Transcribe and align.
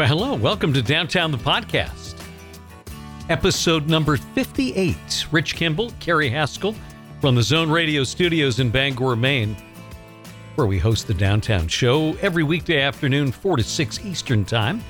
Well, 0.00 0.08
hello. 0.08 0.34
Welcome 0.34 0.72
to 0.72 0.80
Downtown 0.80 1.30
the 1.30 1.36
Podcast. 1.36 2.18
Episode 3.28 3.86
number 3.86 4.16
58. 4.16 5.26
Rich 5.30 5.56
Kimball, 5.56 5.92
Carrie 6.00 6.30
Haskell 6.30 6.74
from 7.20 7.34
the 7.34 7.42
Zone 7.42 7.70
Radio 7.70 8.02
studios 8.02 8.60
in 8.60 8.70
Bangor, 8.70 9.14
Maine, 9.14 9.54
where 10.54 10.66
we 10.66 10.78
host 10.78 11.06
the 11.06 11.12
Downtown 11.12 11.68
Show 11.68 12.14
every 12.22 12.42
weekday 12.42 12.80
afternoon, 12.80 13.30
4 13.30 13.58
to 13.58 13.62
6 13.62 14.00
Eastern 14.06 14.42
Time. 14.46 14.82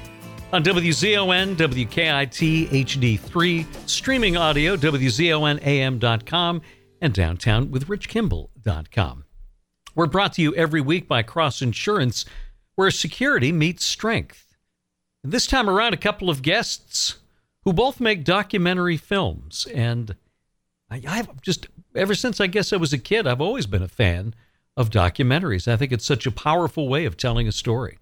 On 0.53 0.63
WZON, 0.63 1.57
WKIT, 1.57 2.69
HD3, 2.69 3.67
streaming 3.89 4.37
audio, 4.37 4.77
WZONAM.com, 4.77 6.63
and 7.01 7.13
downtown 7.13 7.73
with 7.73 7.89
downtownwithrichkimball.com. 7.89 9.25
We're 9.97 10.07
brought 10.07 10.35
to 10.35 10.43
you 10.43 10.55
every 10.55 10.81
week 10.81 11.09
by 11.09 11.25
Cross 11.25 11.63
Insurance, 11.63 12.27
where 12.77 12.93
security 12.93 13.51
meets 13.51 13.85
strength. 13.85 14.47
This 15.23 15.47
time 15.47 15.69
around, 15.69 15.93
a 15.93 15.99
couple 15.99 16.31
of 16.31 16.43
guests 16.43 17.17
who 17.65 17.73
both 17.73 18.01
make 18.01 18.25
documentary 18.25 18.97
films. 18.97 19.67
And 19.75 20.17
I, 20.91 20.99
have 20.99 21.41
just, 21.43 21.69
ever 21.95 22.15
since 22.15 22.41
I 22.41 22.47
guess 22.47 22.73
I 22.73 22.77
was 22.77 22.93
a 22.93 22.99
kid, 22.99 23.27
I've 23.27 23.41
always 23.41 23.67
been 23.67 23.83
a 23.83 23.89
fan 23.89 24.35
of 24.77 24.91
documentaries. 24.91 25.71
I 25.71 25.77
think 25.77 25.93
it's 25.93 26.07
such 26.07 26.27
a 26.27 26.31
powerful 26.31 26.89
way 26.89 27.05
of 27.05 27.17
telling 27.17 27.47
a 27.47 27.53
story. 27.53 27.99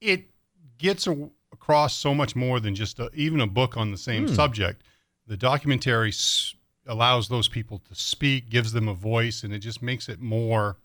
It 0.00 0.30
gets 0.78 1.06
a, 1.06 1.28
across 1.52 1.96
so 1.96 2.14
much 2.14 2.34
more 2.34 2.60
than 2.60 2.74
just 2.74 2.98
a, 2.98 3.10
even 3.12 3.40
a 3.40 3.46
book 3.46 3.76
on 3.76 3.90
the 3.90 3.98
same 3.98 4.26
hmm. 4.26 4.34
subject. 4.34 4.82
The 5.26 5.36
documentary 5.36 6.08
s- 6.08 6.54
allows 6.86 7.28
those 7.28 7.48
people 7.48 7.82
to 7.88 7.94
speak, 7.94 8.48
gives 8.48 8.72
them 8.72 8.88
a 8.88 8.94
voice, 8.94 9.42
and 9.42 9.52
it 9.52 9.58
just 9.58 9.82
makes 9.82 10.08
it 10.08 10.20
more 10.20 10.78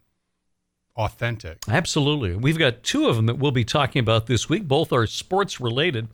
authentic. 0.96 1.60
Absolutely. 1.68 2.36
We've 2.36 2.58
got 2.58 2.84
two 2.84 3.08
of 3.08 3.16
them 3.16 3.26
that 3.26 3.38
we'll 3.38 3.52
be 3.52 3.66
talking 3.66 4.00
about 4.00 4.28
this 4.28 4.50
week. 4.50 4.68
Both 4.68 4.92
are 4.94 5.08
sports 5.08 5.60
related. 5.60 6.08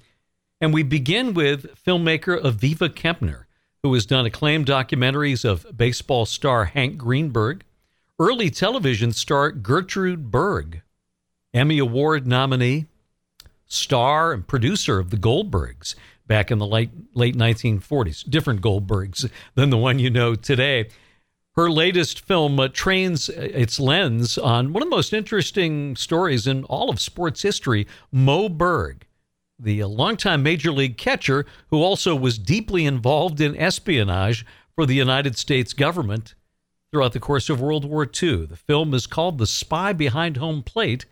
And 0.61 0.73
we 0.73 0.83
begin 0.83 1.33
with 1.33 1.83
filmmaker 1.85 2.41
Aviva 2.41 2.89
Kempner, 2.89 3.45
who 3.83 3.93
has 3.93 4.05
done 4.05 4.25
acclaimed 4.25 4.65
documentaries 4.65 5.45
of 5.45 5.65
baseball 5.77 6.25
star 6.25 6.65
Hank 6.65 6.97
Greenberg, 6.97 7.63
early 8.19 8.49
television 8.49 9.13
star 9.13 9.51
Gertrude 9.51 10.31
Berg, 10.31 10.81
Emmy 11.53 11.79
Award 11.79 12.27
nominee, 12.27 12.87
star 13.67 14.33
and 14.33 14.45
producer 14.45 14.99
of 14.99 15.09
The 15.11 15.17
Goldbergs 15.17 15.95
back 16.27 16.51
in 16.51 16.59
the 16.59 16.67
late, 16.67 16.91
late 17.15 17.35
1940s, 17.35 18.29
different 18.29 18.61
Goldbergs 18.61 19.29
than 19.55 19.69
the 19.69 19.77
one 19.77 19.99
you 19.99 20.09
know 20.09 20.35
today. 20.35 20.89
Her 21.59 21.69
latest 21.69 22.21
film 22.21 22.57
uh, 22.57 22.69
trains 22.69 23.27
uh, 23.27 23.33
its 23.35 23.81
lens 23.81 24.37
on 24.37 24.71
one 24.71 24.81
of 24.81 24.89
the 24.89 24.95
most 24.95 25.11
interesting 25.11 25.97
stories 25.97 26.47
in 26.47 26.63
all 26.63 26.89
of 26.89 27.01
sports 27.01 27.41
history 27.41 27.85
Moe 28.13 28.47
Berg, 28.47 29.05
the 29.59 29.83
uh, 29.83 29.87
longtime 29.89 30.41
major 30.41 30.71
league 30.71 30.95
catcher 30.95 31.45
who 31.69 31.83
also 31.83 32.15
was 32.15 32.39
deeply 32.39 32.85
involved 32.85 33.41
in 33.41 33.57
espionage 33.57 34.45
for 34.73 34.85
the 34.85 34.95
United 34.95 35.37
States 35.37 35.73
government 35.73 36.33
throughout 36.91 37.11
the 37.11 37.19
course 37.19 37.49
of 37.49 37.59
World 37.59 37.83
War 37.83 38.03
II. 38.05 38.45
The 38.45 38.55
film 38.55 38.93
is 38.93 39.05
called 39.05 39.37
The 39.37 39.45
Spy 39.45 39.91
Behind 39.91 40.37
Home 40.37 40.63
Plate 40.63 41.07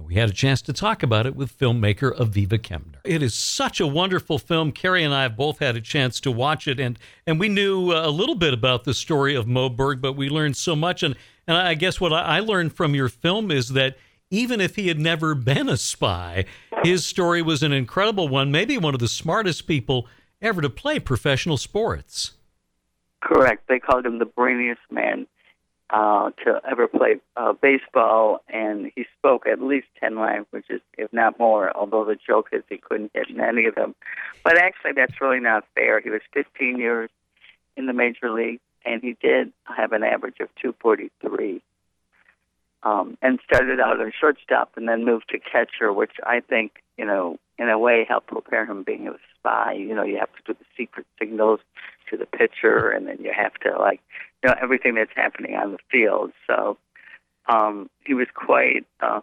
and 0.00 0.08
we 0.08 0.14
had 0.14 0.30
a 0.30 0.32
chance 0.32 0.62
to 0.62 0.72
talk 0.72 1.02
about 1.02 1.26
it 1.26 1.36
with 1.36 1.56
filmmaker 1.56 2.16
Aviva 2.16 2.58
Kempner. 2.58 3.00
It 3.04 3.22
is 3.22 3.34
such 3.34 3.80
a 3.80 3.86
wonderful 3.86 4.38
film. 4.38 4.72
Carrie 4.72 5.04
and 5.04 5.12
I 5.12 5.22
have 5.22 5.36
both 5.36 5.58
had 5.58 5.76
a 5.76 5.80
chance 5.80 6.20
to 6.20 6.30
watch 6.30 6.66
it, 6.66 6.80
and 6.80 6.98
and 7.26 7.38
we 7.38 7.48
knew 7.48 7.92
uh, 7.92 8.06
a 8.06 8.10
little 8.10 8.34
bit 8.34 8.54
about 8.54 8.84
the 8.84 8.94
story 8.94 9.34
of 9.34 9.46
Moe 9.46 9.68
Berg, 9.68 10.00
but 10.00 10.14
we 10.14 10.30
learned 10.30 10.56
so 10.56 10.74
much. 10.74 11.02
And 11.02 11.16
and 11.46 11.56
I 11.56 11.74
guess 11.74 12.00
what 12.00 12.12
I 12.12 12.40
learned 12.40 12.72
from 12.72 12.94
your 12.94 13.10
film 13.10 13.50
is 13.50 13.70
that 13.70 13.98
even 14.30 14.60
if 14.60 14.76
he 14.76 14.88
had 14.88 14.98
never 14.98 15.34
been 15.34 15.68
a 15.68 15.76
spy, 15.76 16.46
his 16.82 17.04
story 17.04 17.42
was 17.42 17.62
an 17.62 17.72
incredible 17.72 18.28
one. 18.28 18.50
Maybe 18.50 18.78
one 18.78 18.94
of 18.94 19.00
the 19.00 19.08
smartest 19.08 19.66
people 19.66 20.06
ever 20.40 20.62
to 20.62 20.70
play 20.70 20.98
professional 20.98 21.58
sports. 21.58 22.32
Correct. 23.22 23.68
They 23.68 23.78
called 23.78 24.06
him 24.06 24.18
the 24.18 24.24
brainiest 24.24 24.80
man 24.90 25.26
uh, 25.92 26.30
to 26.44 26.60
ever 26.70 26.86
play 26.86 27.16
uh, 27.36 27.52
baseball, 27.52 28.42
and 28.48 28.92
he 28.94 29.06
spoke 29.18 29.46
at 29.46 29.60
least 29.60 29.88
10 29.98 30.18
languages, 30.18 30.80
if 30.96 31.12
not 31.12 31.38
more, 31.38 31.76
although 31.76 32.04
the 32.04 32.16
joke 32.16 32.48
is 32.52 32.62
he 32.68 32.78
couldn't 32.78 33.10
hit 33.12 33.28
in 33.28 33.40
any 33.40 33.64
of 33.66 33.74
them. 33.74 33.94
But 34.44 34.56
actually, 34.56 34.92
that's 34.92 35.20
really 35.20 35.40
not 35.40 35.64
fair. 35.74 36.00
He 36.00 36.10
was 36.10 36.20
15 36.32 36.78
years 36.78 37.10
in 37.76 37.86
the 37.86 37.92
major 37.92 38.30
league, 38.30 38.60
and 38.84 39.02
he 39.02 39.16
did 39.20 39.52
have 39.64 39.92
an 39.92 40.04
average 40.04 40.40
of 40.40 40.48
243. 40.62 41.60
Um, 42.82 43.18
and 43.20 43.38
started 43.44 43.78
out 43.78 44.00
as 44.00 44.12
shortstop 44.18 44.72
and 44.76 44.88
then 44.88 45.04
moved 45.04 45.28
to 45.30 45.38
catcher, 45.38 45.92
which 45.92 46.12
I 46.24 46.40
think, 46.40 46.82
you 46.96 47.04
know, 47.04 47.36
in 47.58 47.68
a 47.68 47.78
way 47.78 48.06
helped 48.08 48.28
prepare 48.28 48.64
him 48.64 48.84
being 48.84 49.06
a 49.06 49.12
spy. 49.38 49.74
You 49.74 49.94
know, 49.94 50.02
you 50.02 50.16
have 50.18 50.32
to 50.32 50.42
do 50.46 50.58
the 50.58 50.64
secret 50.78 51.06
signals 51.18 51.60
to 52.10 52.16
the 52.16 52.26
pitcher, 52.26 52.90
and 52.90 53.06
then 53.06 53.18
you 53.20 53.32
have 53.34 53.54
to 53.54 53.76
like 53.78 54.00
you 54.42 54.48
know 54.48 54.56
everything 54.60 54.94
that's 54.94 55.12
happening 55.14 55.54
on 55.54 55.72
the 55.72 55.78
field. 55.90 56.32
So 56.46 56.76
um, 57.46 57.90
he 58.04 58.14
was 58.14 58.28
quite 58.34 58.86
uh, 59.00 59.20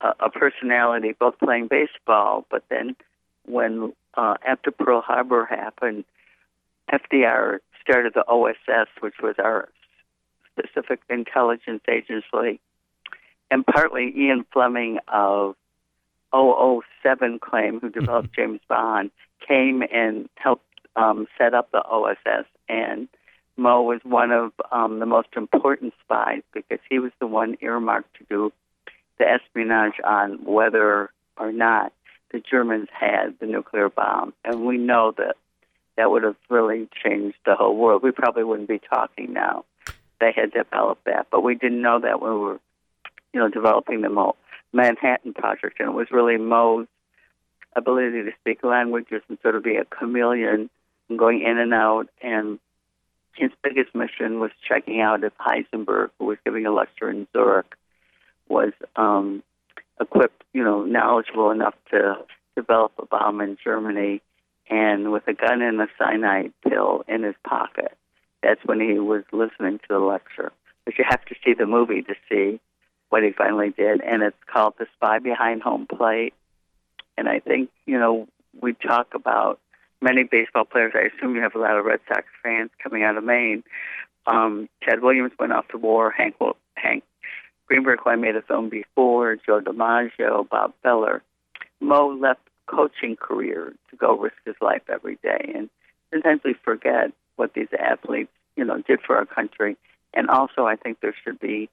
a 0.00 0.30
personality, 0.30 1.14
both 1.18 1.38
playing 1.38 1.68
baseball, 1.68 2.46
but 2.50 2.64
then 2.68 2.96
when 3.46 3.92
uh, 4.14 4.34
after 4.46 4.70
Pearl 4.70 5.00
Harbor 5.00 5.46
happened, 5.46 6.04
FDR 6.92 7.58
started 7.80 8.14
the 8.14 8.24
OSS, 8.26 8.88
which 9.00 9.14
was 9.22 9.36
our 9.38 9.68
specific 10.52 11.00
intelligence 11.08 11.82
agency, 11.88 12.60
and 13.50 13.66
partly 13.66 14.12
Ian 14.16 14.44
Fleming 14.52 14.98
of 15.08 15.56
007 16.32 17.38
claim, 17.40 17.80
who 17.80 17.90
developed 17.90 18.34
James 18.34 18.60
Bond, 18.68 19.10
came 19.46 19.82
and 19.92 20.28
helped 20.36 20.64
um, 20.96 21.26
set 21.38 21.54
up 21.54 21.70
the 21.70 21.82
OSS. 21.82 22.46
And 22.68 23.08
Moe 23.56 23.82
was 23.82 24.00
one 24.04 24.30
of 24.30 24.52
um, 24.72 24.98
the 24.98 25.06
most 25.06 25.28
important 25.36 25.94
spies 26.04 26.42
because 26.52 26.78
he 26.88 26.98
was 26.98 27.12
the 27.20 27.26
one 27.26 27.56
earmarked 27.60 28.16
to 28.18 28.24
do 28.28 28.52
the 29.18 29.26
espionage 29.28 30.00
on 30.02 30.44
whether 30.44 31.10
or 31.36 31.52
not 31.52 31.92
the 32.32 32.40
Germans 32.40 32.88
had 32.92 33.34
the 33.40 33.46
nuclear 33.46 33.88
bomb. 33.88 34.32
And 34.44 34.64
we 34.64 34.78
know 34.78 35.12
that 35.18 35.36
that 35.96 36.10
would 36.10 36.22
have 36.22 36.36
really 36.48 36.88
changed 37.04 37.36
the 37.44 37.54
whole 37.54 37.76
world. 37.76 38.02
We 38.02 38.12
probably 38.12 38.44
wouldn't 38.44 38.68
be 38.68 38.78
talking 38.78 39.32
now. 39.32 39.64
They 40.20 40.32
had 40.34 40.52
developed 40.52 41.04
that, 41.04 41.26
but 41.30 41.42
we 41.42 41.54
didn't 41.54 41.82
know 41.82 42.00
that 42.00 42.20
when 42.20 42.32
we 42.32 42.38
were, 42.38 42.60
you 43.32 43.40
know, 43.40 43.48
developing 43.48 44.00
the 44.02 44.08
Mo- 44.08 44.36
Manhattan 44.72 45.34
Project. 45.34 45.80
And 45.80 45.90
it 45.90 45.94
was 45.94 46.08
really 46.10 46.36
Moe's 46.36 46.86
ability 47.74 48.22
to 48.22 48.30
speak 48.40 48.62
languages 48.64 49.22
and 49.28 49.38
sort 49.42 49.56
of 49.56 49.62
be 49.62 49.76
a 49.76 49.84
chameleon 49.84 50.70
and 51.10 51.18
going 51.18 51.42
in 51.42 51.58
and 51.58 51.74
out. 51.74 52.08
And 52.22 52.58
his 53.34 53.50
biggest 53.62 53.94
mission 53.94 54.40
was 54.40 54.50
checking 54.66 55.00
out 55.00 55.24
if 55.24 55.32
Heisenberg, 55.38 56.10
who 56.18 56.26
was 56.26 56.38
giving 56.44 56.64
a 56.64 56.72
lecture 56.72 57.10
in 57.10 57.26
Zurich, 57.32 57.74
was 58.48 58.72
um, 58.96 59.42
equipped, 60.00 60.42
you 60.52 60.64
know, 60.64 60.84
knowledgeable 60.84 61.50
enough 61.50 61.74
to 61.90 62.16
develop 62.56 62.92
a 62.98 63.06
bomb 63.06 63.40
in 63.40 63.58
Germany. 63.62 64.22
And 64.68 65.12
with 65.12 65.26
a 65.26 65.34
gun 65.34 65.62
and 65.62 65.80
a 65.80 65.88
cyanide 65.98 66.52
pill 66.66 67.04
in 67.08 67.24
his 67.24 67.34
pocket, 67.44 67.96
that's 68.42 68.60
when 68.64 68.80
he 68.80 68.98
was 68.98 69.24
listening 69.32 69.78
to 69.78 69.88
the 69.88 69.98
lecture. 69.98 70.52
But 70.84 70.96
you 70.96 71.04
have 71.08 71.24
to 71.26 71.34
see 71.44 71.54
the 71.54 71.66
movie 71.66 72.02
to 72.02 72.14
see 72.28 72.60
what 73.08 73.24
he 73.24 73.32
finally 73.32 73.70
did. 73.70 74.00
And 74.00 74.22
it's 74.22 74.36
called 74.46 74.74
The 74.78 74.86
Spy 74.96 75.18
Behind 75.18 75.62
Home 75.62 75.86
Plate. 75.86 76.34
And 77.18 77.28
I 77.28 77.40
think, 77.40 77.70
you 77.84 77.98
know, 77.98 78.28
we 78.60 78.74
talk 78.74 79.08
about 79.14 79.58
many 80.00 80.24
baseball 80.24 80.64
players. 80.64 80.92
I 80.94 81.10
assume 81.14 81.34
you 81.34 81.42
have 81.42 81.54
a 81.54 81.58
lot 81.58 81.78
of 81.78 81.84
Red 81.84 82.00
Sox 82.08 82.24
fans 82.42 82.70
coming 82.82 83.02
out 83.02 83.16
of 83.16 83.24
Maine. 83.24 83.62
Um, 84.26 84.68
Ted 84.82 85.02
Williams 85.02 85.32
went 85.38 85.52
off 85.52 85.68
to 85.68 85.78
war. 85.78 86.10
Hank 86.10 86.36
Hank 86.74 87.04
Greenberg, 87.66 88.00
who 88.02 88.10
I 88.10 88.16
made 88.16 88.36
a 88.36 88.42
film 88.42 88.68
before, 88.68 89.36
Joe 89.36 89.60
DiMaggio, 89.60 90.48
Bob 90.48 90.74
Feller. 90.82 91.22
Moe 91.80 92.16
left 92.20 92.40
coaching 92.66 93.16
career 93.16 93.72
to 93.90 93.96
go 93.96 94.16
risk 94.16 94.36
his 94.44 94.56
life 94.60 94.82
every 94.88 95.18
day, 95.22 95.52
and 95.54 95.70
sometimes 96.10 96.40
we 96.44 96.54
forget 96.54 97.12
what 97.36 97.54
these 97.54 97.68
athletes, 97.78 98.30
you 98.56 98.64
know, 98.64 98.82
did 98.86 99.00
for 99.00 99.16
our 99.16 99.24
country. 99.24 99.76
And 100.12 100.28
also, 100.28 100.66
I 100.66 100.76
think 100.76 101.00
there 101.00 101.14
should 101.24 101.40
be 101.40 101.70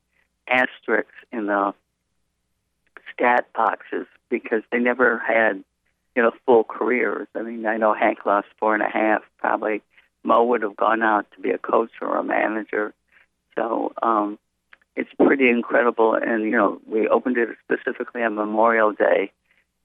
asterisks 0.47 1.12
in 1.31 1.47
the 1.47 1.74
stat 3.13 3.47
boxes 3.53 4.06
because 4.29 4.62
they 4.71 4.79
never 4.79 5.19
had 5.19 5.63
you 6.18 6.24
know, 6.24 6.31
full 6.48 6.64
careers. 6.64 7.28
I 7.36 7.44
mean, 7.44 7.68
I 7.68 7.78
know 7.78 7.94
Hank 7.94 8.25
lost 8.25 8.48
four 8.60 8.74
and 8.74 8.81
a 8.81 8.90
half. 8.90 9.22
Probably 9.38 9.84
Moe 10.24 10.46
would 10.46 10.64
have 10.64 10.75
gone 10.75 11.04
out 11.04 11.28
to 11.36 11.40
be 11.40 11.52
a 11.52 11.60
coach 11.60 11.92
or 12.02 12.18
a 12.18 12.24
manager. 12.24 12.92
So 13.54 13.94
um, 14.02 14.40
it's 14.96 15.12
pretty 15.14 15.48
incredible. 15.48 16.16
And, 16.16 16.44
you 16.44 16.58
know, 16.58 16.81
we 16.88 17.08
opened 17.08 17.38
it 17.38 17.50
specifically 17.64 18.24
on 18.24 18.34
Memorial 18.34 18.94
Day. 18.94 19.31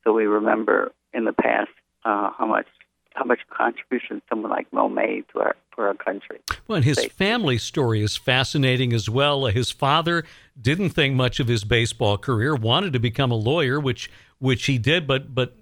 So 0.05 0.15
we 0.15 0.25
remember 0.25 0.93
in 1.13 1.27
the 1.27 1.35
past 1.35 1.69
uh, 2.07 2.31
how 2.37 2.47
much 2.47 2.67
how 3.15 3.25
much 3.25 3.41
contribution 3.51 4.23
someone 4.31 4.51
like 4.51 4.73
Moe 4.73 4.89
made 4.89 5.27
to 5.35 5.41
our 5.41 5.55
for 5.75 5.87
our 5.87 5.95
country. 5.95 6.39
Well, 6.67 6.77
and 6.77 6.85
his 6.85 7.05
family 7.09 7.59
story 7.59 8.03
is 8.03 8.17
fascinating 8.17 8.95
as 8.95 9.11
well. 9.11 9.45
His 9.47 9.71
father 9.71 10.25
didn't 10.59 10.91
think 10.91 11.15
much 11.15 11.41
of 11.41 11.49
his 11.49 11.63
baseball 11.63 12.17
career, 12.17 12.55
wanted 12.55 12.95
to 12.95 12.99
become 12.99 13.31
a 13.31 13.37
lawyer, 13.37 13.79
which 13.79 14.11
which 14.39 14.65
he 14.65 14.79
did, 14.79 15.07
but 15.07 15.35
but 15.35 15.57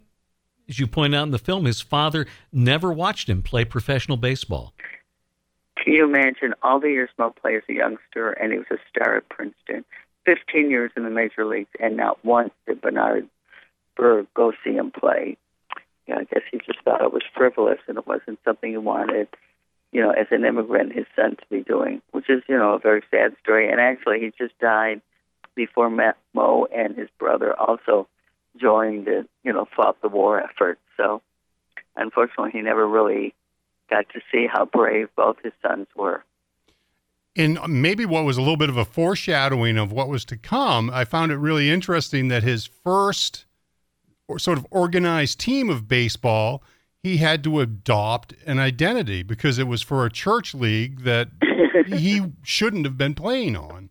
as 0.71 0.79
you 0.79 0.87
point 0.87 1.15
out 1.15 1.25
in 1.25 1.33
the 1.33 1.39
film, 1.39 1.65
his 1.67 1.81
father 1.81 2.27
never 2.53 2.93
watched 2.93 3.29
him 3.29 3.43
play 3.43 3.65
professional 3.65 4.17
baseball. 4.17 4.73
Can 5.77 5.93
you 5.93 6.05
imagine 6.05 6.55
all 6.63 6.79
the 6.81 6.91
years 6.91 7.11
Moe 7.19 7.31
played 7.31 7.57
as 7.57 7.63
a 7.69 7.75
youngster, 7.75 8.31
and 8.31 8.53
he 8.53 8.59
was 8.59 8.67
a 8.71 8.79
star 8.89 9.17
at 9.17 9.29
Princeton, 9.29 9.85
15 10.27 10.71
years 10.71 10.93
in 10.97 11.05
the 11.05 11.11
major 11.11 11.45
leagues, 11.45 11.71
and 11.81 11.97
not 11.97 12.25
once 12.25 12.53
did 12.67 12.81
Bernard 12.81 13.29
Berg 13.97 14.27
go 14.35 14.53
see 14.65 14.73
him 14.73 14.91
play. 14.91 15.37
Know, 16.07 16.17
I 16.17 16.25
guess 16.25 16.43
he 16.51 16.59
just 16.59 16.81
thought 16.85 17.03
it 17.03 17.13
was 17.13 17.23
frivolous 17.37 17.79
and 17.87 17.97
it 17.97 18.07
wasn't 18.07 18.41
something 18.45 18.71
he 18.71 18.77
wanted, 18.77 19.29
you 19.93 20.01
know, 20.01 20.11
as 20.11 20.27
an 20.31 20.45
immigrant, 20.45 20.93
his 20.93 21.07
son 21.15 21.37
to 21.37 21.45
be 21.51 21.63
doing, 21.63 22.03
which 22.11 22.29
is, 22.29 22.43
you 22.49 22.57
know, 22.57 22.75
a 22.75 22.79
very 22.79 23.03
sad 23.11 23.37
story. 23.43 23.71
And 23.71 23.81
actually, 23.81 24.19
he 24.21 24.33
just 24.37 24.59
died 24.59 25.01
before 25.55 25.89
Moe 25.89 26.67
and 26.75 26.97
his 26.97 27.09
brother 27.19 27.55
also 27.59 28.09
joined 28.57 29.07
the, 29.07 29.27
you 29.45 29.53
know, 29.53 29.67
fought 29.77 30.01
the 30.03 30.09
war 30.09 30.41
effort. 30.41 30.79
So, 30.97 31.23
unfortunately, 31.97 32.51
he 32.53 32.61
never 32.61 32.87
really 32.87 33.35
got 33.89 34.09
to 34.11 34.21
see 34.33 34.47
how 34.51 34.65
brave 34.65 35.09
both 35.17 35.37
his 35.43 35.53
sons 35.63 35.87
were. 35.97 36.25
And 37.37 37.59
maybe 37.69 38.05
what 38.05 38.25
was 38.25 38.37
a 38.37 38.41
little 38.41 38.57
bit 38.57 38.71
of 38.71 38.77
a 38.77 38.85
foreshadowing 38.85 39.79
of 39.79 39.93
what 39.93 40.09
was 40.09 40.25
to 40.27 40.37
come, 40.37 40.91
I 40.91 41.05
found 41.05 41.31
it 41.31 41.37
really 41.37 41.71
interesting 41.71 42.29
that 42.29 42.43
his 42.43 42.67
first 42.67 43.45
sort 44.39 44.59
of 44.59 44.67
organized 44.71 45.39
team 45.39 45.71
of 45.71 45.89
baseball, 45.89 46.63
he 47.03 47.19
had 47.19 47.45
to 47.45 47.61
adopt 47.61 48.35
an 48.47 48.59
identity 48.59 49.23
because 49.23 49.59
it 49.59 49.67
was 49.67 49.83
for 49.83 50.05
a 50.05 50.11
church 50.11 50.55
league 50.55 51.03
that 51.05 51.29
he 51.87 52.23
shouldn't 52.43 52.85
have 52.85 52.99
been 52.99 53.15
playing 53.15 53.57
on. 53.57 53.91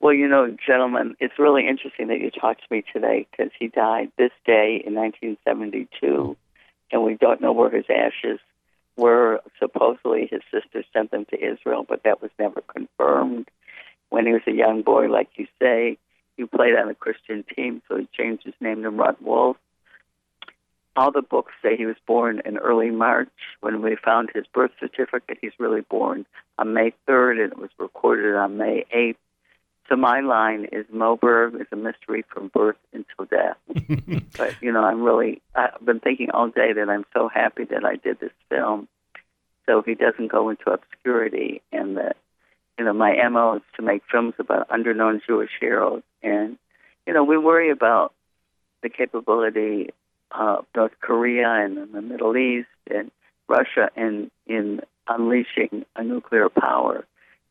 Well, 0.00 0.14
you 0.14 0.28
know, 0.28 0.56
gentlemen, 0.66 1.14
it's 1.20 1.38
really 1.38 1.68
interesting 1.68 2.08
that 2.08 2.20
you 2.20 2.30
talked 2.30 2.62
to 2.62 2.74
me 2.74 2.82
today 2.90 3.26
because 3.30 3.52
he 3.58 3.68
died 3.68 4.10
this 4.16 4.32
day 4.46 4.82
in 4.84 4.94
1972, 4.94 6.36
and 6.90 7.04
we 7.04 7.16
don't 7.16 7.42
know 7.42 7.52
where 7.52 7.70
his 7.70 7.84
ashes 7.90 8.40
were. 8.96 9.40
Supposedly, 9.58 10.26
his 10.30 10.40
sister 10.50 10.82
sent 10.94 11.10
them 11.10 11.26
to 11.26 11.36
Israel, 11.36 11.84
but 11.86 12.02
that 12.04 12.22
was 12.22 12.30
never 12.38 12.62
confirmed. 12.62 13.50
When 14.08 14.24
he 14.26 14.32
was 14.32 14.42
a 14.46 14.52
young 14.52 14.80
boy, 14.80 15.08
like 15.08 15.28
you 15.36 15.46
say, 15.60 15.98
he 16.38 16.46
played 16.46 16.76
on 16.76 16.88
a 16.88 16.94
Christian 16.94 17.44
team, 17.54 17.82
so 17.86 17.98
he 17.98 18.08
changed 18.16 18.44
his 18.44 18.54
name 18.58 18.82
to 18.82 18.90
Runt 18.90 19.20
Wolfe. 19.20 19.58
All 20.96 21.12
the 21.12 21.22
books 21.22 21.52
say 21.62 21.76
he 21.76 21.84
was 21.84 21.96
born 22.06 22.40
in 22.46 22.56
early 22.56 22.90
March. 22.90 23.28
When 23.60 23.82
we 23.82 23.96
found 24.02 24.30
his 24.34 24.46
birth 24.52 24.72
certificate, 24.80 25.38
he's 25.42 25.52
really 25.58 25.82
born 25.82 26.24
on 26.58 26.72
May 26.72 26.94
3rd, 27.06 27.44
and 27.44 27.52
it 27.52 27.58
was 27.58 27.70
recorded 27.78 28.34
on 28.34 28.56
May 28.56 28.86
8th. 28.94 29.16
So 29.90 29.96
my 29.96 30.20
line 30.20 30.68
is 30.70 30.86
Moe 30.92 31.16
Berg 31.16 31.56
is 31.56 31.66
a 31.72 31.76
mystery 31.76 32.24
from 32.32 32.48
birth 32.48 32.76
until 32.92 33.24
death. 33.24 33.56
but 34.38 34.54
you 34.62 34.72
know, 34.72 34.84
I'm 34.84 35.02
really 35.02 35.42
I've 35.54 35.84
been 35.84 35.98
thinking 35.98 36.30
all 36.30 36.48
day 36.48 36.72
that 36.72 36.88
I'm 36.88 37.04
so 37.12 37.28
happy 37.28 37.64
that 37.64 37.84
I 37.84 37.96
did 37.96 38.20
this 38.20 38.30
film, 38.48 38.86
so 39.66 39.82
he 39.82 39.96
doesn't 39.96 40.30
go 40.30 40.48
into 40.48 40.70
obscurity, 40.70 41.60
and 41.72 41.96
that 41.96 42.16
you 42.78 42.84
know 42.84 42.92
my 42.92 43.16
mo 43.28 43.56
is 43.56 43.62
to 43.76 43.82
make 43.82 44.02
films 44.10 44.34
about 44.38 44.68
underknown 44.68 45.22
Jewish 45.26 45.50
heroes, 45.60 46.02
and 46.22 46.56
you 47.04 47.12
know 47.12 47.24
we 47.24 47.36
worry 47.36 47.72
about 47.72 48.14
the 48.84 48.90
capability 48.90 49.90
of 50.30 50.66
North 50.76 50.94
Korea 51.00 51.48
and 51.64 51.92
the 51.92 52.00
Middle 52.00 52.36
East 52.36 52.68
and 52.88 53.10
Russia 53.48 53.90
in 53.96 54.30
in 54.46 54.82
unleashing 55.08 55.84
a 55.96 56.04
nuclear 56.04 56.48
power 56.48 57.04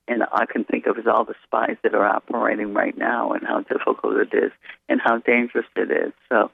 and 0.10 0.24
I 0.34 0.46
can 0.46 0.66
think 0.66 0.88
of 0.88 0.98
as 0.98 1.06
all 1.08 1.24
the 1.24 1.36
spies 1.44 1.78
that 1.84 1.94
are 1.94 2.06
operating 2.06 2.74
right 2.74 2.98
now 2.98 3.32
and 3.32 3.46
how 3.46 3.62
difficult 3.62 4.18
it 4.18 4.36
is 4.36 4.52
and 4.90 5.00
how 5.00 5.20
dangerous 5.20 5.68
it 5.76 5.92
is. 5.92 6.14
So 6.28 6.52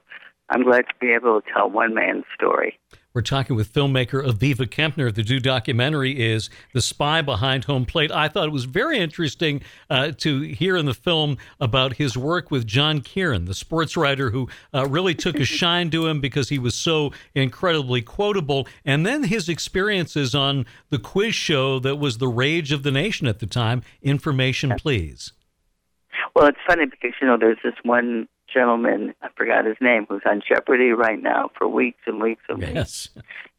I'm 0.50 0.62
glad 0.62 0.82
to 0.82 0.94
be 1.00 1.12
able 1.12 1.40
to 1.40 1.52
tell 1.52 1.68
one 1.70 1.94
man's 1.94 2.24
story. 2.34 2.78
We're 3.16 3.22
talking 3.22 3.56
with 3.56 3.72
filmmaker 3.72 4.22
Aviva 4.22 4.66
Kempner. 4.66 5.10
The 5.10 5.22
new 5.22 5.40
documentary 5.40 6.22
is 6.22 6.50
The 6.74 6.82
Spy 6.82 7.22
Behind 7.22 7.64
Home 7.64 7.86
Plate. 7.86 8.12
I 8.12 8.28
thought 8.28 8.46
it 8.46 8.52
was 8.52 8.66
very 8.66 8.98
interesting 8.98 9.62
uh, 9.88 10.12
to 10.18 10.42
hear 10.42 10.76
in 10.76 10.84
the 10.84 10.92
film 10.92 11.38
about 11.58 11.94
his 11.94 12.14
work 12.14 12.50
with 12.50 12.66
John 12.66 13.00
Kieran, 13.00 13.46
the 13.46 13.54
sports 13.54 13.96
writer 13.96 14.32
who 14.32 14.50
uh, 14.74 14.86
really 14.86 15.14
took 15.14 15.36
a 15.36 15.44
shine 15.46 15.88
to 15.92 16.06
him 16.06 16.20
because 16.20 16.50
he 16.50 16.58
was 16.58 16.74
so 16.74 17.10
incredibly 17.34 18.02
quotable. 18.02 18.68
And 18.84 19.06
then 19.06 19.24
his 19.24 19.48
experiences 19.48 20.34
on 20.34 20.66
the 20.90 20.98
quiz 20.98 21.34
show 21.34 21.78
that 21.78 21.96
was 21.96 22.18
the 22.18 22.28
rage 22.28 22.70
of 22.70 22.82
the 22.82 22.90
nation 22.90 23.26
at 23.26 23.38
the 23.38 23.46
time, 23.46 23.82
Information 24.02 24.74
Please. 24.76 25.32
Well, 26.34 26.48
it's 26.48 26.58
funny 26.66 26.84
because, 26.84 27.12
you 27.22 27.26
know, 27.26 27.38
there's 27.38 27.56
this 27.64 27.76
one 27.82 28.28
gentleman, 28.56 29.14
I 29.22 29.28
forgot 29.36 29.66
his 29.66 29.76
name, 29.80 30.06
who's 30.08 30.22
on 30.24 30.42
Jeopardy 30.46 30.90
right 30.90 31.20
now 31.20 31.50
for 31.56 31.68
weeks 31.68 32.00
and 32.06 32.20
weeks 32.20 32.42
and 32.48 32.58
weeks. 32.58 32.72
yes. 32.74 33.08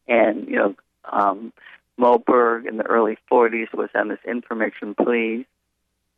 And, 0.07 0.47
you 0.47 0.55
know, 0.55 0.75
um, 1.11 1.53
Moe 1.97 2.17
Berg 2.17 2.65
in 2.65 2.77
the 2.77 2.85
early 2.85 3.17
40s 3.31 3.73
was 3.73 3.89
on 3.93 4.07
this 4.07 4.19
information 4.25 4.95
please 4.95 5.45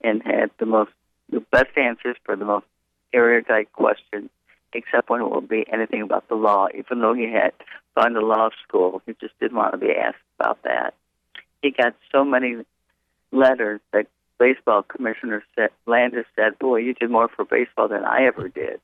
and 0.02 0.22
had 0.24 0.52
the 0.60 0.66
most, 0.66 0.92
the 1.30 1.42
best 1.52 1.78
answers 1.78 2.16
for 2.24 2.36
the 2.36 2.46
most 2.46 2.66
erudite 3.14 3.72
questions, 3.74 4.30
except 4.74 5.10
when 5.10 5.22
it 5.22 5.30
would 5.30 5.50
be 5.50 5.66
anything 5.72 6.02
about 6.02 6.28
the 6.30 6.36
law. 6.36 6.68
Even 6.78 7.02
though 7.02 7.14
he 7.14 7.32
had 7.32 7.52
gone 7.98 8.14
to 8.14 8.22
law 8.22 8.50
school, 8.66 9.02
he 9.06 9.14
just 9.20 9.38
didn't 9.40 9.58
want 9.58 9.74
to 9.74 9.78
be 9.78 9.92
asked 9.92 10.18
about 10.40 10.62
that. 10.64 10.94
He 11.62 11.72
got 11.72 11.96
so 12.12 12.24
many 12.24 12.58
letters 13.32 13.82
that 13.92 14.08
baseball 14.40 14.84
commissioner 14.84 15.44
said, 15.56 15.70
Landis 15.86 16.26
said, 16.36 16.58
"Boy, 16.58 16.78
you 16.78 16.94
did 16.94 17.12
more 17.12 17.28
for 17.28 17.46
baseball 17.46 17.88
than 17.88 18.04
I 18.06 18.26
ever 18.26 18.48
did." 18.48 18.80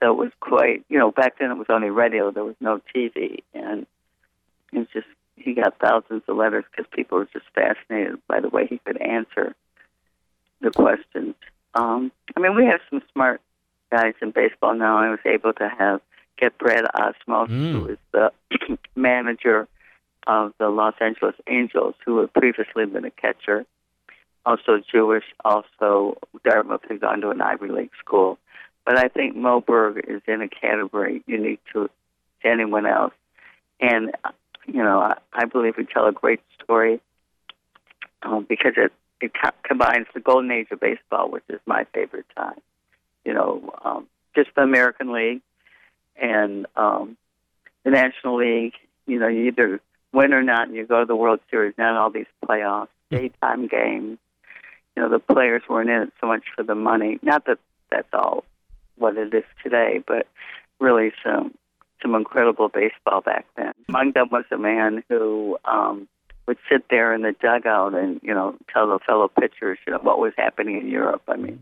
So 0.00 0.12
it 0.12 0.16
was 0.16 0.30
quite, 0.40 0.84
you 0.88 0.98
know, 0.98 1.10
back 1.10 1.38
then 1.38 1.50
it 1.50 1.58
was 1.58 1.66
only 1.68 1.90
radio. 1.90 2.30
There 2.30 2.44
was 2.44 2.54
no 2.60 2.80
TV, 2.94 3.42
and 3.54 3.86
it 4.72 4.78
was 4.78 4.88
just 4.92 5.06
he 5.36 5.54
got 5.54 5.78
thousands 5.78 6.22
of 6.28 6.36
letters 6.36 6.64
because 6.70 6.86
people 6.92 7.18
were 7.18 7.28
just 7.32 7.46
fascinated 7.54 8.18
by 8.28 8.40
the 8.40 8.48
way 8.48 8.66
he 8.66 8.78
could 8.78 9.00
answer 9.00 9.54
the 10.60 10.70
questions. 10.70 11.34
Um, 11.74 12.12
I 12.36 12.40
mean, 12.40 12.54
we 12.56 12.66
have 12.66 12.80
some 12.90 13.02
smart 13.12 13.40
guys 13.90 14.14
in 14.20 14.30
baseball 14.30 14.74
now. 14.74 14.98
I 14.98 15.10
was 15.10 15.20
able 15.24 15.52
to 15.54 15.68
have 15.68 16.00
get 16.38 16.58
Brad 16.58 16.84
Ausmus, 16.94 17.48
mm. 17.48 17.72
who 17.72 17.86
is 17.86 17.98
the 18.12 18.32
manager 18.96 19.66
of 20.26 20.52
the 20.58 20.68
Los 20.68 20.94
Angeles 21.00 21.34
Angels, 21.48 21.94
who 22.04 22.18
had 22.20 22.32
previously 22.32 22.86
been 22.86 23.04
a 23.04 23.10
catcher 23.10 23.64
also 24.48 24.82
Jewish, 24.90 25.24
also 25.44 26.16
Dartmouth 26.42 26.80
had 26.88 27.00
gone 27.00 27.20
to 27.20 27.30
an 27.30 27.42
Ivy 27.42 27.68
League 27.68 27.90
school. 27.98 28.38
But 28.86 28.96
I 28.96 29.08
think 29.08 29.36
Moe 29.36 29.60
Berg 29.60 30.02
is 30.08 30.22
in 30.26 30.40
a 30.40 30.48
category 30.48 31.22
unique 31.26 31.60
to, 31.74 31.90
to 32.42 32.48
anyone 32.48 32.86
else. 32.86 33.12
And, 33.80 34.12
you 34.66 34.82
know, 34.82 35.00
I, 35.00 35.18
I 35.34 35.44
believe 35.44 35.74
we 35.76 35.84
tell 35.84 36.06
a 36.06 36.12
great 36.12 36.40
story 36.62 37.00
um, 38.22 38.46
because 38.48 38.72
it, 38.76 38.92
it 39.20 39.32
co- 39.34 39.50
combines 39.62 40.06
the 40.14 40.20
golden 40.20 40.50
age 40.50 40.68
of 40.70 40.80
baseball, 40.80 41.30
which 41.30 41.44
is 41.50 41.60
my 41.66 41.84
favorite 41.92 42.26
time. 42.34 42.58
You 43.26 43.34
know, 43.34 43.74
um, 43.84 44.06
just 44.34 44.48
the 44.56 44.62
American 44.62 45.12
League 45.12 45.42
and 46.16 46.66
um, 46.74 47.18
the 47.84 47.90
National 47.90 48.38
League. 48.38 48.74
You 49.06 49.18
know, 49.18 49.28
you 49.28 49.48
either 49.48 49.80
win 50.14 50.32
or 50.32 50.42
not, 50.42 50.68
and 50.68 50.76
you 50.76 50.86
go 50.86 51.00
to 51.00 51.06
the 51.06 51.16
World 51.16 51.40
Series, 51.50 51.74
not 51.76 51.96
all 51.96 52.10
these 52.10 52.26
playoffs, 52.42 52.88
daytime 53.10 53.68
games 53.68 54.18
you 54.98 55.04
know, 55.04 55.10
the 55.10 55.20
players 55.32 55.62
weren't 55.68 55.88
in 55.88 56.02
it 56.02 56.12
so 56.20 56.26
much 56.26 56.42
for 56.56 56.64
the 56.64 56.74
money. 56.74 57.20
Not 57.22 57.44
that 57.46 57.58
that's 57.88 58.08
all 58.12 58.42
what 58.96 59.16
it 59.16 59.32
is 59.32 59.44
today, 59.62 60.02
but 60.04 60.26
really 60.80 61.12
some 61.22 61.54
some 62.02 62.16
incredible 62.16 62.68
baseball 62.68 63.20
back 63.20 63.46
then. 63.56 63.72
Among 63.88 64.10
them 64.12 64.26
was 64.32 64.44
a 64.50 64.58
man 64.58 65.04
who 65.08 65.56
um, 65.64 66.08
would 66.48 66.58
sit 66.68 66.86
there 66.90 67.14
in 67.14 67.22
the 67.22 67.32
dugout 67.40 67.94
and 67.94 68.18
you 68.24 68.34
know 68.34 68.56
tell 68.72 68.88
the 68.88 68.98
fellow 69.06 69.28
pitchers 69.28 69.78
you 69.86 69.92
know 69.92 70.00
what 70.00 70.18
was 70.18 70.32
happening 70.36 70.80
in 70.80 70.88
Europe. 70.88 71.22
I 71.28 71.36
mean, 71.36 71.60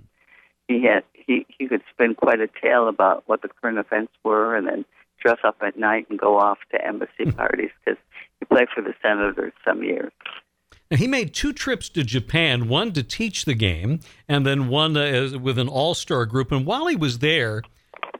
he 0.66 0.84
had 0.84 1.04
he 1.12 1.44
he 1.58 1.68
could 1.68 1.82
spin 1.92 2.14
quite 2.14 2.40
a 2.40 2.48
tale 2.62 2.88
about 2.88 3.24
what 3.26 3.42
the 3.42 3.48
current 3.60 3.76
events 3.76 4.12
were, 4.24 4.56
and 4.56 4.66
then 4.66 4.86
dress 5.22 5.40
up 5.44 5.56
at 5.60 5.78
night 5.78 6.06
and 6.08 6.18
go 6.18 6.38
off 6.38 6.58
to 6.70 6.82
embassy 6.82 7.30
parties 7.36 7.70
because 7.84 8.00
he 8.40 8.46
played 8.46 8.68
for 8.74 8.82
the 8.82 8.94
Senators 9.02 9.52
some 9.62 9.82
years. 9.82 10.10
Now, 10.90 10.96
he 10.98 11.08
made 11.08 11.34
two 11.34 11.52
trips 11.52 11.88
to 11.90 12.04
Japan, 12.04 12.68
one 12.68 12.92
to 12.92 13.02
teach 13.02 13.44
the 13.44 13.54
game, 13.54 14.00
and 14.28 14.46
then 14.46 14.68
one 14.68 14.96
uh, 14.96 15.38
with 15.40 15.58
an 15.58 15.68
all 15.68 15.94
star 15.94 16.26
group. 16.26 16.52
And 16.52 16.64
while 16.64 16.86
he 16.86 16.96
was 16.96 17.18
there, 17.18 17.62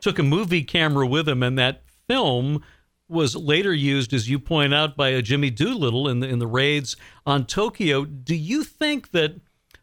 took 0.01 0.19
a 0.19 0.25
movie 0.25 0.65
camera 0.65 1.07
with 1.07 1.29
him, 1.29 1.43
and 1.43 1.59
that 1.59 1.83
film 2.09 2.63
was 3.09 3.37
later 3.37 3.73
used, 3.73 4.13
as 4.13 4.29
you 4.29 4.39
point 4.39 4.75
out, 4.75 4.97
by 4.97 5.11
a 5.11 5.23
Jimmy 5.23 5.51
Doolittle 5.51 6.09
in 6.09 6.21
the 6.21 6.29
in 6.29 6.39
the 6.39 6.47
raids 6.47 6.97
on 7.25 7.47
Tokyo. 7.47 8.05
Do 8.05 8.35
you 8.35 8.65
think 8.65 9.13
that 9.13 9.37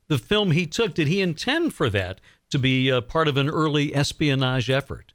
the 0.08 0.18
film 0.18 0.52
he 0.52 0.66
took 0.66 0.94
did 0.94 1.08
he 1.08 1.22
intend 1.22 1.74
for 1.74 1.90
that 1.90 2.20
to 2.50 2.60
be 2.60 2.92
uh, 2.92 3.02
part 3.02 3.28
of 3.28 3.38
an 3.38 3.50
early 3.50 3.96
espionage 3.96 4.70
effort? 4.70 5.14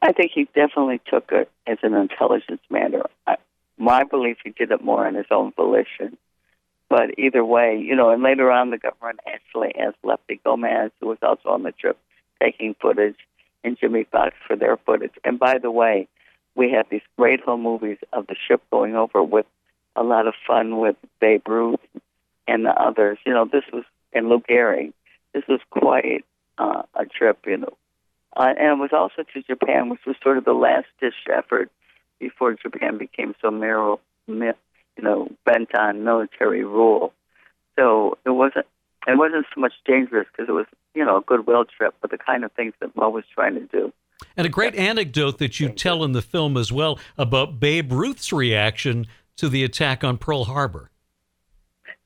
I 0.00 0.12
think 0.12 0.32
he 0.34 0.44
definitely 0.54 1.00
took 1.08 1.30
it 1.32 1.50
as 1.66 1.78
an 1.82 1.94
intelligence 1.94 2.62
matter. 2.70 3.02
I, 3.26 3.36
my 3.78 4.04
belief, 4.04 4.36
he 4.44 4.50
did 4.50 4.70
it 4.70 4.82
more 4.82 5.06
on 5.06 5.14
his 5.14 5.26
own 5.30 5.52
volition. 5.56 6.16
But 6.92 7.18
either 7.18 7.42
way, 7.42 7.78
you 7.82 7.96
know, 7.96 8.10
and 8.10 8.22
later 8.22 8.50
on, 8.50 8.68
the 8.68 8.76
government 8.76 9.20
actually 9.26 9.74
asked 9.76 9.96
Lefty 10.04 10.38
Gomez, 10.44 10.90
who 11.00 11.06
was 11.06 11.16
also 11.22 11.48
on 11.48 11.62
the 11.62 11.72
trip, 11.72 11.96
taking 12.38 12.74
footage, 12.82 13.16
and 13.64 13.78
Jimmy 13.80 14.04
Foxx 14.12 14.34
for 14.46 14.56
their 14.56 14.76
footage. 14.76 15.14
And 15.24 15.38
by 15.38 15.56
the 15.56 15.70
way, 15.70 16.06
we 16.54 16.70
had 16.70 16.84
these 16.90 17.00
great 17.16 17.40
home 17.40 17.62
movies 17.62 17.96
of 18.12 18.26
the 18.26 18.36
ship 18.46 18.60
going 18.70 18.94
over 18.94 19.22
with 19.22 19.46
a 19.96 20.02
lot 20.02 20.26
of 20.26 20.34
fun 20.46 20.76
with 20.76 20.96
Babe 21.18 21.48
Ruth 21.48 21.80
and 22.46 22.66
the 22.66 22.78
others. 22.78 23.16
You 23.24 23.32
know, 23.32 23.46
this 23.50 23.64
was 23.72 23.84
and 24.12 24.28
Lou 24.28 24.40
Gehrig. 24.40 24.92
This 25.32 25.44
was 25.48 25.60
quite 25.70 26.26
uh, 26.58 26.82
a 26.94 27.06
trip, 27.06 27.38
you 27.46 27.56
know. 27.56 27.74
Uh, 28.36 28.52
and 28.58 28.78
it 28.78 28.82
was 28.82 28.90
also 28.92 29.22
to 29.32 29.42
Japan, 29.44 29.88
which 29.88 30.04
was 30.06 30.16
sort 30.22 30.36
of 30.36 30.44
the 30.44 30.52
last 30.52 30.88
ditch 31.00 31.14
effort 31.32 31.70
before 32.20 32.52
Japan 32.52 32.98
became 32.98 33.34
so 33.40 33.48
narrow, 33.48 33.98
you 34.96 35.04
know, 35.04 35.28
bent 35.44 35.74
on 35.78 36.04
military 36.04 36.64
rule. 36.64 37.12
So 37.78 38.18
it 38.24 38.30
wasn't 38.30 38.66
it 39.06 39.18
wasn't 39.18 39.46
so 39.54 39.60
much 39.60 39.72
dangerous 39.84 40.26
because 40.30 40.48
it 40.48 40.52
was 40.52 40.66
you 40.94 41.04
know 41.04 41.18
a 41.18 41.22
goodwill 41.22 41.64
trip, 41.64 41.94
but 42.00 42.10
the 42.10 42.18
kind 42.18 42.44
of 42.44 42.52
things 42.52 42.74
that 42.80 42.94
Moe 42.96 43.10
was 43.10 43.24
trying 43.34 43.54
to 43.54 43.66
do. 43.66 43.92
And 44.36 44.46
a 44.46 44.50
great 44.50 44.74
anecdote 44.76 45.38
that 45.38 45.58
you 45.58 45.68
tell 45.68 46.04
in 46.04 46.12
the 46.12 46.22
film 46.22 46.56
as 46.56 46.70
well 46.70 46.98
about 47.18 47.58
Babe 47.58 47.90
Ruth's 47.92 48.32
reaction 48.32 49.06
to 49.36 49.48
the 49.48 49.64
attack 49.64 50.04
on 50.04 50.16
Pearl 50.16 50.44
Harbor. 50.44 50.90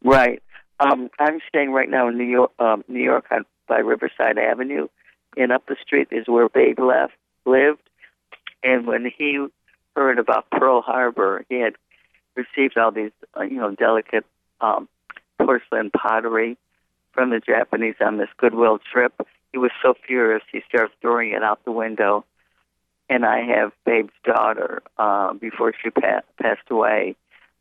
Right. 0.03 0.43
Um, 0.81 1.11
I'm 1.19 1.41
staying 1.49 1.73
right 1.73 1.89
now 1.89 2.09
in 2.09 2.17
New 2.17 2.25
York, 2.25 2.53
um, 2.59 2.85
New 2.89 3.03
York 3.03 3.27
on, 3.31 3.45
by 3.67 3.79
Riverside 3.79 4.39
Avenue, 4.39 4.89
and 5.37 5.53
up 5.53 5.67
the 5.67 5.77
street 5.85 6.09
is 6.11 6.27
where 6.27 6.49
Babe 6.49 6.79
left 6.79 7.15
lived. 7.45 7.81
And 8.63 8.87
when 8.87 9.11
he 9.17 9.47
heard 9.95 10.19
about 10.19 10.51
Pearl 10.51 10.83
Harbor, 10.83 11.45
he 11.49 11.61
had 11.61 11.75
received 12.37 12.79
all 12.79 12.93
these, 12.93 13.13
uh, 13.37 13.43
you 13.43 13.57
know, 13.57 13.71
delicate 13.71 14.25
um, 14.61 14.89
porcelain 15.39 15.91
pottery 15.91 16.57
from 17.13 17.31
the 17.31 17.41
Japanese 17.41 17.97
on 18.01 18.19
this 18.19 18.29
goodwill 18.37 18.79
trip. 18.93 19.15
He 19.53 19.59
was 19.59 19.71
so 19.83 19.95
furious, 20.07 20.43
he 20.53 20.63
started 20.69 20.93
throwing 21.01 21.33
it 21.33 21.43
out 21.43 21.65
the 21.65 21.73
window. 21.73 22.25
And 23.09 23.25
I 23.25 23.43
have 23.43 23.73
Babe's 23.85 24.11
daughter, 24.25 24.83
uh, 24.99 25.33
before 25.35 25.73
she 25.81 25.91
pa- 25.91 26.23
passed 26.41 26.69
away, 26.71 27.15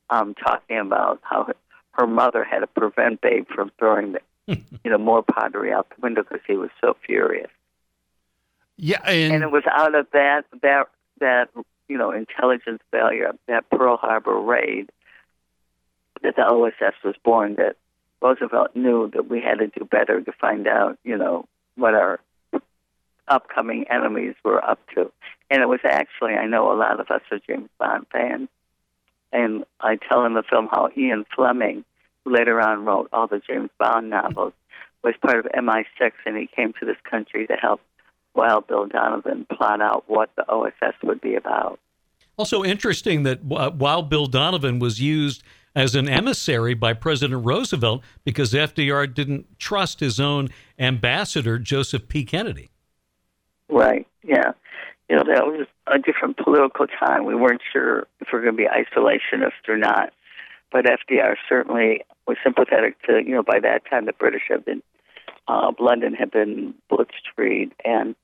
um, 0.10 0.34
talking 0.34 0.79
about 0.79 1.20
how 1.22 1.53
her 1.91 2.08
mother 2.08 2.44
had 2.44 2.60
to 2.60 2.67
prevent 2.67 3.22
Babe 3.22 3.46
from 3.53 3.72
throwing 3.77 4.13
the, 4.13 4.22
you 4.84 4.91
know, 4.91 4.98
more 4.98 5.24
pottery 5.24 5.72
out 5.72 5.88
the 5.89 6.01
window 6.01 6.24
because 6.24 6.41
he 6.48 6.55
was 6.55 6.72
so 6.82 6.98
furious. 7.05 7.50
Yeah, 8.77 9.01
and, 9.05 9.36
and 9.36 9.44
it 9.44 9.51
was 9.51 9.63
out 9.72 9.96
of 9.96 10.08
that 10.12 10.44
that 10.62 10.88
that 11.20 11.50
you 11.87 11.97
know 11.97 12.11
intelligence 12.11 12.81
failure, 12.91 13.33
that 13.47 13.69
Pearl 13.69 13.97
Harbor 13.97 14.39
raid, 14.39 14.89
that 16.21 16.35
the 16.35 16.45
OSS 16.45 16.95
was 17.03 17.15
born. 17.23 17.55
That 17.55 17.77
Roosevelt 18.21 18.75
knew 18.75 19.09
that 19.13 19.29
we 19.29 19.41
had 19.41 19.59
to 19.59 19.67
do 19.67 19.85
better 19.85 20.21
to 20.21 20.31
find 20.33 20.67
out, 20.67 20.97
you 21.03 21.17
know, 21.17 21.47
what 21.75 21.93
our 21.93 22.19
upcoming 23.27 23.85
enemies 23.89 24.35
were 24.43 24.63
up 24.63 24.79
to. 24.95 25.11
And 25.49 25.61
it 25.61 25.67
was 25.67 25.81
actually, 25.83 26.33
I 26.33 26.47
know 26.47 26.71
a 26.71 26.77
lot 26.77 26.99
of 26.99 27.09
us 27.11 27.21
are 27.31 27.39
James 27.47 27.69
Bond 27.77 28.07
fans, 28.11 28.49
and 29.31 29.65
I 29.79 29.97
tell 29.97 30.25
in 30.25 30.33
the 30.33 30.43
film 30.43 30.67
how 30.71 30.89
Ian 30.97 31.25
Fleming, 31.35 31.83
who 32.23 32.33
later 32.33 32.59
on 32.59 32.85
wrote 32.85 33.09
all 33.13 33.27
the 33.27 33.41
James 33.45 33.69
Bond 33.77 34.09
novels, 34.09 34.53
was 35.03 35.13
part 35.21 35.45
of 35.45 35.51
MI6, 35.51 36.11
and 36.25 36.35
he 36.35 36.47
came 36.47 36.73
to 36.79 36.85
this 36.85 36.97
country 37.09 37.45
to 37.47 37.53
help 37.53 37.81
Wild 38.35 38.67
Bill 38.67 38.87
Donovan 38.87 39.45
plot 39.55 39.81
out 39.81 40.03
what 40.07 40.29
the 40.35 40.49
OSS 40.49 40.95
would 41.03 41.21
be 41.21 41.35
about. 41.35 41.79
Also 42.37 42.63
interesting 42.63 43.23
that 43.23 43.39
uh, 43.49 43.71
Wild 43.73 44.09
Bill 44.09 44.25
Donovan 44.25 44.79
was 44.79 44.99
used 44.99 45.43
as 45.75 45.95
an 45.95 46.07
emissary 46.07 46.73
by 46.73 46.93
President 46.93 47.45
Roosevelt 47.45 48.03
because 48.23 48.53
FDR 48.53 49.13
didn't 49.13 49.59
trust 49.59 49.99
his 49.99 50.19
own 50.19 50.49
ambassador, 50.79 51.59
Joseph 51.59 52.07
P. 52.07 52.23
Kennedy. 52.23 52.69
Right, 53.69 54.07
yeah. 54.23 54.51
You 55.09 55.17
know, 55.17 55.23
that 55.23 55.45
was 55.45 55.67
a 55.87 55.99
different 55.99 56.37
political 56.37 56.87
time. 56.87 57.25
We 57.25 57.35
weren't 57.35 57.61
sure 57.71 58.07
if 58.19 58.27
we 58.31 58.39
are 58.39 58.41
going 58.41 58.55
to 58.55 58.57
be 58.57 58.67
isolationist 58.67 59.67
or 59.67 59.77
not. 59.77 60.13
But 60.71 60.85
FDR 60.85 61.35
certainly 61.47 62.01
was 62.27 62.37
sympathetic 62.43 63.01
to, 63.03 63.21
you 63.23 63.35
know, 63.35 63.43
by 63.43 63.59
that 63.59 63.83
time 63.89 64.05
the 64.05 64.13
British 64.13 64.43
had 64.49 64.65
been, 64.65 64.81
uh, 65.47 65.71
London 65.79 66.13
had 66.13 66.31
been 66.31 66.73
blitzkrieg, 66.91 67.71
and 67.83 68.15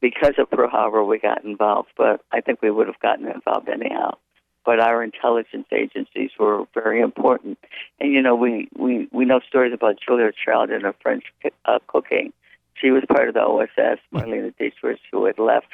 because 0.00 0.34
of 0.38 0.50
Pearl 0.50 0.68
Harbor, 0.68 1.04
we 1.04 1.18
got 1.18 1.44
involved, 1.44 1.88
but 1.96 2.20
I 2.32 2.40
think 2.40 2.60
we 2.62 2.70
would 2.70 2.86
have 2.86 3.00
gotten 3.00 3.26
involved 3.26 3.68
anyhow. 3.68 4.16
But 4.64 4.80
our 4.80 5.02
intelligence 5.02 5.66
agencies 5.72 6.30
were 6.38 6.64
very 6.74 7.00
important, 7.00 7.58
and 8.00 8.12
you 8.12 8.20
know 8.20 8.34
we 8.34 8.68
we 8.76 9.08
we 9.12 9.24
know 9.24 9.40
stories 9.48 9.72
about 9.72 9.98
Julia 10.04 10.32
Child 10.44 10.70
and 10.70 10.82
her 10.82 10.94
French 11.00 11.24
uh, 11.64 11.78
cooking. 11.86 12.32
She 12.74 12.90
was 12.90 13.04
part 13.08 13.28
of 13.28 13.34
the 13.34 13.40
OSS, 13.40 14.00
Marlene 14.12 14.52
Dietrich, 14.58 15.00
who 15.12 15.24
had 15.24 15.38
left 15.38 15.68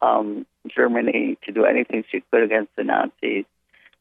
um, 0.00 0.46
Germany 0.68 1.36
to 1.44 1.52
do 1.52 1.64
anything 1.64 2.04
she 2.10 2.22
could 2.30 2.44
against 2.44 2.74
the 2.76 2.84
Nazis. 2.84 3.44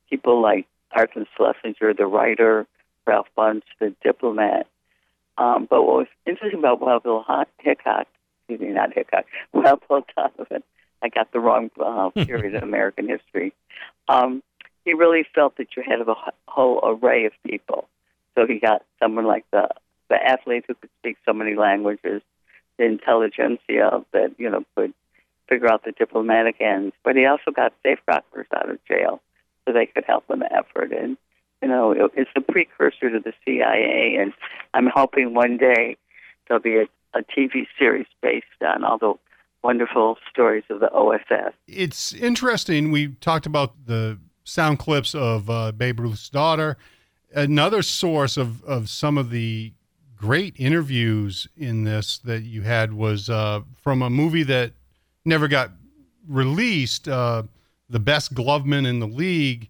People 0.10 0.40
like 0.40 0.68
Arthur 0.92 1.26
Schlesinger, 1.36 1.94
the 1.94 2.06
writer, 2.06 2.68
Ralph 3.08 3.28
Bunche, 3.36 3.64
the 3.80 3.96
diplomat. 4.04 4.68
Um, 5.38 5.68
but 5.70 5.84
what 5.84 5.98
was 5.98 6.08
interesting 6.28 6.60
about 6.60 6.80
Wild 6.80 7.04
Bill 7.04 7.26
Hickok 7.60 8.08
excuse 8.52 8.68
me, 8.68 8.74
not 8.74 8.94
Hickok, 8.94 9.26
well, 9.54 9.78
Paul 9.78 10.06
Donovan. 10.16 10.64
I 11.04 11.10
got 11.10 11.32
the 11.32 11.40
wrong 11.40 11.72
uh, 11.84 12.10
period 12.26 12.54
in 12.54 12.64
American 12.64 13.08
history. 13.08 13.54
Um, 14.08 14.44
he 14.86 14.94
really 14.94 15.26
felt 15.34 15.58
that 15.58 15.76
you 15.76 15.84
had 15.86 16.02
a 16.02 16.16
whole 16.48 16.80
array 16.84 17.26
of 17.26 17.34
people. 17.46 17.88
So 18.36 18.46
he 18.48 18.60
got 18.60 18.84
someone 19.00 19.26
like 19.26 19.46
the 19.52 19.70
the 20.10 20.16
athlete 20.16 20.66
who 20.68 20.76
could 20.76 20.90
speak 21.00 21.18
so 21.26 21.32
many 21.32 21.56
languages, 21.56 22.22
the 22.78 22.86
intelligentsia 22.86 24.04
that 24.14 24.36
you 24.38 24.50
know 24.50 24.64
could 24.76 24.94
figure 25.48 25.72
out 25.72 25.84
the 25.84 25.92
diplomatic 25.92 26.58
ends. 26.60 26.94
But 27.04 27.16
he 27.16 27.26
also 27.26 27.52
got 27.52 27.74
safeguarders 27.86 28.46
out 28.56 28.70
of 28.70 28.84
jail, 28.86 29.22
so 29.66 29.74
they 29.74 29.86
could 29.86 30.06
help 30.06 30.26
in 30.30 30.40
the 30.40 30.54
effort. 30.54 30.92
And 30.92 31.18
you 31.62 31.68
know, 31.68 31.92
it, 31.92 32.12
it's 32.16 32.32
the 32.36 32.42
precursor 32.42 33.10
to 33.10 33.20
the 33.20 33.34
CIA. 33.46 34.18
And 34.20 34.34
I'm 34.74 34.88
hoping 34.88 35.34
one 35.34 35.58
day 35.58 35.98
there'll 36.48 36.62
be 36.62 36.78
a 36.78 36.88
a 37.14 37.20
TV 37.20 37.68
series 37.78 38.08
based 38.22 38.46
on 38.66 38.84
all 38.84 38.98
the 38.98 39.14
wonderful 39.64 40.18
stories 40.30 40.64
of 40.70 40.80
the 40.80 40.92
OSS. 40.92 41.54
It's 41.68 42.14
interesting. 42.14 42.92
We 42.92 43.10
talked 43.16 43.46
about 43.46 43.86
the 43.86 44.20
sound 44.44 44.80
clips 44.80 45.14
of 45.14 45.50
uh, 45.50 45.72
Babe 45.72 46.00
Ruth's 46.00 46.30
daughter. 46.30 46.78
Another 47.34 47.82
source 47.82 48.38
of, 48.38 48.64
of 48.64 48.90
some 48.90 49.18
of 49.18 49.30
the 49.30 49.74
great 50.18 50.56
interviews 50.58 51.48
in 51.58 51.84
this 51.84 52.18
that 52.20 52.44
you 52.44 52.62
had 52.62 52.94
was 52.94 53.30
uh, 53.30 53.62
from 53.76 54.02
a 54.02 54.10
movie 54.10 54.44
that 54.44 54.74
never 55.26 55.48
got 55.48 55.72
released, 56.28 57.08
uh, 57.08 57.44
The 57.90 58.00
Best 58.00 58.34
Gloveman 58.34 58.88
in 58.88 59.00
the 59.00 59.08
League. 59.08 59.70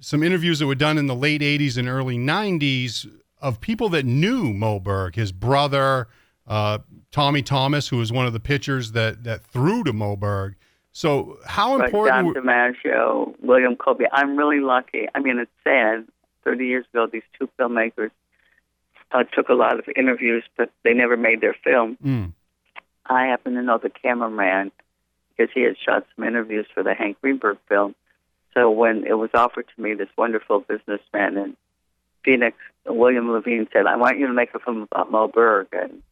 Some 0.00 0.22
interviews 0.22 0.58
that 0.58 0.66
were 0.66 0.74
done 0.74 0.98
in 0.98 1.06
the 1.06 1.14
late 1.14 1.40
80s 1.40 1.78
and 1.78 1.88
early 1.88 2.18
90s 2.18 3.10
of 3.40 3.60
people 3.60 3.88
that 3.90 4.04
knew 4.04 4.52
Moe 4.52 4.80
Berg, 4.80 5.14
his 5.14 5.32
brother, 5.32 6.08
uh, 6.46 6.78
Tommy 7.10 7.42
Thomas, 7.42 7.88
who 7.88 7.98
was 7.98 8.12
one 8.12 8.26
of 8.26 8.32
the 8.32 8.40
pitchers 8.40 8.92
that 8.92 9.24
that 9.24 9.42
threw 9.42 9.84
to 9.84 9.92
Moe 9.92 10.16
Berg. 10.16 10.56
So 10.92 11.38
how 11.44 11.80
important? 11.80 12.34
Don 12.34 12.44
DiMaggio, 12.44 13.34
William 13.40 13.76
Colby. 13.76 14.04
I'm 14.12 14.36
really 14.36 14.60
lucky. 14.60 15.06
I 15.14 15.20
mean, 15.20 15.38
it's 15.38 15.50
sad. 15.64 16.06
Thirty 16.44 16.66
years 16.66 16.86
ago, 16.92 17.06
these 17.10 17.24
two 17.38 17.48
filmmakers 17.58 18.10
uh, 19.12 19.24
took 19.24 19.48
a 19.48 19.54
lot 19.54 19.78
of 19.78 19.84
interviews, 19.96 20.44
but 20.56 20.70
they 20.84 20.94
never 20.94 21.16
made 21.16 21.40
their 21.40 21.56
film. 21.64 21.98
Mm. 22.04 22.32
I 23.04 23.26
happen 23.26 23.54
to 23.54 23.62
know 23.62 23.78
the 23.78 23.90
cameraman 23.90 24.72
because 25.36 25.52
he 25.54 25.62
had 25.62 25.76
shot 25.78 26.06
some 26.14 26.24
interviews 26.24 26.66
for 26.72 26.82
the 26.82 26.94
Hank 26.94 27.20
Greenberg 27.20 27.58
film. 27.68 27.94
So 28.54 28.70
when 28.70 29.04
it 29.06 29.14
was 29.14 29.30
offered 29.34 29.66
to 29.74 29.82
me, 29.82 29.94
this 29.94 30.08
wonderful 30.16 30.60
businessman 30.60 31.36
in 31.36 31.56
Phoenix, 32.24 32.56
William 32.86 33.30
Levine 33.30 33.68
said, 33.72 33.86
"I 33.86 33.96
want 33.96 34.18
you 34.18 34.26
to 34.28 34.32
make 34.32 34.54
a 34.54 34.58
film 34.58 34.82
about 34.90 35.10
Moe 35.10 35.28
Berg," 35.28 35.68
and 35.72 36.02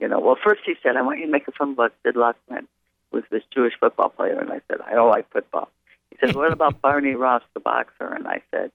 you 0.00 0.08
know, 0.08 0.18
well, 0.18 0.36
first 0.42 0.62
he 0.64 0.74
said, 0.82 0.96
I 0.96 1.02
want 1.02 1.18
you 1.18 1.26
to 1.26 1.32
make 1.32 1.46
a 1.46 1.52
film 1.52 1.72
about 1.72 1.92
Sid 2.02 2.14
Luckman, 2.14 2.66
who's 3.12 3.24
this 3.30 3.42
Jewish 3.54 3.74
football 3.78 4.08
player. 4.08 4.38
And 4.40 4.50
I 4.50 4.60
said, 4.68 4.80
I 4.80 4.94
don't 4.94 5.10
like 5.10 5.30
football. 5.30 5.68
He 6.10 6.16
said, 6.20 6.34
what 6.34 6.52
about 6.52 6.80
Barney 6.82 7.14
Ross, 7.14 7.42
the 7.54 7.60
boxer? 7.60 8.06
And 8.06 8.26
I 8.26 8.42
said, 8.50 8.72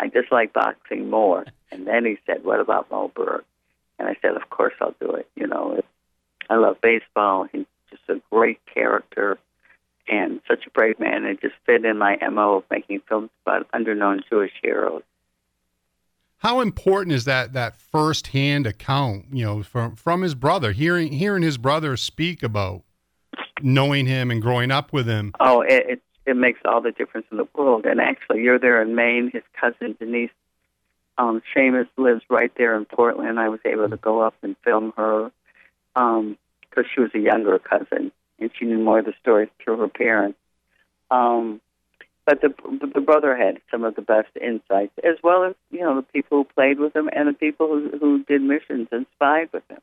I 0.00 0.08
just 0.08 0.32
like 0.32 0.52
boxing 0.52 1.08
more. 1.08 1.46
And 1.70 1.86
then 1.86 2.04
he 2.04 2.18
said, 2.26 2.44
what 2.44 2.60
about 2.60 2.90
Moe 2.90 3.10
Berg? 3.14 3.44
And 3.98 4.08
I 4.08 4.16
said, 4.20 4.34
of 4.36 4.50
course 4.50 4.74
I'll 4.80 4.94
do 5.00 5.12
it. 5.12 5.28
You 5.36 5.46
know, 5.46 5.76
it, 5.76 5.86
I 6.50 6.56
love 6.56 6.80
baseball. 6.80 7.46
He's 7.50 7.66
just 7.90 8.02
a 8.08 8.20
great 8.30 8.58
character 8.72 9.38
and 10.08 10.40
such 10.48 10.66
a 10.66 10.70
brave 10.70 10.98
man. 10.98 11.24
It 11.24 11.40
just 11.40 11.54
fit 11.64 11.84
in 11.84 11.98
my 11.98 12.18
MO 12.30 12.56
of 12.56 12.64
making 12.70 13.02
films 13.08 13.30
about 13.46 13.70
underknown 13.70 14.22
Jewish 14.28 14.52
heroes. 14.62 15.02
How 16.44 16.60
important 16.60 17.14
is 17.14 17.24
that 17.24 17.54
that 17.54 17.74
firsthand 17.74 18.66
account, 18.66 19.28
you 19.32 19.46
know, 19.46 19.62
from 19.62 19.96
from 19.96 20.20
his 20.20 20.34
brother, 20.34 20.72
hearing 20.72 21.10
hearing 21.10 21.42
his 21.42 21.56
brother 21.56 21.96
speak 21.96 22.42
about 22.42 22.82
knowing 23.62 24.04
him 24.04 24.30
and 24.30 24.42
growing 24.42 24.70
up 24.70 24.92
with 24.92 25.06
him? 25.06 25.32
Oh, 25.40 25.62
it 25.62 25.86
it, 25.88 26.02
it 26.26 26.36
makes 26.36 26.60
all 26.66 26.82
the 26.82 26.92
difference 26.92 27.26
in 27.30 27.38
the 27.38 27.48
world. 27.54 27.86
And 27.86 27.98
actually, 27.98 28.42
you're 28.42 28.58
there 28.58 28.82
in 28.82 28.94
Maine. 28.94 29.30
His 29.32 29.42
cousin 29.58 29.96
Denise 29.98 30.28
um, 31.16 31.40
Seamus 31.56 31.88
lives 31.96 32.20
right 32.28 32.52
there 32.58 32.76
in 32.76 32.84
Portland. 32.84 33.40
I 33.40 33.48
was 33.48 33.60
able 33.64 33.88
to 33.88 33.96
go 33.96 34.20
up 34.20 34.34
and 34.42 34.54
film 34.62 34.92
her 34.98 35.30
because 35.94 36.18
um, 36.20 36.36
she 36.94 37.00
was 37.00 37.10
a 37.14 37.20
younger 37.20 37.58
cousin 37.58 38.12
and 38.38 38.50
she 38.58 38.66
knew 38.66 38.84
more 38.84 38.98
of 38.98 39.06
the 39.06 39.14
stories 39.18 39.48
through 39.64 39.78
her 39.78 39.88
parents. 39.88 40.38
Um, 41.10 41.62
but 42.26 42.40
the 42.40 42.54
the 42.94 43.00
brother 43.00 43.36
had 43.36 43.60
some 43.70 43.84
of 43.84 43.94
the 43.94 44.02
best 44.02 44.28
insights, 44.40 44.92
as 45.02 45.16
well 45.22 45.44
as 45.44 45.54
you 45.70 45.80
know 45.80 45.96
the 45.96 46.02
people 46.02 46.38
who 46.38 46.44
played 46.44 46.78
with 46.78 46.94
him 46.94 47.08
and 47.12 47.28
the 47.28 47.32
people 47.32 47.68
who 47.68 47.90
who 47.98 48.24
did 48.24 48.42
missions 48.42 48.88
and 48.92 49.06
spied 49.14 49.48
with 49.52 49.62
him. 49.68 49.80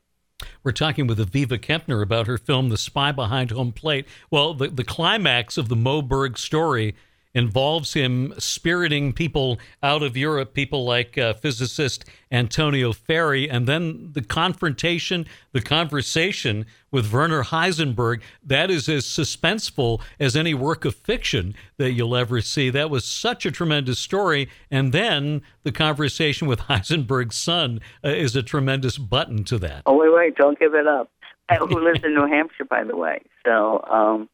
We're 0.64 0.72
talking 0.72 1.06
with 1.06 1.18
Aviva 1.18 1.58
Kempner 1.58 2.02
about 2.02 2.26
her 2.26 2.38
film 2.38 2.68
The 2.68 2.76
Spy 2.76 3.10
Behind 3.10 3.50
Home 3.50 3.72
Plate. 3.72 4.06
Well, 4.30 4.54
the, 4.54 4.68
the 4.68 4.84
climax 4.84 5.56
of 5.56 5.68
the 5.68 5.76
Moe 5.76 6.02
Berg 6.02 6.38
story 6.38 6.94
involves 7.34 7.94
him 7.94 8.34
spiriting 8.38 9.12
people 9.12 9.58
out 9.82 10.02
of 10.02 10.16
Europe, 10.16 10.54
people 10.54 10.84
like 10.84 11.16
uh, 11.16 11.34
physicist 11.34 12.04
Antonio 12.30 12.92
Ferri, 12.92 13.48
and 13.48 13.66
then 13.66 14.10
the 14.12 14.22
confrontation, 14.22 15.26
the 15.52 15.60
conversation 15.60 16.66
with 16.90 17.12
Werner 17.12 17.44
Heisenberg. 17.44 18.20
That 18.42 18.70
is 18.70 18.88
as 18.88 19.04
suspenseful 19.04 20.00
as 20.20 20.36
any 20.36 20.54
work 20.54 20.84
of 20.84 20.94
fiction 20.94 21.54
that 21.78 21.92
you'll 21.92 22.16
ever 22.16 22.40
see. 22.40 22.70
That 22.70 22.90
was 22.90 23.04
such 23.04 23.46
a 23.46 23.50
tremendous 23.50 23.98
story. 23.98 24.48
And 24.70 24.92
then 24.92 25.42
the 25.62 25.72
conversation 25.72 26.46
with 26.46 26.60
Heisenberg's 26.68 27.36
son 27.36 27.80
uh, 28.04 28.08
is 28.10 28.36
a 28.36 28.42
tremendous 28.42 28.98
button 28.98 29.44
to 29.44 29.58
that. 29.58 29.82
Oh, 29.86 29.96
wait, 29.96 30.12
wait, 30.12 30.36
don't 30.36 30.58
give 30.58 30.74
it 30.74 30.86
up. 30.86 31.10
Who 31.58 31.84
lives 31.84 32.00
in 32.02 32.14
New 32.14 32.26
Hampshire, 32.26 32.64
by 32.64 32.84
the 32.84 32.96
way. 32.96 33.20
So, 33.44 33.84
um, 33.90 34.28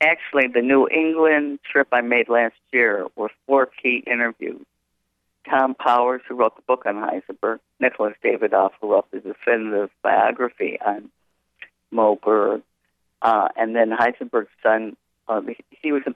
actually, 0.00 0.48
the 0.48 0.62
New 0.62 0.88
England 0.88 1.60
trip 1.70 1.88
I 1.92 2.00
made 2.00 2.28
last 2.28 2.56
year 2.72 3.06
were 3.16 3.30
four 3.46 3.66
key 3.66 4.02
interviews. 4.06 4.64
Tom 5.48 5.74
Powers, 5.74 6.22
who 6.28 6.34
wrote 6.34 6.56
the 6.56 6.62
book 6.62 6.84
on 6.86 6.96
Heisenberg, 6.96 7.60
Nicholas 7.78 8.14
Dawidoff, 8.24 8.72
who 8.80 8.92
wrote 8.92 9.10
the 9.10 9.20
definitive 9.20 9.90
biography 10.02 10.78
on 10.84 11.10
Moe 11.90 12.16
Berg, 12.16 12.62
uh, 13.22 13.48
and 13.56 13.74
then 13.74 13.90
Heisenberg's 13.90 14.48
son. 14.62 14.96
Uh, 15.28 15.42
he 15.70 15.92
was 15.92 16.02
in, 16.06 16.14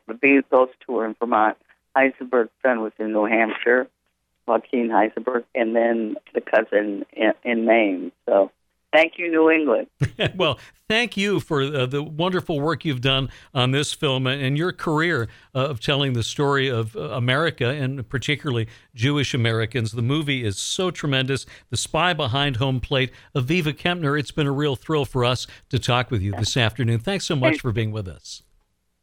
those 0.51 0.69
two 0.85 0.93
were 0.93 1.07
in 1.07 1.15
Vermont. 1.15 1.57
Heisenberg's 1.97 2.51
son 2.63 2.81
was 2.81 2.93
in 2.99 3.13
New 3.13 3.25
Hampshire, 3.25 3.89
Jochen 4.47 4.89
Heisenberg, 4.89 5.45
and 5.55 5.75
then 5.75 6.17
the 6.35 6.41
cousin 6.41 7.05
in, 7.13 7.33
in 7.45 7.65
Maine. 7.65 8.13
So 8.27 8.51
Thank 8.93 9.15
you, 9.19 9.31
New 9.31 9.51
England. 9.51 9.87
well, 10.37 10.59
thank 10.89 11.17
you 11.17 11.39
for 11.39 11.63
uh, 11.63 11.87
the 11.87 12.03
wonderful 12.03 12.61
work 12.61 12.85
you've 12.85 13.01
done 13.01 13.31
on 13.55 13.71
this 13.71 13.93
film 13.93 14.27
and 14.27 14.59
your 14.59 14.73
career 14.73 15.29
uh, 15.55 15.67
of 15.67 15.81
telling 15.81 16.15
the 16.15 16.25
story 16.25 16.69
of 16.69 16.97
uh, 16.97 17.11
America 17.11 17.69
and 17.69 18.09
particularly 18.09 18.67
Jewish 18.95 19.33
Americans. 19.33 19.93
The 19.93 20.03
movie 20.03 20.45
is 20.45 20.59
so 20.59 20.91
tremendous. 20.91 21.47
The 21.71 21.77
Spy 21.77 22.13
Behind 22.13 22.57
Home 22.57 22.81
Plate, 22.81 23.13
Aviva 23.35 23.73
Kempner. 23.73 24.19
It's 24.19 24.33
been 24.33 24.49
a 24.49 24.53
real 24.53 24.75
thrill 24.75 25.05
for 25.05 25.25
us 25.25 25.47
to 25.69 25.79
talk 25.79 26.11
with 26.11 26.21
you 26.21 26.33
this 26.33 26.57
afternoon. 26.57 26.99
Thanks 26.99 27.27
so 27.27 27.37
much 27.37 27.53
and, 27.53 27.61
for 27.61 27.71
being 27.73 27.93
with 27.93 28.09
us. 28.09 28.43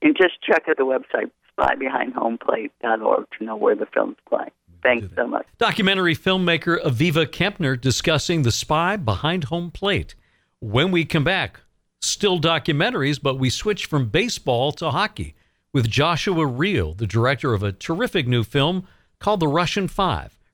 And 0.01 0.17
just 0.17 0.41
check 0.41 0.63
out 0.67 0.75
the 0.77 0.83
website, 0.83 1.31
spybehindhomeplate.org, 1.57 3.25
to 3.39 3.45
know 3.45 3.55
where 3.55 3.75
the 3.75 3.87
film's 3.93 4.17
playing. 4.27 4.51
Thanks 4.83 5.07
so 5.15 5.27
much. 5.27 5.45
Documentary 5.57 6.15
filmmaker 6.15 6.81
Aviva 6.83 7.25
Kempner 7.25 7.79
discussing 7.79 8.43
The 8.43 8.51
Spy 8.51 8.95
Behind 8.95 9.45
Home 9.45 9.71
Plate. 9.71 10.15
When 10.59 10.91
we 10.91 11.05
come 11.05 11.23
back, 11.23 11.61
still 12.01 12.39
documentaries, 12.39 13.21
but 13.21 13.39
we 13.39 13.49
switch 13.49 13.85
from 13.85 14.09
baseball 14.09 14.71
to 14.73 14.91
hockey 14.91 15.35
with 15.73 15.89
Joshua 15.89 16.45
Riehl, 16.45 16.97
the 16.97 17.07
director 17.07 17.53
of 17.53 17.63
a 17.63 17.71
terrific 17.71 18.27
new 18.27 18.43
film 18.43 18.87
called 19.19 19.39
The 19.39 19.47
Russian 19.47 19.87
Five 19.87 20.36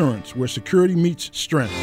where 0.00 0.48
security 0.48 0.94
meets 0.94 1.30
strength. 1.36 1.74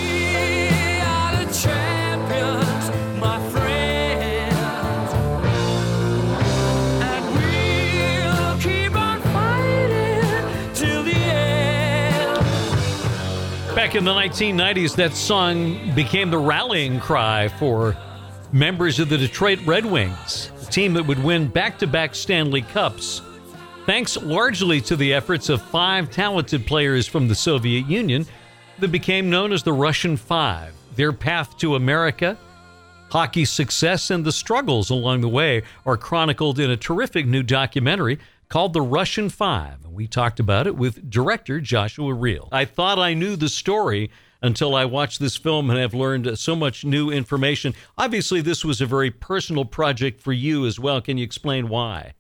Back 13.76 13.94
in 13.94 14.04
the 14.04 14.12
1990s, 14.12 14.96
that 14.96 15.14
song 15.14 15.94
became 15.94 16.32
the 16.32 16.40
rallying 16.40 17.00
cry 17.00 17.48
for 17.48 17.96
members 18.52 19.00
of 19.00 19.10
the 19.10 19.18
Detroit 19.20 19.60
Red 19.68 19.86
Wings, 19.86 20.50
a 20.64 20.66
team 20.66 20.96
that 20.96 21.06
would 21.06 21.24
win 21.24 21.48
back 21.48 21.78
to 21.80 21.88
back 21.88 22.16
Stanley 22.16 22.64
Cups. 22.64 23.22
Thanks 23.88 24.18
largely 24.18 24.82
to 24.82 24.98
the 24.98 25.14
efforts 25.14 25.48
of 25.48 25.62
five 25.62 26.12
talented 26.12 26.68
players 26.68 27.08
from 27.08 27.30
the 27.30 27.36
Soviet 27.36 27.88
Union 27.88 28.26
that 28.80 28.90
became 28.90 29.30
known 29.30 29.54
as 29.54 29.64
the 29.64 29.72
Russian 29.72 30.18
Five. 30.18 30.74
Their 30.98 31.14
path 31.14 31.58
to 31.60 31.76
America, 31.76 32.38
hockey 33.10 33.46
success, 33.46 34.10
and 34.10 34.26
the 34.26 34.34
struggles 34.34 34.90
along 34.90 35.22
the 35.22 35.30
way 35.30 35.64
are 35.86 35.96
chronicled 35.96 36.60
in 36.60 36.70
a 36.70 36.76
terrific 36.76 37.26
new 37.26 37.44
documentary 37.44 38.20
called 38.50 38.74
The 38.74 38.82
Russian 38.82 39.30
Five. 39.30 39.86
We 39.86 40.06
talked 40.06 40.42
about 40.42 40.68
it 40.68 40.76
with 40.76 41.10
director 41.10 41.62
Joshua 41.62 42.14
Riehl. 42.14 42.50
I 42.52 42.66
thought 42.66 43.00
I 43.00 43.14
knew 43.14 43.38
the 43.38 43.48
story 43.48 44.12
until 44.42 44.76
I 44.76 44.84
watched 44.84 45.22
this 45.22 45.38
film 45.38 45.70
and 45.70 45.80
have 45.80 45.94
learned 45.94 46.38
so 46.38 46.58
much 46.58 46.84
new 46.84 47.10
information. 47.10 47.74
Obviously, 47.98 48.42
this 48.42 48.66
was 48.66 48.82
a 48.82 48.86
very 48.86 49.12
personal 49.12 49.64
project 49.64 50.20
for 50.20 50.34
you 50.34 50.66
as 50.66 50.78
well. 50.78 51.00
Can 51.00 51.18
you 51.18 51.24
explain 51.24 51.70
why? 51.70 52.16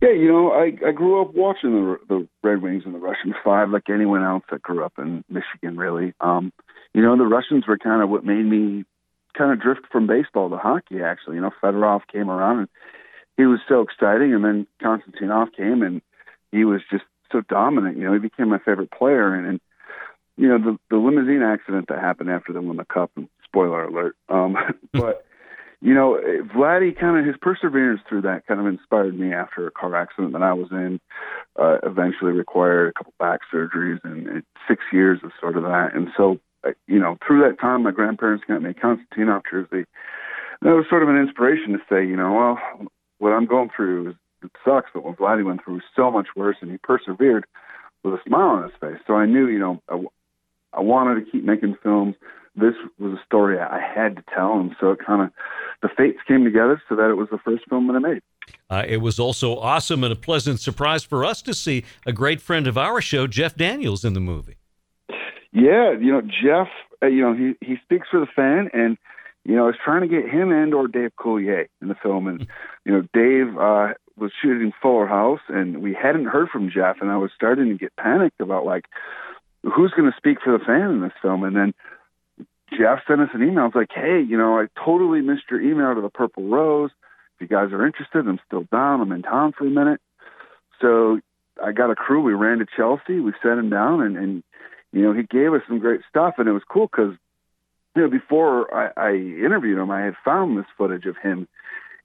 Yeah, 0.00 0.10
you 0.10 0.28
know, 0.28 0.52
I, 0.52 0.72
I 0.86 0.92
grew 0.92 1.22
up 1.22 1.34
watching 1.34 1.72
the 1.72 1.96
the 2.08 2.28
Red 2.42 2.62
Wings 2.62 2.82
and 2.84 2.94
the 2.94 2.98
Russian 2.98 3.34
Five, 3.44 3.70
like 3.70 3.88
anyone 3.88 4.22
else 4.22 4.44
that 4.50 4.62
grew 4.62 4.84
up 4.84 4.94
in 4.98 5.24
Michigan. 5.28 5.76
Really, 5.76 6.12
um, 6.20 6.52
you 6.92 7.02
know, 7.02 7.16
the 7.16 7.24
Russians 7.24 7.66
were 7.66 7.78
kind 7.78 8.02
of 8.02 8.10
what 8.10 8.24
made 8.24 8.44
me 8.44 8.84
kind 9.36 9.52
of 9.52 9.60
drift 9.60 9.82
from 9.90 10.06
baseball 10.06 10.50
to 10.50 10.56
hockey. 10.56 11.02
Actually, 11.02 11.36
you 11.36 11.42
know, 11.42 11.50
Fedorov 11.62 12.02
came 12.12 12.30
around 12.30 12.60
and 12.60 12.68
he 13.36 13.44
was 13.44 13.60
so 13.68 13.80
exciting, 13.80 14.34
and 14.34 14.44
then 14.44 14.66
Konstantinov 14.82 15.54
came 15.56 15.82
and 15.82 16.02
he 16.52 16.64
was 16.64 16.80
just 16.90 17.04
so 17.32 17.40
dominant. 17.40 17.96
You 17.96 18.04
know, 18.04 18.12
he 18.12 18.18
became 18.18 18.48
my 18.48 18.58
favorite 18.58 18.90
player, 18.90 19.34
and, 19.34 19.46
and 19.46 19.60
you 20.36 20.48
know 20.48 20.58
the 20.58 20.78
the 20.90 20.96
limousine 20.96 21.42
accident 21.42 21.86
that 21.88 21.98
happened 21.98 22.30
after 22.30 22.52
they 22.52 22.58
won 22.58 22.76
the 22.76 22.84
cup. 22.84 23.10
And 23.16 23.28
spoiler 23.44 23.84
alert. 23.84 24.16
Um, 24.28 24.56
but 24.92 25.25
you 25.80 25.94
know, 25.94 26.18
Vladdy 26.54 26.98
kind 26.98 27.18
of 27.18 27.26
his 27.26 27.36
perseverance 27.40 28.00
through 28.08 28.22
that 28.22 28.46
kind 28.46 28.60
of 28.60 28.66
inspired 28.66 29.18
me 29.18 29.32
after 29.32 29.66
a 29.66 29.70
car 29.70 29.94
accident 29.94 30.32
that 30.32 30.42
I 30.42 30.52
was 30.52 30.68
in. 30.70 31.00
Uh, 31.60 31.78
eventually 31.82 32.32
required 32.32 32.88
a 32.88 32.92
couple 32.92 33.12
back 33.18 33.40
surgeries 33.52 34.00
and, 34.02 34.26
and 34.26 34.42
six 34.68 34.82
years 34.92 35.20
of 35.22 35.32
sort 35.40 35.56
of 35.56 35.64
that. 35.64 35.90
And 35.94 36.08
so, 36.16 36.38
uh, 36.66 36.70
you 36.86 36.98
know, 36.98 37.18
through 37.26 37.42
that 37.48 37.60
time, 37.60 37.82
my 37.82 37.90
grandparents 37.90 38.44
got 38.48 38.62
me 38.62 38.72
Konstantinov 38.72 39.42
jersey. 39.50 39.86
That 40.62 40.74
was 40.74 40.86
sort 40.88 41.02
of 41.02 41.10
an 41.10 41.18
inspiration 41.18 41.72
to 41.72 41.78
say, 41.88 42.06
you 42.06 42.16
know, 42.16 42.32
well, 42.32 42.88
what 43.18 43.30
I'm 43.30 43.46
going 43.46 43.70
through 43.74 44.10
is 44.10 44.14
it 44.42 44.50
sucks, 44.64 44.90
but 44.92 45.04
what 45.04 45.18
Vladdy 45.18 45.44
went 45.44 45.62
through 45.62 45.74
was 45.74 45.82
so 45.94 46.10
much 46.10 46.28
worse, 46.34 46.56
and 46.60 46.70
he 46.70 46.78
persevered 46.78 47.44
with 48.02 48.14
a 48.14 48.18
smile 48.26 48.48
on 48.48 48.62
his 48.62 48.72
face. 48.80 49.00
So 49.06 49.14
I 49.14 49.26
knew, 49.26 49.46
you 49.46 49.58
know, 49.58 49.82
I, 49.88 50.02
I 50.72 50.80
wanted 50.80 51.24
to 51.24 51.30
keep 51.30 51.44
making 51.44 51.76
films. 51.82 52.14
This 52.56 52.74
was 52.98 53.12
a 53.12 53.24
story 53.24 53.58
I 53.58 53.80
had 53.80 54.16
to 54.16 54.24
tell, 54.34 54.58
and 54.58 54.74
so 54.80 54.90
it 54.92 54.98
kind 55.04 55.22
of 55.22 55.30
the 55.82 55.88
fates 55.94 56.18
came 56.26 56.44
together 56.44 56.82
so 56.88 56.96
that 56.96 57.10
it 57.10 57.14
was 57.14 57.28
the 57.30 57.38
first 57.38 57.64
film 57.68 57.86
that 57.88 57.96
I 57.96 57.98
made. 57.98 58.22
Uh, 58.70 58.84
it 58.86 58.98
was 58.98 59.18
also 59.18 59.56
awesome 59.56 60.02
and 60.04 60.12
a 60.12 60.16
pleasant 60.16 60.60
surprise 60.60 61.04
for 61.04 61.24
us 61.24 61.42
to 61.42 61.54
see 61.54 61.84
a 62.06 62.12
great 62.12 62.40
friend 62.40 62.66
of 62.66 62.78
our 62.78 63.00
show, 63.00 63.26
Jeff 63.26 63.56
Daniels, 63.56 64.04
in 64.04 64.14
the 64.14 64.20
movie. 64.20 64.56
Yeah, 65.52 65.92
you 65.92 66.12
know 66.12 66.22
Jeff. 66.22 66.68
Uh, 67.02 67.06
you 67.06 67.20
know 67.20 67.34
he 67.34 67.54
he 67.66 67.76
speaks 67.82 68.08
for 68.10 68.20
the 68.20 68.26
fan, 68.26 68.70
and 68.72 68.96
you 69.44 69.54
know 69.54 69.64
I 69.64 69.66
was 69.66 69.76
trying 69.84 70.02
to 70.02 70.08
get 70.08 70.28
him 70.28 70.50
and 70.50 70.72
or 70.72 70.88
Dave 70.88 71.10
Coulier 71.18 71.66
in 71.82 71.88
the 71.88 71.94
film, 71.94 72.26
and 72.26 72.46
you 72.84 72.92
know 72.92 73.02
Dave 73.12 73.56
uh, 73.58 73.94
was 74.16 74.32
shooting 74.42 74.72
Fuller 74.80 75.06
House, 75.06 75.40
and 75.48 75.82
we 75.82 75.94
hadn't 75.94 76.26
heard 76.26 76.48
from 76.48 76.70
Jeff, 76.70 76.96
and 77.00 77.10
I 77.10 77.16
was 77.18 77.30
starting 77.34 77.68
to 77.68 77.78
get 77.78 77.94
panicked 77.96 78.40
about 78.40 78.64
like 78.64 78.86
who's 79.74 79.92
going 79.92 80.10
to 80.10 80.16
speak 80.16 80.38
for 80.42 80.56
the 80.56 80.64
fan 80.64 80.90
in 80.90 81.00
this 81.00 81.12
film? 81.20 81.42
And 81.42 81.56
then 81.56 81.74
Jeff 82.78 83.00
sent 83.06 83.20
us 83.20 83.28
an 83.34 83.42
email. 83.42 83.66
It's 83.66 83.74
like, 83.74 83.90
hey, 83.94 84.22
you 84.26 84.36
know, 84.36 84.58
I 84.58 84.66
totally 84.84 85.20
missed 85.20 85.44
your 85.50 85.60
email 85.60 85.94
to 85.94 86.00
the 86.00 86.10
Purple 86.10 86.44
Rose. 86.48 86.90
If 87.34 87.42
you 87.42 87.48
guys 87.48 87.72
are 87.72 87.86
interested, 87.86 88.26
I'm 88.26 88.40
still 88.46 88.64
down. 88.72 89.00
I'm 89.00 89.12
in 89.12 89.22
town 89.22 89.52
for 89.56 89.66
a 89.66 89.70
minute. 89.70 90.00
So 90.80 91.20
I 91.62 91.72
got 91.72 91.90
a 91.90 91.94
crew. 91.94 92.22
We 92.22 92.34
ran 92.34 92.58
to 92.58 92.66
Chelsea. 92.76 93.20
We 93.20 93.32
sat 93.42 93.58
him 93.58 93.70
down, 93.70 94.02
and, 94.02 94.16
and 94.16 94.42
you 94.92 95.02
know, 95.02 95.12
he 95.12 95.22
gave 95.22 95.52
us 95.52 95.62
some 95.68 95.78
great 95.78 96.00
stuff. 96.08 96.34
And 96.38 96.48
it 96.48 96.52
was 96.52 96.62
cool 96.68 96.88
because, 96.90 97.14
you 97.94 98.02
know, 98.02 98.10
before 98.10 98.74
I, 98.74 98.90
I 98.96 99.10
interviewed 99.14 99.78
him, 99.78 99.90
I 99.90 100.02
had 100.02 100.14
found 100.24 100.58
this 100.58 100.66
footage 100.76 101.06
of 101.06 101.16
him 101.22 101.48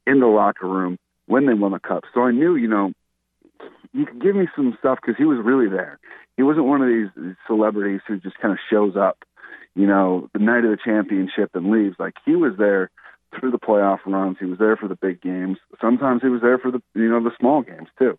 in 0.05 0.19
the 0.19 0.27
locker 0.27 0.67
room 0.67 0.97
when 1.27 1.45
they 1.45 1.53
won 1.53 1.71
the 1.71 1.79
cup. 1.79 2.03
So 2.13 2.21
I 2.21 2.31
knew, 2.31 2.55
you 2.55 2.67
know, 2.67 2.91
you 3.93 4.05
could 4.05 4.21
give 4.21 4.35
me 4.35 4.47
some 4.55 4.75
stuff 4.79 4.99
because 5.01 5.17
he 5.17 5.25
was 5.25 5.39
really 5.43 5.69
there. 5.69 5.99
He 6.37 6.43
wasn't 6.43 6.65
one 6.65 6.81
of 6.81 6.87
these 6.87 7.35
celebrities 7.45 8.01
who 8.07 8.19
just 8.19 8.37
kind 8.39 8.51
of 8.51 8.59
shows 8.69 8.95
up, 8.95 9.19
you 9.75 9.87
know, 9.87 10.29
the 10.33 10.39
night 10.39 10.63
of 10.65 10.71
the 10.71 10.77
championship 10.83 11.51
and 11.53 11.71
leaves. 11.71 11.95
Like 11.99 12.15
he 12.25 12.35
was 12.35 12.53
there 12.57 12.89
through 13.39 13.51
the 13.51 13.59
playoff 13.59 13.99
runs. 14.05 14.37
He 14.39 14.45
was 14.45 14.59
there 14.59 14.75
for 14.75 14.87
the 14.87 14.95
big 14.95 15.21
games. 15.21 15.57
Sometimes 15.79 16.21
he 16.21 16.29
was 16.29 16.41
there 16.41 16.57
for 16.57 16.71
the 16.71 16.81
you 16.93 17.09
know 17.09 17.23
the 17.23 17.31
small 17.39 17.61
games 17.61 17.87
too. 17.97 18.17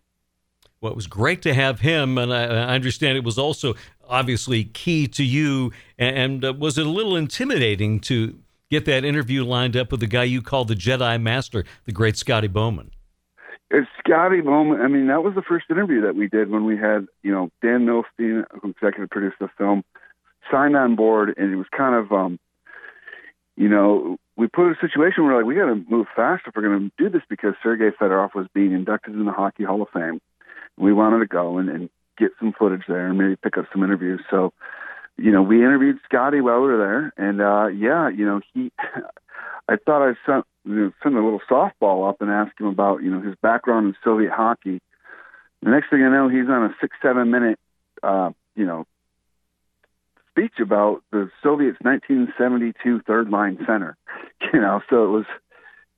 Well, 0.81 0.91
it 0.91 0.95
was 0.95 1.07
great 1.07 1.41
to 1.43 1.53
have 1.53 1.79
him, 1.79 2.17
and 2.17 2.33
I, 2.33 2.43
I 2.43 2.75
understand 2.75 3.17
it 3.17 3.23
was 3.23 3.37
also 3.37 3.75
obviously 4.05 4.65
key 4.65 5.07
to 5.07 5.23
you. 5.23 5.71
And, 5.97 6.43
uh, 6.43 6.53
was 6.53 6.77
it 6.77 6.85
a 6.85 6.89
little 6.89 7.15
intimidating 7.15 8.01
to 8.01 8.37
get 8.69 8.83
that 8.85 9.05
interview 9.05 9.45
lined 9.45 9.77
up 9.77 9.91
with 9.91 10.01
the 10.01 10.07
guy 10.07 10.25
you 10.25 10.41
called 10.41 10.67
the 10.67 10.75
Jedi 10.75 11.21
Master, 11.21 11.63
the 11.85 11.93
great 11.93 12.17
Scotty 12.17 12.47
Bowman? 12.47 12.91
It's 13.71 13.87
Scotty 13.99 14.41
Bowman. 14.41 14.81
I 14.81 14.89
mean, 14.89 15.07
that 15.07 15.23
was 15.23 15.35
the 15.35 15.41
first 15.41 15.67
interview 15.69 16.01
that 16.01 16.15
we 16.15 16.27
did 16.27 16.49
when 16.49 16.65
we 16.65 16.75
had, 16.75 17.07
you 17.23 17.31
know, 17.31 17.49
Dan 17.61 17.85
Milstein, 17.85 18.43
who 18.61 18.69
executive 18.71 19.09
produced 19.09 19.37
the 19.39 19.47
film, 19.57 19.83
signed 20.51 20.75
on 20.75 20.95
board, 20.95 21.33
and 21.37 21.51
it 21.51 21.55
was 21.55 21.67
kind 21.75 21.95
of, 21.95 22.11
um, 22.11 22.39
you 23.55 23.69
know, 23.69 24.17
we 24.35 24.47
put 24.47 24.67
in 24.67 24.71
a 24.73 24.87
situation 24.87 25.23
where 25.23 25.37
like 25.37 25.45
we 25.45 25.55
got 25.55 25.65
to 25.65 25.75
move 25.89 26.07
fast 26.15 26.43
if 26.47 26.55
we're 26.55 26.63
going 26.63 26.89
to 26.89 27.03
do 27.03 27.09
this 27.09 27.21
because 27.29 27.53
Sergei 27.61 27.89
Fedorov 27.91 28.33
was 28.33 28.47
being 28.53 28.71
inducted 28.71 29.13
in 29.13 29.25
the 29.25 29.31
Hockey 29.31 29.63
Hall 29.63 29.81
of 29.81 29.89
Fame. 29.93 30.19
We 30.77 30.91
wanted 30.91 31.19
to 31.19 31.27
go 31.27 31.59
and, 31.59 31.69
and 31.69 31.89
get 32.17 32.31
some 32.39 32.53
footage 32.57 32.83
there 32.87 33.07
and 33.07 33.17
maybe 33.17 33.35
pick 33.35 33.57
up 33.57 33.65
some 33.71 33.83
interviews. 33.83 34.21
So, 34.29 34.53
you 35.17 35.31
know, 35.31 35.43
we 35.43 35.57
interviewed 35.57 35.99
Scotty 36.05 36.41
while 36.41 36.61
we 36.61 36.67
were 36.67 36.77
there, 36.77 37.13
and 37.17 37.41
uh, 37.41 37.67
yeah, 37.67 38.09
you 38.09 38.25
know, 38.25 38.41
he. 38.53 38.71
I 39.69 39.77
thought 39.77 40.05
I'd 40.05 40.17
sent, 40.25 40.45
you 40.65 40.75
know, 40.75 40.91
send 41.01 41.15
a 41.15 41.23
little 41.23 41.39
softball 41.49 42.09
up 42.09 42.21
and 42.21 42.29
asked 42.29 42.59
him 42.59 42.67
about 42.67 43.01
you 43.01 43.09
know 43.09 43.21
his 43.21 43.35
background 43.41 43.87
in 43.87 43.95
Soviet 44.03 44.31
hockey. 44.31 44.81
The 45.61 45.69
next 45.69 45.89
thing 45.89 46.03
I 46.03 46.09
know, 46.09 46.27
he's 46.27 46.49
on 46.49 46.65
a 46.65 46.75
six 46.81 46.97
seven 47.01 47.31
minute, 47.31 47.57
uh, 48.01 48.31
you 48.55 48.65
know, 48.65 48.85
speech 50.33 50.53
about 50.61 51.03
the 51.11 51.29
Soviets' 51.41 51.77
1972 51.81 53.01
third 53.05 53.29
line 53.29 53.57
center. 53.65 53.97
You 54.53 54.59
know, 54.59 54.81
so 54.87 55.05
it 55.05 55.07
was 55.07 55.25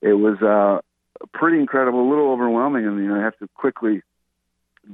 it 0.00 0.14
was 0.14 0.40
uh, 0.40 0.80
pretty 1.34 1.58
incredible, 1.58 2.00
a 2.00 2.08
little 2.08 2.30
overwhelming, 2.30 2.86
and 2.86 2.96
you 2.98 3.08
know, 3.08 3.16
I 3.16 3.22
have 3.22 3.36
to 3.38 3.48
quickly 3.54 4.02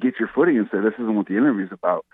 get 0.00 0.14
your 0.18 0.28
footing 0.35 0.59
and 0.59 0.68
say 0.72 0.81
this 0.81 0.94
isn't 0.94 1.14
what 1.14 1.26
the 1.26 1.37
interview's 1.37 1.70
about. 1.70 2.05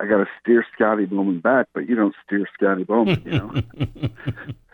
I 0.00 0.06
got 0.06 0.16
to 0.16 0.26
steer 0.40 0.64
Scotty 0.74 1.04
Bowman 1.04 1.40
back, 1.40 1.66
but 1.74 1.88
you 1.88 1.94
don't 1.94 2.14
steer 2.24 2.48
Scotty 2.54 2.82
Bowman, 2.82 3.22
you 3.24 3.30
know. 3.30 4.48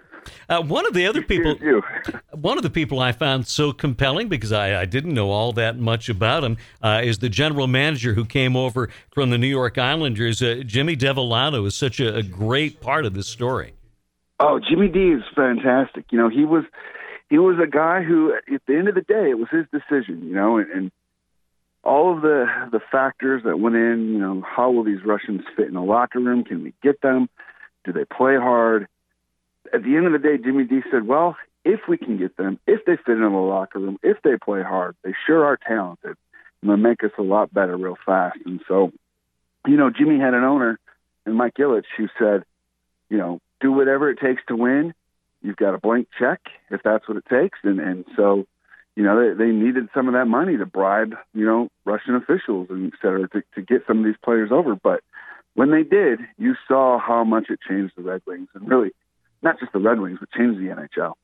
Uh, 0.49 0.63
one 0.63 0.87
of 0.87 0.95
the 0.95 1.07
other 1.07 1.23
people, 1.23 1.57
one 2.33 2.57
of 2.57 2.63
the 2.63 2.71
people 2.71 3.01
I 3.01 3.13
found 3.13 3.47
so 3.47 3.73
compelling 3.73 4.29
because 4.29 4.53
I, 4.53 4.81
I 4.83 4.85
didn't 4.85 5.15
know 5.15 5.31
all 5.31 5.53
that 5.53 5.79
much 5.79 6.09
about 6.09 6.45
him 6.45 6.57
uh, 6.83 7.01
is 7.05 7.19
the 7.19 7.29
general 7.29 7.67
manager 7.67 8.15
who 8.15 8.25
came 8.25 8.57
over 8.57 8.89
from 9.11 9.31
the 9.31 9.39
New 9.39 9.47
York 9.47 9.79
Islanders. 9.79 10.43
Uh, 10.43 10.63
Jimmy 10.65 10.97
Devellano 10.97 11.67
is 11.67 11.75
such 11.75 12.01
a, 12.01 12.17
a, 12.17 12.23
great 12.23 12.81
part 12.81 13.05
of 13.05 13.15
this 13.15 13.27
story. 13.27 13.75
Oh, 14.41 14.59
Jimmy 14.59 14.89
D 14.89 15.13
is 15.13 15.23
fantastic. 15.35 16.07
You 16.11 16.19
know, 16.19 16.29
he 16.29 16.45
was 16.45 16.65
he 17.31 17.39
was 17.39 17.57
a 17.63 17.67
guy 17.67 18.03
who, 18.03 18.35
at 18.35 18.63
the 18.67 18.77
end 18.77 18.89
of 18.89 18.95
the 18.95 19.03
day, 19.03 19.31
it 19.31 19.39
was 19.39 19.49
his 19.51 19.67
decision. 19.73 20.27
You 20.27 20.35
know, 20.35 20.59
and, 20.59 20.71
and 20.71 20.93
all 21.85 22.15
of 22.15 22.23
the 22.23 22.47
the 22.71 22.81
factors 22.91 23.43
that 23.45 23.59
went 23.59 23.77
in. 23.77 24.09
You 24.13 24.19
know, 24.19 24.43
how 24.43 24.71
will 24.71 24.85
these 24.85 25.05
Russians 25.05 25.43
fit 25.57 25.69
in 25.69 25.75
the 25.75 25.81
locker 25.81 26.21
room? 26.21 26.45
Can 26.45 26.63
we 26.63 26.75
get 26.83 27.01
them? 27.01 27.29
Do 27.85 27.93
they 27.93 28.05
play 28.05 28.37
hard? 28.37 28.89
At 29.72 29.83
the 29.83 29.96
end 29.96 30.07
of 30.07 30.12
the 30.12 30.18
day, 30.18 30.38
Jimmy 30.42 30.64
D 30.64 30.81
said, 30.90 31.07
well, 31.07 31.37
if 31.64 31.81
we 31.88 31.96
can 31.96 32.18
get 32.18 32.37
them, 32.37 32.59
if 32.66 32.85
they 32.85 32.96
fit 32.96 33.16
in 33.16 33.20
the 33.20 33.29
locker 33.29 33.79
room, 33.79 33.98
if 34.03 34.16
they 34.22 34.37
play 34.42 34.62
hard, 34.62 34.96
they 35.05 35.12
sure 35.27 35.44
are 35.44 35.57
talented 35.57 36.16
and 36.61 36.70
they'll 36.70 36.77
make 36.77 37.05
us 37.05 37.12
a 37.18 37.22
lot 37.22 37.53
better 37.55 37.77
real 37.77 37.96
fast. 38.05 38.38
And 38.44 38.61
so, 38.66 38.92
you 39.66 39.77
know, 39.77 39.90
Jimmy 39.90 40.18
had 40.18 40.35
an 40.35 40.44
owner 40.44 40.79
and 41.25 41.37
Mike 41.37 41.55
Ilitch 41.59 41.85
who 41.96 42.09
said, 42.18 42.44
you 43.09 43.18
know, 43.18 43.40
do 43.61 43.70
whatever 43.70 44.11
it 44.11 44.18
takes 44.18 44.42
to 44.48 44.57
win. 44.57 44.92
You've 45.40 45.57
got 45.57 45.75
a 45.75 45.79
blank 45.79 46.09
check 46.18 46.40
if 46.70 46.83
that's 46.83 47.07
what 47.09 47.16
it 47.16 47.27
takes. 47.27 47.59
And, 47.62 47.79
and 47.79 48.05
so, 48.16 48.46
you 48.96 49.05
know, 49.05 49.35
they, 49.35 49.44
they 49.44 49.51
needed 49.53 49.88
some 49.94 50.09
of 50.09 50.14
that 50.14 50.27
money 50.27 50.57
to 50.57 50.66
bribe, 50.66 51.14
you 51.33 51.46
know, 51.46 51.68
Russian 51.85 52.16
officials 52.16 52.68
and 52.70 52.92
et 52.92 52.98
cetera 53.01 53.29
to, 53.29 53.42
to 53.55 53.62
get 53.62 53.87
some 53.87 54.01
of 54.01 54.05
these 54.05 54.20
players 54.25 54.51
over. 54.53 54.75
But 54.75 55.03
when 55.55 55.70
they 55.70 55.85
did, 55.85 56.20
you 56.38 56.55
saw 56.66 56.98
how 56.98 57.22
much 57.22 57.51
it 57.51 57.61
changed 57.68 57.94
the 57.96 58.03
Red 58.03 58.22
Wings 58.27 58.48
and 58.55 58.68
really 58.68 58.90
not 59.42 59.59
just 59.59 59.72
the 59.72 59.78
Red 59.78 60.00
Wings, 60.00 60.18
but 60.20 60.31
change 60.31 60.57
the 60.57 60.74
NHL. 60.74 61.14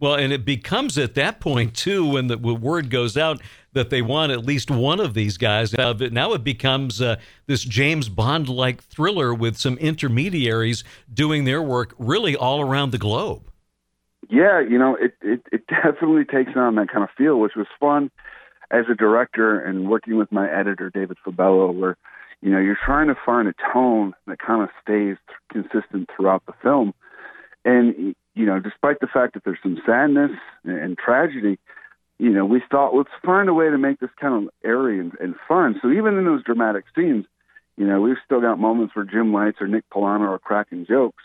Well, 0.00 0.14
and 0.14 0.32
it 0.32 0.44
becomes 0.44 0.96
at 0.96 1.14
that 1.14 1.40
point 1.40 1.74
too 1.74 2.08
when 2.08 2.28
the 2.28 2.38
word 2.38 2.88
goes 2.88 3.16
out 3.16 3.42
that 3.72 3.90
they 3.90 4.00
want 4.00 4.30
at 4.30 4.44
least 4.44 4.70
one 4.70 5.00
of 5.00 5.14
these 5.14 5.36
guys. 5.36 5.72
Now 5.76 6.32
it 6.32 6.44
becomes 6.44 7.02
uh, 7.02 7.16
this 7.46 7.64
James 7.64 8.08
Bond 8.08 8.48
like 8.48 8.82
thriller 8.82 9.34
with 9.34 9.56
some 9.56 9.76
intermediaries 9.78 10.84
doing 11.12 11.44
their 11.44 11.60
work 11.60 11.94
really 11.98 12.36
all 12.36 12.60
around 12.60 12.92
the 12.92 12.98
globe. 12.98 13.50
Yeah, 14.30 14.60
you 14.60 14.78
know, 14.78 14.96
it, 15.00 15.14
it, 15.20 15.42
it 15.50 15.66
definitely 15.68 16.24
takes 16.24 16.52
on 16.56 16.76
that 16.76 16.88
kind 16.92 17.02
of 17.02 17.10
feel, 17.16 17.40
which 17.40 17.56
was 17.56 17.66
fun 17.80 18.10
as 18.70 18.84
a 18.90 18.94
director 18.94 19.58
and 19.58 19.88
working 19.88 20.16
with 20.16 20.30
my 20.30 20.48
editor 20.48 20.90
David 20.90 21.16
Fabello, 21.24 21.72
where 21.72 21.96
you 22.40 22.50
know 22.50 22.58
you're 22.58 22.78
trying 22.84 23.08
to 23.08 23.16
find 23.26 23.48
a 23.48 23.54
tone 23.72 24.12
that 24.28 24.38
kind 24.38 24.62
of 24.62 24.68
stays 24.80 25.16
consistent 25.50 26.08
throughout 26.14 26.44
the 26.46 26.52
film 26.62 26.94
and 27.68 28.14
you 28.34 28.46
know, 28.46 28.60
despite 28.60 29.00
the 29.00 29.06
fact 29.06 29.34
that 29.34 29.44
there's 29.44 29.58
some 29.62 29.78
sadness 29.84 30.30
and 30.64 30.96
tragedy, 30.96 31.58
you 32.18 32.30
know, 32.30 32.44
we 32.44 32.62
thought 32.70 32.94
let's 32.94 33.10
find 33.24 33.48
a 33.48 33.54
way 33.54 33.68
to 33.68 33.76
make 33.76 34.00
this 34.00 34.10
kind 34.20 34.44
of 34.46 34.50
airy 34.64 34.98
and, 35.00 35.12
and 35.20 35.34
fun. 35.46 35.78
So 35.82 35.90
even 35.90 36.16
in 36.16 36.24
those 36.24 36.44
dramatic 36.44 36.84
scenes, 36.94 37.26
you 37.76 37.86
know, 37.86 38.00
we've 38.00 38.16
still 38.24 38.40
got 38.40 38.58
moments 38.58 38.96
where 38.96 39.04
Jim 39.04 39.32
Lites 39.32 39.58
or 39.60 39.68
Nick 39.68 39.84
Polano 39.90 40.28
are 40.28 40.38
cracking 40.38 40.86
jokes, 40.86 41.22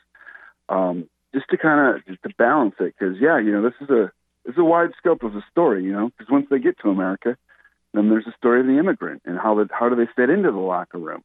um, 0.70 1.08
just 1.34 1.48
to 1.50 1.58
kind 1.58 1.96
of 1.96 2.06
just 2.06 2.22
to 2.24 2.30
balance 2.38 2.76
it. 2.80 2.94
Because 2.98 3.16
yeah, 3.22 3.40
you 3.40 3.52
know, 3.52 3.62
this 3.62 3.80
is 3.80 3.90
a 3.90 4.12
this 4.46 4.54
is 4.54 4.60
a 4.60 4.64
wide 4.64 4.92
scope 4.98 5.24
of 5.24 5.34
the 5.34 5.44
story. 5.50 5.84
You 5.84 5.94
know, 5.94 6.10
because 6.10 6.32
once 6.32 6.48
they 6.50 6.60
get 6.60 6.78
to 6.80 6.90
America, 6.90 7.38
then 7.94 8.10
there's 8.10 8.26
the 8.26 8.34
story 8.38 8.60
of 8.60 8.68
the 8.68 8.78
immigrant 8.78 9.22
and 9.26 9.40
how 9.40 9.56
the, 9.56 9.70
how 9.72 9.88
do 9.88 9.96
they 9.96 10.10
fit 10.16 10.30
into 10.30 10.52
the 10.52 10.58
locker 10.58 11.00
room, 11.00 11.24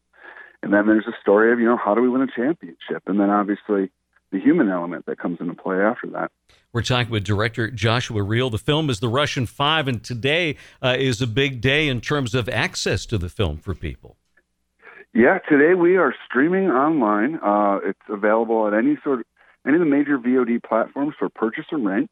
and 0.62 0.72
then 0.72 0.86
there's 0.86 1.08
a 1.08 1.20
story 1.20 1.52
of 1.52 1.58
you 1.58 1.66
know 1.66 1.76
how 1.76 1.94
do 1.94 2.02
we 2.02 2.08
win 2.08 2.22
a 2.22 2.26
championship, 2.34 3.02
and 3.06 3.18
then 3.18 3.30
obviously 3.30 3.90
the 4.30 4.40
human 4.40 4.68
element 4.68 5.06
that 5.06 5.18
comes 5.18 5.38
into 5.40 5.54
play 5.54 5.76
after 5.76 6.06
that. 6.08 6.30
We're 6.72 6.82
talking 6.82 7.10
with 7.10 7.24
director 7.24 7.70
Joshua 7.70 8.20
Riehl. 8.20 8.50
The 8.50 8.58
film 8.58 8.90
is 8.90 9.00
The 9.00 9.08
Russian 9.08 9.46
Five, 9.46 9.88
and 9.88 10.04
today 10.04 10.56
uh, 10.82 10.96
is 10.98 11.22
a 11.22 11.26
big 11.26 11.60
day 11.60 11.88
in 11.88 12.00
terms 12.00 12.34
of 12.34 12.48
access 12.48 13.06
to 13.06 13.18
the 13.18 13.28
film 13.28 13.56
for 13.56 13.74
people. 13.74 14.16
Yeah, 15.14 15.38
today 15.48 15.74
we 15.74 15.96
are 15.96 16.14
streaming 16.26 16.68
online. 16.68 17.36
Uh, 17.36 17.78
it's 17.82 17.98
available 18.08 18.68
at 18.68 18.74
any 18.74 18.98
sort 19.02 19.20
of 19.20 19.26
any 19.66 19.74
of 19.74 19.80
the 19.80 19.86
major 19.86 20.18
VOD 20.18 20.62
platforms 20.62 21.14
for 21.18 21.28
purchase 21.28 21.64
or 21.72 21.78
rent. 21.78 22.10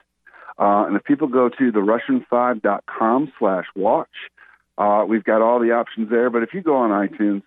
Uh, 0.58 0.86
and 0.86 0.96
if 0.96 1.04
people 1.04 1.28
go 1.28 1.48
to 1.48 1.72
therussian5.com 1.72 3.32
slash 3.38 3.66
watch, 3.76 4.08
uh, 4.78 5.04
we've 5.06 5.24
got 5.24 5.42
all 5.42 5.60
the 5.60 5.72
options 5.72 6.10
there. 6.10 6.30
But 6.30 6.42
if 6.42 6.54
you 6.54 6.62
go 6.62 6.76
on 6.76 6.90
iTunes, 6.90 7.42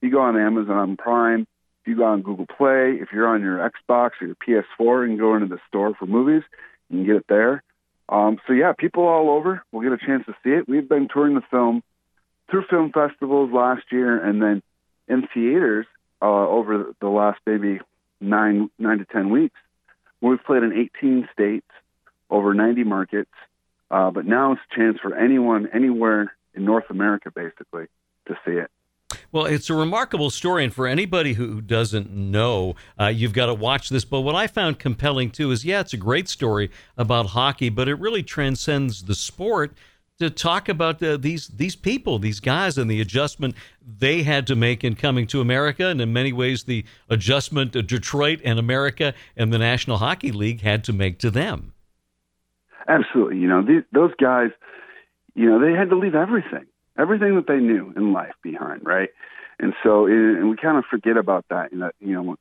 you 0.00 0.10
go 0.10 0.20
on 0.20 0.36
Amazon 0.36 0.96
Prime, 0.96 1.46
you 1.88 1.96
go 1.96 2.04
on 2.04 2.22
Google 2.22 2.46
Play, 2.46 2.98
if 3.00 3.08
you're 3.12 3.28
on 3.28 3.42
your 3.42 3.58
Xbox 3.58 4.10
or 4.20 4.26
your 4.26 4.36
PS4 4.36 5.04
and 5.04 5.18
go 5.18 5.34
into 5.34 5.46
the 5.46 5.60
store 5.68 5.94
for 5.94 6.06
movies, 6.06 6.42
you 6.88 6.98
can 6.98 7.06
get 7.06 7.16
it 7.16 7.26
there. 7.28 7.62
Um, 8.08 8.38
so 8.46 8.52
yeah, 8.52 8.72
people 8.76 9.04
all 9.04 9.30
over 9.30 9.62
will 9.72 9.82
get 9.82 9.92
a 9.92 9.98
chance 9.98 10.24
to 10.26 10.34
see 10.42 10.50
it. 10.50 10.68
We've 10.68 10.88
been 10.88 11.08
touring 11.12 11.34
the 11.34 11.42
film 11.50 11.82
through 12.50 12.64
film 12.70 12.92
festivals 12.92 13.52
last 13.52 13.84
year, 13.90 14.22
and 14.22 14.40
then 14.40 14.62
in 15.08 15.26
theaters 15.34 15.86
uh, 16.22 16.26
over 16.26 16.94
the 17.00 17.08
last 17.08 17.40
maybe 17.46 17.80
nine 18.20 18.70
nine 18.78 18.98
to 18.98 19.04
ten 19.04 19.30
weeks. 19.30 19.56
We've 20.20 20.42
played 20.42 20.62
in 20.62 20.72
18 20.72 21.28
states, 21.32 21.66
over 22.28 22.54
90 22.54 22.84
markets. 22.84 23.30
Uh, 23.90 24.10
but 24.10 24.26
now 24.26 24.52
it's 24.52 24.60
a 24.70 24.76
chance 24.76 24.98
for 25.00 25.14
anyone 25.14 25.68
anywhere 25.72 26.34
in 26.54 26.64
North 26.64 26.90
America, 26.90 27.30
basically, 27.30 27.86
to 28.26 28.34
see 28.44 28.52
it. 28.52 28.70
Well, 29.32 29.46
it's 29.46 29.68
a 29.68 29.74
remarkable 29.74 30.30
story, 30.30 30.64
and 30.64 30.72
for 30.72 30.86
anybody 30.86 31.34
who 31.34 31.60
doesn't 31.60 32.10
know, 32.10 32.76
uh, 32.98 33.06
you've 33.06 33.32
got 33.32 33.46
to 33.46 33.54
watch 33.54 33.88
this. 33.88 34.04
But 34.04 34.20
what 34.20 34.34
I 34.34 34.46
found 34.46 34.78
compelling 34.78 35.30
too 35.30 35.50
is, 35.50 35.64
yeah, 35.64 35.80
it's 35.80 35.92
a 35.92 35.98
great 35.98 36.28
story 36.28 36.70
about 36.96 37.26
hockey, 37.26 37.68
but 37.68 37.88
it 37.88 37.98
really 37.98 38.22
transcends 38.22 39.04
the 39.04 39.14
sport 39.14 39.74
to 40.18 40.30
talk 40.30 40.68
about 40.68 41.02
uh, 41.02 41.16
these 41.16 41.48
these 41.48 41.76
people, 41.76 42.18
these 42.18 42.40
guys, 42.40 42.76
and 42.76 42.90
the 42.90 43.00
adjustment 43.00 43.54
they 43.86 44.22
had 44.22 44.46
to 44.48 44.56
make 44.56 44.82
in 44.82 44.94
coming 44.94 45.26
to 45.28 45.40
America, 45.40 45.86
and 45.86 46.00
in 46.00 46.12
many 46.12 46.32
ways, 46.32 46.64
the 46.64 46.84
adjustment 47.08 47.72
Detroit 47.86 48.40
and 48.44 48.58
America 48.58 49.14
and 49.36 49.52
the 49.52 49.58
National 49.58 49.98
Hockey 49.98 50.32
League 50.32 50.62
had 50.62 50.84
to 50.84 50.92
make 50.92 51.18
to 51.18 51.30
them. 51.30 51.72
Absolutely, 52.88 53.38
you 53.38 53.48
know, 53.48 53.62
these, 53.62 53.82
those 53.92 54.12
guys, 54.20 54.50
you 55.34 55.46
know, 55.46 55.60
they 55.60 55.72
had 55.72 55.90
to 55.90 55.96
leave 55.96 56.14
everything 56.14 56.66
everything 56.98 57.36
that 57.36 57.46
they 57.46 57.58
knew 57.58 57.92
in 57.96 58.12
life 58.12 58.34
behind, 58.42 58.84
right? 58.84 59.10
And 59.58 59.74
so, 59.82 60.06
and 60.06 60.50
we 60.50 60.56
kind 60.56 60.78
of 60.78 60.84
forget 60.90 61.16
about 61.16 61.44
that. 61.50 61.72
You 61.72 61.78
know, 61.78 61.90
you 62.00 62.14
know, 62.14 62.36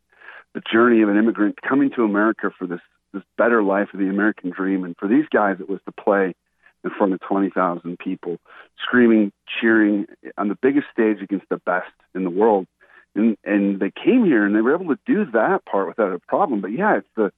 the 0.54 0.62
journey 0.72 1.02
of 1.02 1.10
an 1.10 1.18
immigrant 1.18 1.62
coming 1.62 1.92
to 1.96 2.04
America 2.04 2.52
for 2.58 2.68
this 2.68 2.82
this 3.14 3.24
better 3.38 3.64
life 3.64 3.88
of 3.94 4.00
the 4.00 4.10
American 4.10 4.52
dream, 4.52 4.84
and 4.84 4.96
for 4.98 5.08
these 5.08 5.26
guys, 5.32 5.58
it 5.60 5.70
was 5.70 5.80
to 5.86 5.92
play 5.92 6.36
in 6.84 6.92
front 6.98 7.14
of 7.14 7.20
20,000 7.22 7.98
people, 8.00 8.38
screaming, 8.84 9.32
cheering 9.60 10.06
on 10.38 10.48
the 10.48 10.58
biggest 10.62 10.88
stage 10.92 11.22
against 11.22 11.48
the 11.50 11.58
best 11.58 11.92
in 12.14 12.24
the 12.24 12.30
world. 12.30 12.68
And, 13.16 13.38
and 13.44 13.80
they 13.80 13.92
came 13.92 14.26
here 14.26 14.46
and 14.46 14.56
they 14.56 14.62
were 14.62 14.76
able 14.76 14.96
to 14.96 15.00
do 15.06 15.26
that 15.32 15.66
part 15.66 15.88
without 15.88 16.14
a 16.14 16.20
problem. 16.20 16.62
But 16.62 16.72
yeah, 16.72 16.98
it's 16.98 17.08
the, 17.16 17.32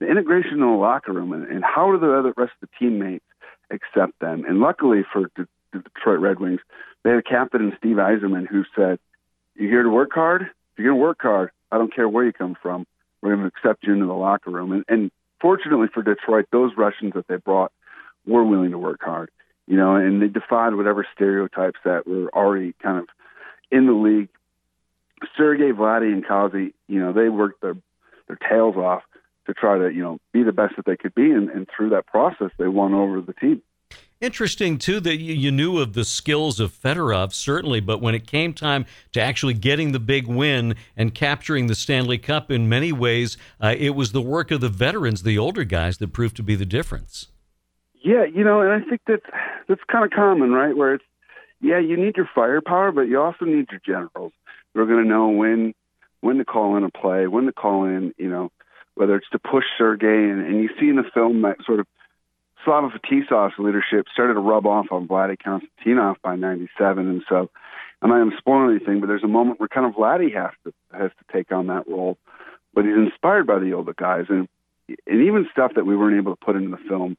the 0.00 0.06
integration 0.06 0.54
in 0.54 0.60
the 0.60 0.66
locker 0.66 1.12
room 1.12 1.32
and, 1.32 1.46
and 1.46 1.62
how 1.62 1.92
do 1.92 1.98
the 1.98 2.18
other 2.18 2.32
rest 2.36 2.52
of 2.62 2.68
the 2.68 2.78
teammates 2.78 3.24
accept 3.70 4.18
them. 4.20 4.44
And 4.48 4.60
luckily 4.60 5.02
for 5.12 5.30
the, 5.76 5.90
Detroit 5.94 6.20
Red 6.20 6.40
Wings, 6.40 6.60
they 7.02 7.10
had 7.10 7.18
a 7.18 7.22
captain 7.22 7.62
in 7.62 7.76
Steve 7.78 7.96
Yzerman, 7.96 8.46
who 8.46 8.64
said, 8.74 8.98
You're 9.54 9.70
here 9.70 9.82
to 9.82 9.90
work 9.90 10.10
hard? 10.12 10.42
If 10.42 10.78
you're 10.78 10.88
going 10.88 10.98
to 10.98 11.02
work 11.02 11.18
hard, 11.20 11.50
I 11.70 11.78
don't 11.78 11.94
care 11.94 12.08
where 12.08 12.24
you 12.24 12.32
come 12.32 12.56
from. 12.60 12.86
We're 13.20 13.34
going 13.36 13.48
to 13.48 13.56
accept 13.56 13.84
you 13.84 13.92
into 13.92 14.06
the 14.06 14.12
locker 14.12 14.50
room." 14.50 14.72
And, 14.72 14.84
and 14.88 15.10
fortunately 15.40 15.88
for 15.92 16.02
Detroit, 16.02 16.46
those 16.50 16.72
Russians 16.76 17.14
that 17.14 17.26
they 17.28 17.36
brought 17.36 17.72
were 18.26 18.44
willing 18.44 18.72
to 18.72 18.78
work 18.78 19.00
hard, 19.02 19.30
you 19.66 19.76
know, 19.76 19.96
and 19.96 20.20
they 20.20 20.28
defied 20.28 20.74
whatever 20.74 21.06
stereotypes 21.14 21.78
that 21.84 22.06
were 22.06 22.28
already 22.34 22.74
kind 22.82 22.98
of 22.98 23.08
in 23.70 23.86
the 23.86 23.92
league. 23.92 24.28
Sergei, 25.36 25.72
Vladdy, 25.72 26.12
and 26.12 26.26
Kazi, 26.26 26.74
you 26.88 27.00
know, 27.00 27.12
they 27.12 27.28
worked 27.28 27.62
their 27.62 27.76
their 28.26 28.36
tails 28.36 28.76
off 28.76 29.02
to 29.46 29.54
try 29.54 29.78
to, 29.78 29.92
you 29.92 30.02
know, 30.02 30.18
be 30.32 30.42
the 30.42 30.52
best 30.52 30.74
that 30.76 30.84
they 30.84 30.96
could 30.96 31.14
be, 31.14 31.30
and, 31.30 31.48
and 31.48 31.68
through 31.74 31.90
that 31.90 32.06
process, 32.06 32.50
they 32.58 32.66
won 32.66 32.92
over 32.92 33.20
the 33.20 33.32
team. 33.32 33.62
Interesting 34.18 34.78
too 34.78 34.98
that 35.00 35.18
you 35.18 35.52
knew 35.52 35.78
of 35.78 35.92
the 35.92 36.04
skills 36.04 36.58
of 36.58 36.72
Fedorov 36.72 37.34
certainly, 37.34 37.80
but 37.80 38.00
when 38.00 38.14
it 38.14 38.26
came 38.26 38.54
time 38.54 38.86
to 39.12 39.20
actually 39.20 39.52
getting 39.52 39.92
the 39.92 40.00
big 40.00 40.26
win 40.26 40.74
and 40.96 41.14
capturing 41.14 41.66
the 41.66 41.74
Stanley 41.74 42.16
Cup, 42.16 42.50
in 42.50 42.66
many 42.66 42.92
ways, 42.92 43.36
uh, 43.60 43.74
it 43.76 43.90
was 43.90 44.12
the 44.12 44.22
work 44.22 44.50
of 44.50 44.62
the 44.62 44.70
veterans, 44.70 45.22
the 45.22 45.36
older 45.36 45.64
guys, 45.64 45.98
that 45.98 46.14
proved 46.14 46.34
to 46.36 46.42
be 46.42 46.54
the 46.54 46.64
difference. 46.64 47.28
Yeah, 48.02 48.24
you 48.24 48.42
know, 48.42 48.62
and 48.62 48.72
I 48.72 48.88
think 48.88 49.02
that 49.06 49.20
that's 49.68 49.82
kind 49.92 50.04
of 50.04 50.10
common, 50.12 50.52
right? 50.52 50.74
Where 50.74 50.94
it's 50.94 51.04
yeah, 51.60 51.78
you 51.78 51.98
need 51.98 52.16
your 52.16 52.28
firepower, 52.34 52.92
but 52.92 53.02
you 53.02 53.20
also 53.20 53.44
need 53.44 53.66
your 53.70 53.80
generals 53.84 54.32
who 54.72 54.80
are 54.80 54.86
going 54.86 55.02
to 55.02 55.08
know 55.08 55.28
when 55.28 55.74
when 56.20 56.38
to 56.38 56.44
call 56.46 56.76
in 56.76 56.84
a 56.84 56.90
play, 56.90 57.26
when 57.26 57.44
to 57.44 57.52
call 57.52 57.84
in, 57.84 58.14
you 58.16 58.30
know, 58.30 58.50
whether 58.94 59.14
it's 59.16 59.28
to 59.32 59.38
push 59.38 59.64
Sergey, 59.76 60.06
and, 60.30 60.40
and 60.40 60.62
you 60.62 60.70
see 60.80 60.88
in 60.88 60.96
the 60.96 61.04
film 61.12 61.42
that 61.42 61.58
sort 61.66 61.80
of 61.80 61.86
Slava 62.66 62.88
Fetisov's 62.88 63.54
leadership 63.58 64.06
started 64.12 64.34
to 64.34 64.40
rub 64.40 64.66
off 64.66 64.86
on 64.90 65.06
Vladdy 65.06 65.36
Konstantinov 65.38 66.16
by 66.22 66.34
97. 66.34 67.08
And 67.08 67.22
so 67.28 67.48
I'm 68.02 68.10
not 68.10 68.16
going 68.16 68.30
to 68.32 68.36
spoil 68.36 68.68
anything, 68.68 69.00
but 69.00 69.06
there's 69.06 69.22
a 69.22 69.28
moment 69.28 69.60
where 69.60 69.68
kind 69.68 69.86
of 69.86 69.92
Vladdy 69.92 70.34
has 70.34 70.50
to, 70.64 70.74
has 70.92 71.12
to 71.12 71.32
take 71.32 71.52
on 71.52 71.68
that 71.68 71.88
role. 71.88 72.18
But 72.74 72.84
he's 72.84 72.96
inspired 72.96 73.46
by 73.46 73.60
the 73.60 73.72
older 73.72 73.94
guys. 73.94 74.24
And, 74.28 74.48
and 74.88 75.22
even 75.22 75.48
stuff 75.52 75.72
that 75.76 75.86
we 75.86 75.96
weren't 75.96 76.18
able 76.18 76.34
to 76.34 76.44
put 76.44 76.56
into 76.56 76.70
the 76.70 76.82
film 76.88 77.16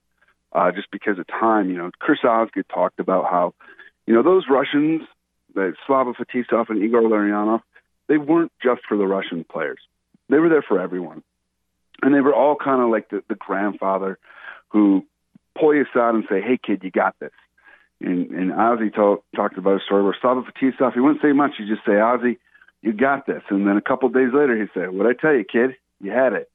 uh, 0.52 0.72
just 0.74 0.92
because 0.92 1.18
of 1.18 1.26
time. 1.28 1.70
You 1.70 1.78
know, 1.78 1.92
Chris 1.98 2.20
Osgood 2.26 2.66
talked 2.68 3.00
about 3.00 3.26
how, 3.26 3.54
you 4.06 4.14
know, 4.14 4.24
those 4.24 4.44
Russians, 4.50 5.02
the 5.56 5.74
Slava 5.88 6.14
Fetisov 6.14 6.70
and 6.70 6.84
Igor 6.84 7.02
Larionov, 7.02 7.62
they 8.08 8.18
weren't 8.18 8.52
just 8.62 8.82
for 8.88 8.98
the 8.98 9.08
Russian 9.08 9.46
players. 9.50 9.80
They 10.30 10.40
were 10.40 10.50
there 10.50 10.62
for 10.62 10.80
everyone. 10.80 11.24
And 12.02 12.14
they 12.14 12.22
were 12.22 12.34
all 12.34 12.56
kind 12.56 12.82
of 12.82 12.90
like 12.90 13.10
the, 13.10 13.24
the 13.30 13.36
grandfather 13.36 14.20
who 14.70 15.06
pull 15.60 15.76
you 15.76 15.84
aside 15.84 16.16
and 16.16 16.24
say, 16.30 16.42
"Hey, 16.42 16.58
kid, 16.58 16.84
you 16.84 16.92
got 16.92 17.16
this." 17.20 17.32
And 18.00 18.30
and 18.32 18.52
Ozzy 18.52 18.94
talk, 18.94 19.24
talked 19.36 19.58
about 19.58 19.82
a 19.82 19.84
story 19.84 20.04
where 20.04 20.18
Slava 20.20 20.42
Fetisov, 20.42 20.94
he 20.94 21.00
wouldn't 21.00 21.22
say 21.22 21.34
much. 21.34 21.54
He'd 21.58 21.68
just 21.68 21.86
say, 21.86 21.94
"Ozzy, 21.94 22.38
you 22.82 22.94
got 22.94 23.26
this." 23.26 23.44
And 23.50 23.68
then 23.68 23.78
a 23.78 23.82
couple 23.82 24.08
of 24.08 24.14
days 24.14 24.34
later, 24.34 24.56
he'd 24.56 24.74
say, 24.74 24.88
"What 24.88 25.08
I 25.08 25.14
tell 25.14 25.34
you, 25.34 25.44
kid? 25.44 25.76
You 26.00 26.12
had 26.12 26.34
it." 26.34 26.50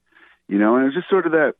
You 0.48 0.58
know, 0.58 0.76
and 0.76 0.84
it 0.84 0.86
was 0.86 0.94
just 0.94 1.10
sort 1.10 1.26
of 1.26 1.32
that 1.32 1.54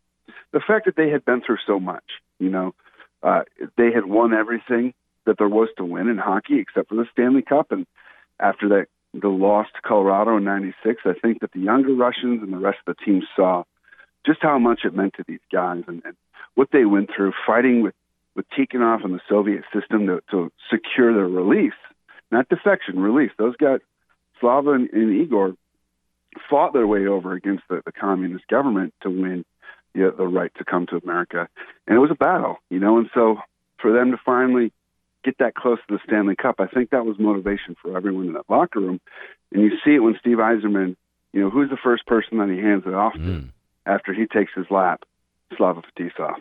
the 0.52 0.60
fact 0.60 0.86
that 0.86 0.96
they 0.96 1.10
had 1.10 1.24
been 1.24 1.40
through 1.40 1.58
so 1.66 1.80
much. 1.80 2.04
You 2.38 2.50
know, 2.50 2.74
uh, 3.22 3.42
they 3.76 3.92
had 3.92 4.06
won 4.06 4.34
everything 4.34 4.94
that 5.24 5.38
there 5.38 5.48
was 5.48 5.68
to 5.76 5.84
win 5.84 6.08
in 6.08 6.18
hockey 6.18 6.58
except 6.58 6.88
for 6.88 6.96
the 6.96 7.06
Stanley 7.12 7.42
Cup, 7.42 7.72
and 7.72 7.86
after 8.40 8.68
that 8.70 8.86
the 9.14 9.28
loss 9.28 9.66
to 9.74 9.82
Colorado 9.82 10.36
in 10.36 10.44
'96, 10.44 11.02
I 11.04 11.12
think 11.14 11.40
that 11.40 11.52
the 11.52 11.60
younger 11.60 11.94
Russians 11.94 12.42
and 12.42 12.52
the 12.52 12.58
rest 12.58 12.78
of 12.86 12.96
the 12.96 13.04
team 13.04 13.22
saw 13.36 13.64
just 14.24 14.40
how 14.42 14.58
much 14.58 14.80
it 14.84 14.94
meant 14.94 15.14
to 15.14 15.24
these 15.26 15.40
guys 15.50 15.82
and, 15.86 16.02
and 16.04 16.16
what 16.54 16.68
they 16.72 16.84
went 16.84 17.10
through 17.14 17.32
fighting 17.46 17.82
with 17.82 17.94
with 18.34 18.46
Tikhonov 18.50 19.04
and 19.04 19.14
the 19.14 19.20
Soviet 19.28 19.62
system 19.72 20.06
to, 20.06 20.22
to 20.30 20.50
secure 20.70 21.12
their 21.12 21.28
release, 21.28 21.74
not 22.30 22.48
defection, 22.48 22.98
release. 22.98 23.30
Those 23.36 23.56
guys, 23.56 23.80
Slava 24.40 24.72
and, 24.72 24.88
and 24.90 25.14
Igor, 25.22 25.54
fought 26.48 26.72
their 26.72 26.86
way 26.86 27.06
over 27.06 27.34
against 27.34 27.64
the, 27.68 27.82
the 27.84 27.92
communist 27.92 28.46
government 28.48 28.94
to 29.02 29.10
win 29.10 29.44
the, 29.94 30.14
the 30.16 30.26
right 30.26 30.50
to 30.56 30.64
come 30.64 30.86
to 30.86 30.96
America, 30.96 31.48
and 31.86 31.96
it 31.96 32.00
was 32.00 32.10
a 32.10 32.16
battle, 32.16 32.56
you 32.70 32.78
know. 32.78 32.98
And 32.98 33.10
so, 33.12 33.36
for 33.78 33.92
them 33.92 34.12
to 34.12 34.16
finally 34.24 34.72
get 35.24 35.36
that 35.38 35.54
close 35.54 35.78
to 35.88 35.96
the 35.96 36.00
Stanley 36.06 36.36
Cup, 36.36 36.56
I 36.58 36.66
think 36.66 36.90
that 36.90 37.04
was 37.04 37.18
motivation 37.18 37.76
for 37.80 37.96
everyone 37.96 38.28
in 38.28 38.32
that 38.32 38.48
locker 38.48 38.80
room. 38.80 39.00
And 39.52 39.62
you 39.62 39.72
see 39.84 39.94
it 39.94 39.98
when 39.98 40.16
Steve 40.18 40.38
Yzerman, 40.38 40.96
you 41.34 41.40
know, 41.42 41.50
who's 41.50 41.68
the 41.68 41.76
first 41.76 42.06
person 42.06 42.38
that 42.38 42.48
he 42.48 42.56
hands 42.56 42.84
it 42.86 42.94
off 42.94 43.12
to 43.12 43.18
mm. 43.18 43.48
after 43.84 44.14
he 44.14 44.26
takes 44.26 44.52
his 44.56 44.66
lap 44.70 45.02
Slava 45.56 45.82
Fetisov. 45.98 46.34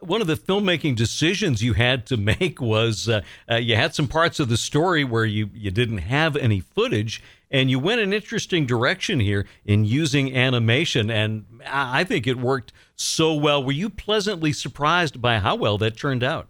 One 0.00 0.22
of 0.22 0.26
the 0.26 0.34
filmmaking 0.34 0.96
decisions 0.96 1.62
you 1.62 1.74
had 1.74 2.06
to 2.06 2.16
make 2.32 2.60
was 2.60 3.08
uh, 3.08 3.20
uh, 3.50 3.56
you 3.56 3.76
had 3.76 3.94
some 3.94 4.08
parts 4.08 4.40
of 4.40 4.48
the 4.48 4.56
story 4.56 5.04
where 5.04 5.26
you, 5.26 5.50
you 5.52 5.70
didn't 5.70 5.98
have 5.98 6.36
any 6.36 6.60
footage, 6.60 7.22
and 7.50 7.70
you 7.70 7.78
went 7.78 8.00
an 8.00 8.12
interesting 8.12 8.64
direction 8.64 9.20
here 9.20 9.46
in 9.64 9.84
using 9.84 10.34
animation, 10.34 11.10
and 11.10 11.44
I 11.66 12.04
think 12.04 12.26
it 12.26 12.38
worked 12.38 12.72
so 12.96 13.34
well. 13.34 13.62
Were 13.62 13.72
you 13.72 13.90
pleasantly 13.90 14.52
surprised 14.52 15.20
by 15.20 15.38
how 15.38 15.56
well 15.56 15.76
that 15.78 15.96
turned 15.96 16.24
out? 16.24 16.48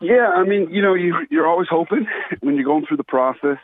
Yeah, 0.00 0.30
I 0.34 0.44
mean, 0.44 0.70
you 0.70 0.80
know, 0.80 0.94
you 0.94 1.14
you're 1.30 1.46
always 1.46 1.68
hoping 1.68 2.06
when 2.40 2.54
you're 2.54 2.64
going 2.64 2.86
through 2.86 2.96
the 2.96 3.04
process, 3.04 3.58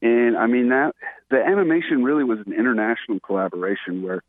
and 0.00 0.36
I 0.36 0.46
mean 0.46 0.70
that 0.70 0.94
the 1.30 1.44
animation 1.44 2.02
really 2.02 2.24
was 2.24 2.38
an 2.46 2.52
international 2.52 3.20
collaboration 3.20 4.02
where 4.02 4.22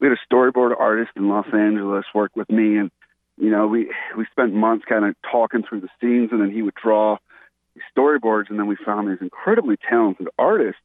we 0.00 0.08
had 0.08 0.16
a 0.16 0.34
storyboard 0.34 0.78
artist 0.78 1.10
in 1.16 1.28
Los 1.28 1.46
Angeles 1.52 2.04
work 2.14 2.32
with 2.34 2.50
me, 2.50 2.76
and 2.76 2.90
you 3.36 3.50
know 3.50 3.66
we 3.66 3.92
we 4.16 4.26
spent 4.30 4.52
months 4.54 4.84
kind 4.88 5.04
of 5.04 5.14
talking 5.30 5.62
through 5.62 5.80
the 5.80 5.88
scenes, 6.00 6.30
and 6.32 6.40
then 6.40 6.50
he 6.50 6.62
would 6.62 6.74
draw 6.74 7.16
storyboards, 7.96 8.50
and 8.50 8.58
then 8.58 8.66
we 8.66 8.76
found 8.84 9.08
these 9.08 9.20
incredibly 9.20 9.76
talented 9.76 10.28
artists 10.38 10.80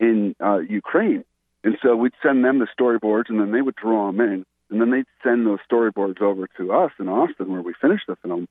in 0.00 0.34
uh, 0.40 0.58
Ukraine, 0.58 1.24
and 1.64 1.76
so 1.82 1.94
we'd 1.96 2.12
send 2.22 2.44
them 2.44 2.58
the 2.58 2.66
storyboards, 2.78 3.28
and 3.28 3.40
then 3.40 3.52
they 3.52 3.62
would 3.62 3.76
draw 3.76 4.10
them 4.10 4.20
in, 4.20 4.44
and 4.70 4.80
then 4.80 4.90
they'd 4.90 5.06
send 5.22 5.46
those 5.46 5.60
storyboards 5.70 6.20
over 6.20 6.48
to 6.56 6.72
us 6.72 6.90
in 6.98 7.08
Austin, 7.08 7.52
where 7.52 7.62
we 7.62 7.74
finished 7.80 8.04
the 8.08 8.16
film. 8.16 8.48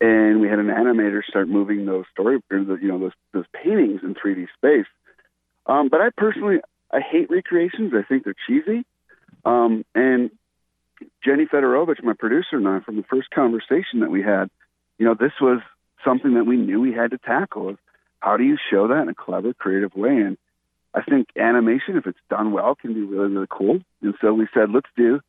And 0.00 0.40
we 0.40 0.46
had 0.46 0.60
an 0.60 0.68
animator 0.68 1.24
start 1.24 1.48
moving 1.48 1.84
those 1.84 2.04
story, 2.12 2.38
you 2.52 2.78
know, 2.82 3.00
those 3.00 3.12
those 3.32 3.46
paintings 3.52 4.02
in 4.04 4.14
3D 4.14 4.46
space. 4.56 4.86
Um, 5.66 5.88
but 5.88 6.00
I 6.00 6.10
personally, 6.16 6.58
I 6.92 7.00
hate 7.00 7.28
recreations. 7.30 7.92
I 7.94 8.02
think 8.02 8.22
they're 8.22 8.34
cheesy. 8.46 8.84
Um, 9.44 9.84
and 9.94 10.30
Jenny 11.24 11.46
Fedorovich, 11.46 12.02
my 12.02 12.14
producer, 12.14 12.56
and 12.56 12.68
I, 12.68 12.80
from 12.80 12.96
the 12.96 13.04
first 13.04 13.30
conversation 13.30 14.00
that 14.00 14.10
we 14.10 14.22
had, 14.22 14.50
you 14.98 15.06
know, 15.06 15.14
this 15.14 15.32
was 15.40 15.60
something 16.04 16.34
that 16.34 16.44
we 16.44 16.56
knew 16.56 16.80
we 16.80 16.92
had 16.92 17.10
to 17.12 17.18
tackle. 17.18 17.70
Of 17.70 17.78
how 18.20 18.36
do 18.36 18.44
you 18.44 18.56
show 18.70 18.88
that 18.88 19.02
in 19.02 19.08
a 19.08 19.14
clever, 19.14 19.54
creative 19.54 19.94
way? 19.94 20.16
And 20.18 20.36
I 20.94 21.02
think 21.02 21.28
animation, 21.36 21.96
if 21.96 22.06
it's 22.06 22.18
done 22.28 22.52
well, 22.52 22.74
can 22.74 22.94
be 22.94 23.02
really, 23.02 23.28
really 23.28 23.46
cool. 23.48 23.80
And 24.02 24.14
so 24.20 24.32
we 24.32 24.48
said, 24.52 24.70
let's 24.72 24.88
do. 24.96 25.20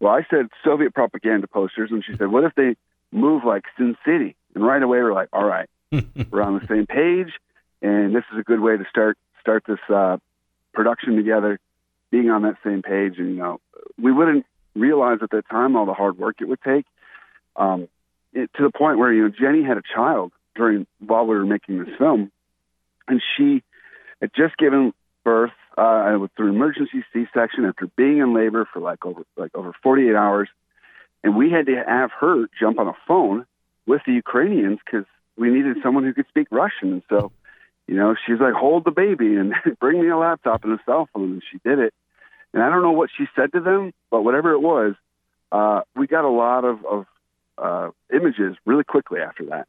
Well, 0.00 0.12
I 0.12 0.26
said 0.28 0.48
Soviet 0.62 0.94
propaganda 0.94 1.46
posters, 1.46 1.90
and 1.90 2.04
she 2.04 2.16
said, 2.16 2.28
what 2.28 2.44
if 2.44 2.54
they 2.54 2.76
move 3.10 3.44
like 3.44 3.64
Sin 3.78 3.96
City? 4.04 4.36
And 4.54 4.64
right 4.64 4.82
away, 4.82 4.98
we're 4.98 5.14
like, 5.14 5.28
all 5.32 5.44
right, 5.44 5.68
we're 6.30 6.42
on 6.42 6.58
the 6.58 6.66
same 6.66 6.86
page, 6.86 7.32
and 7.80 8.14
this 8.14 8.24
is 8.32 8.38
a 8.38 8.42
good 8.42 8.60
way 8.60 8.76
to 8.76 8.84
start 8.90 9.16
start 9.40 9.64
this 9.66 9.78
uh, 9.88 10.18
production 10.74 11.16
together 11.16 11.58
being 12.16 12.30
on 12.30 12.42
that 12.42 12.56
same 12.64 12.82
page. 12.82 13.14
And, 13.18 13.30
you 13.30 13.36
know, 13.36 13.60
we 14.00 14.12
wouldn't 14.12 14.46
realize 14.74 15.18
at 15.22 15.30
that 15.30 15.48
time 15.50 15.76
all 15.76 15.86
the 15.86 15.94
hard 15.94 16.18
work 16.18 16.36
it 16.40 16.48
would 16.48 16.62
take. 16.62 16.86
Um, 17.56 17.88
it, 18.32 18.50
to 18.56 18.62
the 18.62 18.70
point 18.70 18.98
where, 18.98 19.12
you 19.12 19.24
know, 19.24 19.28
Jenny 19.28 19.62
had 19.62 19.76
a 19.76 19.82
child 19.94 20.32
during 20.54 20.86
while 20.98 21.26
we 21.26 21.36
were 21.36 21.46
making 21.46 21.78
this 21.78 21.94
film, 21.98 22.30
and 23.08 23.22
she 23.36 23.62
had 24.20 24.30
just 24.34 24.56
given 24.56 24.92
birth 25.24 25.52
uh, 25.76 26.18
through 26.36 26.50
emergency 26.50 27.04
C-section 27.12 27.64
after 27.64 27.86
being 27.96 28.18
in 28.18 28.34
labor 28.34 28.66
for 28.72 28.80
like 28.80 29.04
over 29.04 29.22
like 29.36 29.54
over 29.54 29.72
48 29.82 30.14
hours, 30.14 30.48
and 31.22 31.36
we 31.36 31.50
had 31.50 31.66
to 31.66 31.82
have 31.86 32.10
her 32.20 32.46
jump 32.58 32.78
on 32.78 32.88
a 32.88 32.96
phone 33.06 33.46
with 33.86 34.02
the 34.06 34.12
Ukrainians 34.12 34.78
because 34.84 35.06
we 35.36 35.50
needed 35.50 35.78
someone 35.82 36.04
who 36.04 36.12
could 36.12 36.28
speak 36.28 36.48
Russian, 36.50 36.92
and 36.92 37.02
so 37.08 37.32
you 37.86 37.94
know, 37.94 38.14
she's 38.26 38.40
like, 38.40 38.54
hold 38.54 38.84
the 38.84 38.90
baby 38.90 39.36
and 39.36 39.54
bring 39.80 40.00
me 40.00 40.08
a 40.08 40.16
laptop 40.16 40.64
and 40.64 40.72
a 40.72 40.82
cell 40.84 41.08
phone. 41.12 41.32
And 41.32 41.42
she 41.50 41.58
did 41.64 41.78
it. 41.78 41.94
And 42.56 42.64
I 42.64 42.70
don't 42.70 42.80
know 42.80 42.92
what 42.92 43.10
she 43.14 43.26
said 43.36 43.52
to 43.52 43.60
them, 43.60 43.92
but 44.10 44.22
whatever 44.22 44.52
it 44.52 44.60
was, 44.60 44.94
uh, 45.52 45.82
we 45.94 46.06
got 46.06 46.24
a 46.24 46.30
lot 46.30 46.64
of, 46.64 46.82
of 46.86 47.06
uh, 47.58 47.90
images 48.10 48.56
really 48.64 48.82
quickly 48.82 49.20
after 49.20 49.44
that. 49.44 49.68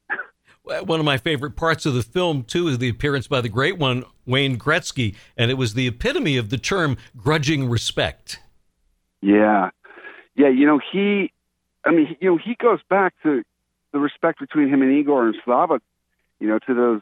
One 0.88 0.97
of 1.02 1.06
my 1.06 1.17
favorite 1.17 1.58
parts 1.58 1.86
of 1.86 1.95
the 1.95 2.02
film, 2.02 2.45
too, 2.45 2.69
is 2.69 2.78
the 2.78 2.88
appearance 2.88 3.28
by 3.28 3.41
the 3.41 3.50
great 3.50 3.78
one, 3.78 4.06
Wayne 4.26 4.58
Gretzky. 4.58 5.17
And 5.36 5.52
it 5.52 5.56
was 5.56 5.73
the 5.73 5.86
epitome 5.86 6.38
of 6.38 6.50
the 6.50 6.58
term 6.58 6.95
grudging 7.17 7.69
respect. 7.69 8.39
Yeah. 9.21 9.71
Yeah. 10.38 10.47
You 10.47 10.65
know, 10.65 10.80
he, 10.80 11.34
I 11.84 11.91
mean, 11.91 12.15
you 12.21 12.32
know, 12.32 12.38
he 12.38 12.56
goes 12.56 12.80
back 12.89 13.15
to 13.23 13.43
the 13.91 14.00
respect 14.00 14.39
between 14.39 14.69
him 14.69 14.82
and 14.82 14.93
Igor 14.93 15.26
and 15.26 15.36
Slava, 15.43 15.82
you 16.39 16.47
know, 16.47 16.60
to 16.60 16.73
those 16.73 17.02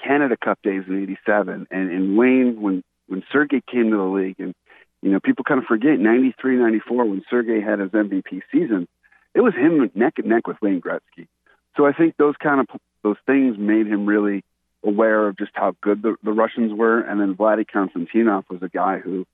Canada 0.00 0.36
Cup 0.36 0.60
days 0.62 0.84
in 0.86 1.02
'87, 1.02 1.66
and 1.72 1.90
and 1.90 2.16
Wayne 2.16 2.60
when 2.60 2.84
when 3.06 3.22
Sergey 3.32 3.62
came 3.70 3.90
to 3.90 3.96
the 3.96 4.02
league, 4.02 4.36
and 4.38 4.54
you 5.04 5.10
know, 5.10 5.20
people 5.20 5.44
kind 5.44 5.60
of 5.60 5.66
forget 5.66 6.00
'93, 6.00 6.56
'94 6.56 7.04
when 7.04 7.22
Sergey 7.28 7.60
had 7.60 7.78
his 7.78 7.90
MVP 7.90 8.40
season, 8.50 8.88
it 9.34 9.42
was 9.42 9.52
him 9.54 9.90
neck 9.94 10.14
and 10.16 10.28
neck 10.28 10.46
with 10.46 10.56
Wayne 10.62 10.80
Gretzky. 10.80 11.28
So 11.76 11.84
I 11.84 11.92
think 11.92 12.16
those 12.16 12.36
kind 12.42 12.60
of 12.60 12.66
those 13.02 13.18
things 13.26 13.58
made 13.58 13.86
him 13.86 14.06
really 14.06 14.44
aware 14.82 15.28
of 15.28 15.36
just 15.36 15.50
how 15.52 15.76
good 15.82 16.00
the, 16.00 16.16
the 16.22 16.32
Russians 16.32 16.72
were. 16.72 17.00
And 17.00 17.20
then 17.20 17.34
Vladdy 17.34 17.66
Konstantinov 17.66 18.44
was 18.48 18.62
a 18.62 18.68
guy 18.68 18.98
who, 18.98 19.26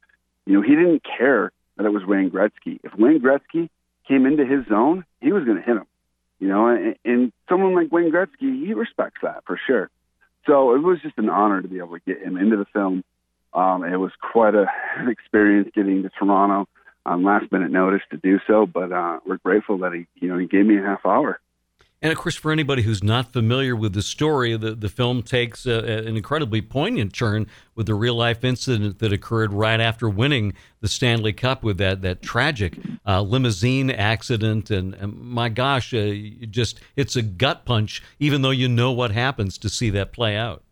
you 0.44 0.54
know, 0.54 0.62
he 0.62 0.74
didn't 0.74 1.04
care 1.04 1.52
that 1.76 1.86
it 1.86 1.90
was 1.90 2.04
Wayne 2.04 2.30
Gretzky. 2.30 2.80
If 2.82 2.94
Wayne 2.98 3.20
Gretzky 3.20 3.68
came 4.08 4.26
into 4.26 4.44
his 4.44 4.66
zone, 4.66 5.04
he 5.20 5.30
was 5.30 5.44
going 5.44 5.58
to 5.58 5.62
hit 5.62 5.76
him. 5.76 5.86
You 6.40 6.48
know, 6.48 6.66
and, 6.66 6.96
and 7.04 7.32
someone 7.48 7.76
like 7.76 7.92
Wayne 7.92 8.10
Gretzky, 8.10 8.66
he 8.66 8.74
respects 8.74 9.20
that 9.22 9.44
for 9.46 9.60
sure. 9.68 9.88
So 10.46 10.74
it 10.74 10.82
was 10.82 11.00
just 11.00 11.18
an 11.18 11.28
honor 11.28 11.62
to 11.62 11.68
be 11.68 11.78
able 11.78 11.96
to 11.96 12.02
get 12.04 12.20
him 12.22 12.36
into 12.36 12.56
the 12.56 12.66
film. 12.72 13.04
Um, 13.52 13.84
it 13.84 13.96
was 13.96 14.12
quite 14.20 14.54
a, 14.54 14.66
an 14.96 15.08
experience 15.10 15.70
getting 15.74 16.02
to 16.02 16.10
Toronto 16.10 16.68
on 17.06 17.24
last 17.24 17.50
minute 17.50 17.70
notice 17.70 18.02
to 18.10 18.16
do 18.16 18.38
so, 18.46 18.66
but 18.66 18.92
uh, 18.92 19.18
we're 19.26 19.38
grateful 19.38 19.78
that 19.78 19.92
he, 19.92 20.06
you 20.16 20.28
know, 20.28 20.38
he 20.38 20.46
gave 20.46 20.66
me 20.66 20.78
a 20.78 20.82
half 20.82 21.04
hour. 21.04 21.40
And 22.02 22.10
of 22.10 22.16
course, 22.16 22.34
for 22.34 22.50
anybody 22.50 22.80
who's 22.80 23.02
not 23.02 23.30
familiar 23.30 23.76
with 23.76 23.92
the 23.92 24.00
story, 24.00 24.56
the, 24.56 24.74
the 24.74 24.88
film 24.88 25.22
takes 25.22 25.66
a, 25.66 26.06
an 26.06 26.16
incredibly 26.16 26.62
poignant 26.62 27.12
turn 27.12 27.46
with 27.74 27.86
the 27.86 27.94
real 27.94 28.14
life 28.14 28.42
incident 28.42 29.00
that 29.00 29.12
occurred 29.12 29.52
right 29.52 29.80
after 29.80 30.08
winning 30.08 30.54
the 30.80 30.88
Stanley 30.88 31.34
Cup 31.34 31.62
with 31.62 31.76
that 31.76 32.00
that 32.00 32.22
tragic 32.22 32.78
uh, 33.06 33.20
limousine 33.20 33.90
accident. 33.90 34.70
And, 34.70 34.94
and 34.94 35.14
my 35.14 35.50
gosh, 35.50 35.92
uh, 35.92 36.14
just 36.48 36.80
it's 36.96 37.16
a 37.16 37.22
gut 37.22 37.66
punch, 37.66 38.02
even 38.18 38.40
though 38.40 38.50
you 38.50 38.68
know 38.68 38.92
what 38.92 39.10
happens 39.10 39.58
to 39.58 39.68
see 39.68 39.90
that 39.90 40.10
play 40.10 40.36
out. 40.36 40.64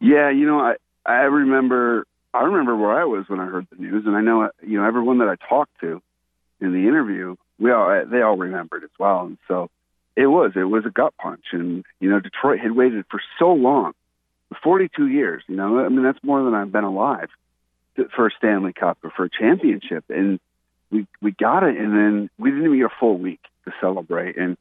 Yeah, 0.00 0.30
you 0.30 0.46
know, 0.46 0.60
I 0.60 0.76
I 1.08 1.22
remember 1.22 2.06
I 2.34 2.42
remember 2.42 2.76
where 2.76 3.00
I 3.00 3.04
was 3.04 3.28
when 3.28 3.40
I 3.40 3.46
heard 3.46 3.66
the 3.70 3.82
news, 3.82 4.04
and 4.06 4.14
I 4.14 4.20
know 4.20 4.50
you 4.62 4.78
know 4.78 4.86
everyone 4.86 5.18
that 5.18 5.28
I 5.28 5.36
talked 5.48 5.80
to 5.80 6.02
in 6.60 6.72
the 6.72 6.88
interview, 6.88 7.36
we 7.58 7.72
all 7.72 8.04
they 8.06 8.22
all 8.22 8.36
remembered 8.36 8.84
as 8.84 8.90
well, 8.98 9.26
and 9.26 9.38
so 9.48 9.70
it 10.18 10.26
was. 10.26 10.52
It 10.56 10.64
was 10.64 10.84
a 10.84 10.90
gut 10.90 11.14
punch. 11.16 11.44
And, 11.52 11.84
you 12.00 12.10
know, 12.10 12.18
Detroit 12.18 12.58
had 12.58 12.72
waited 12.72 13.04
for 13.08 13.20
so 13.38 13.52
long 13.52 13.92
42 14.64 15.06
years. 15.06 15.44
You 15.46 15.54
know, 15.54 15.78
I 15.78 15.88
mean, 15.88 16.02
that's 16.02 16.18
more 16.24 16.42
than 16.42 16.54
I've 16.54 16.72
been 16.72 16.82
alive 16.82 17.28
for 18.16 18.26
a 18.26 18.30
Stanley 18.36 18.72
Cup 18.72 18.98
or 19.04 19.10
for 19.10 19.26
a 19.26 19.30
championship. 19.30 20.04
And 20.08 20.40
we, 20.90 21.06
we 21.22 21.30
got 21.30 21.62
it. 21.62 21.76
And 21.76 21.96
then 21.96 22.30
we 22.36 22.50
didn't 22.50 22.66
even 22.66 22.78
get 22.78 22.86
a 22.86 22.98
full 22.98 23.16
week 23.16 23.40
to 23.64 23.72
celebrate. 23.80 24.36
And, 24.36 24.56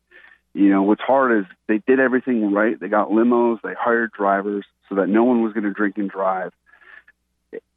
you 0.54 0.70
know, 0.70 0.84
what's 0.84 1.02
hard 1.02 1.40
is 1.40 1.46
they 1.68 1.80
did 1.88 2.00
everything 2.00 2.54
right. 2.54 2.80
They 2.80 2.88
got 2.88 3.10
limos, 3.10 3.60
they 3.64 3.74
hired 3.74 4.12
drivers 4.12 4.66
so 4.89 4.95
that 4.95 5.08
no 5.08 5.23
one 5.23 5.41
was 5.43 5.54
going 5.54 5.63
to 5.65 5.73
drink 5.73 5.97
and 5.97 6.10
drive. 6.10 6.54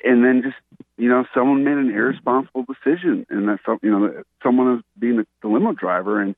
And 0.05 0.25
then 0.25 0.43
just, 0.43 0.57
you 0.97 1.09
know, 1.09 1.25
someone 1.35 1.65
made 1.65 1.77
an 1.77 1.91
irresponsible 1.91 2.65
decision. 2.65 3.27
And 3.31 3.49
that, 3.49 3.61
you 3.83 3.91
know, 3.91 4.23
someone 4.43 4.75
was 4.75 4.83
being 4.99 5.17
the, 5.17 5.27
the 5.43 5.49
limo 5.49 5.73
driver 5.73 6.21
and, 6.21 6.35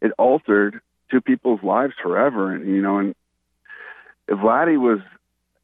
it 0.00 0.12
altered 0.18 0.80
two 1.10 1.20
people's 1.20 1.62
lives 1.62 1.94
forever. 2.02 2.52
And 2.52 2.66
you 2.66 2.82
know, 2.82 2.98
and 2.98 3.14
Vladdy 4.28 4.78
was, 4.78 5.00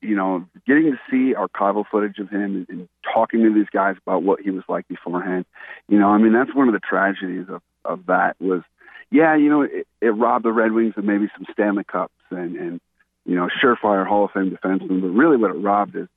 you 0.00 0.16
know, 0.16 0.46
getting 0.66 0.92
to 0.92 0.98
see 1.10 1.34
archival 1.34 1.84
footage 1.90 2.18
of 2.18 2.28
him 2.30 2.56
and, 2.56 2.68
and 2.68 2.88
talking 3.12 3.42
to 3.42 3.52
these 3.52 3.68
guys 3.72 3.96
about 4.06 4.22
what 4.22 4.40
he 4.40 4.50
was 4.50 4.64
like 4.68 4.88
beforehand. 4.88 5.44
You 5.88 5.98
know, 5.98 6.08
I 6.08 6.18
mean, 6.18 6.32
that's 6.32 6.54
one 6.54 6.68
of 6.68 6.74
the 6.74 6.80
tragedies 6.80 7.46
of 7.48 7.62
of 7.84 8.06
that 8.06 8.36
was, 8.40 8.62
yeah, 9.10 9.34
you 9.36 9.50
know, 9.50 9.62
it, 9.62 9.86
it 10.00 10.10
robbed 10.10 10.44
the 10.44 10.52
Red 10.52 10.72
Wings 10.72 10.94
of 10.96 11.04
maybe 11.04 11.28
some 11.36 11.46
Stanley 11.52 11.84
Cups 11.84 12.14
and 12.30 12.56
and 12.56 12.80
you 13.24 13.36
know, 13.36 13.48
surefire 13.62 14.06
Hall 14.06 14.24
of 14.24 14.30
Fame 14.32 14.50
defenseman. 14.50 15.00
But 15.00 15.08
really, 15.08 15.36
what 15.36 15.50
it 15.50 15.58
robbed 15.58 15.96
is 15.96 16.08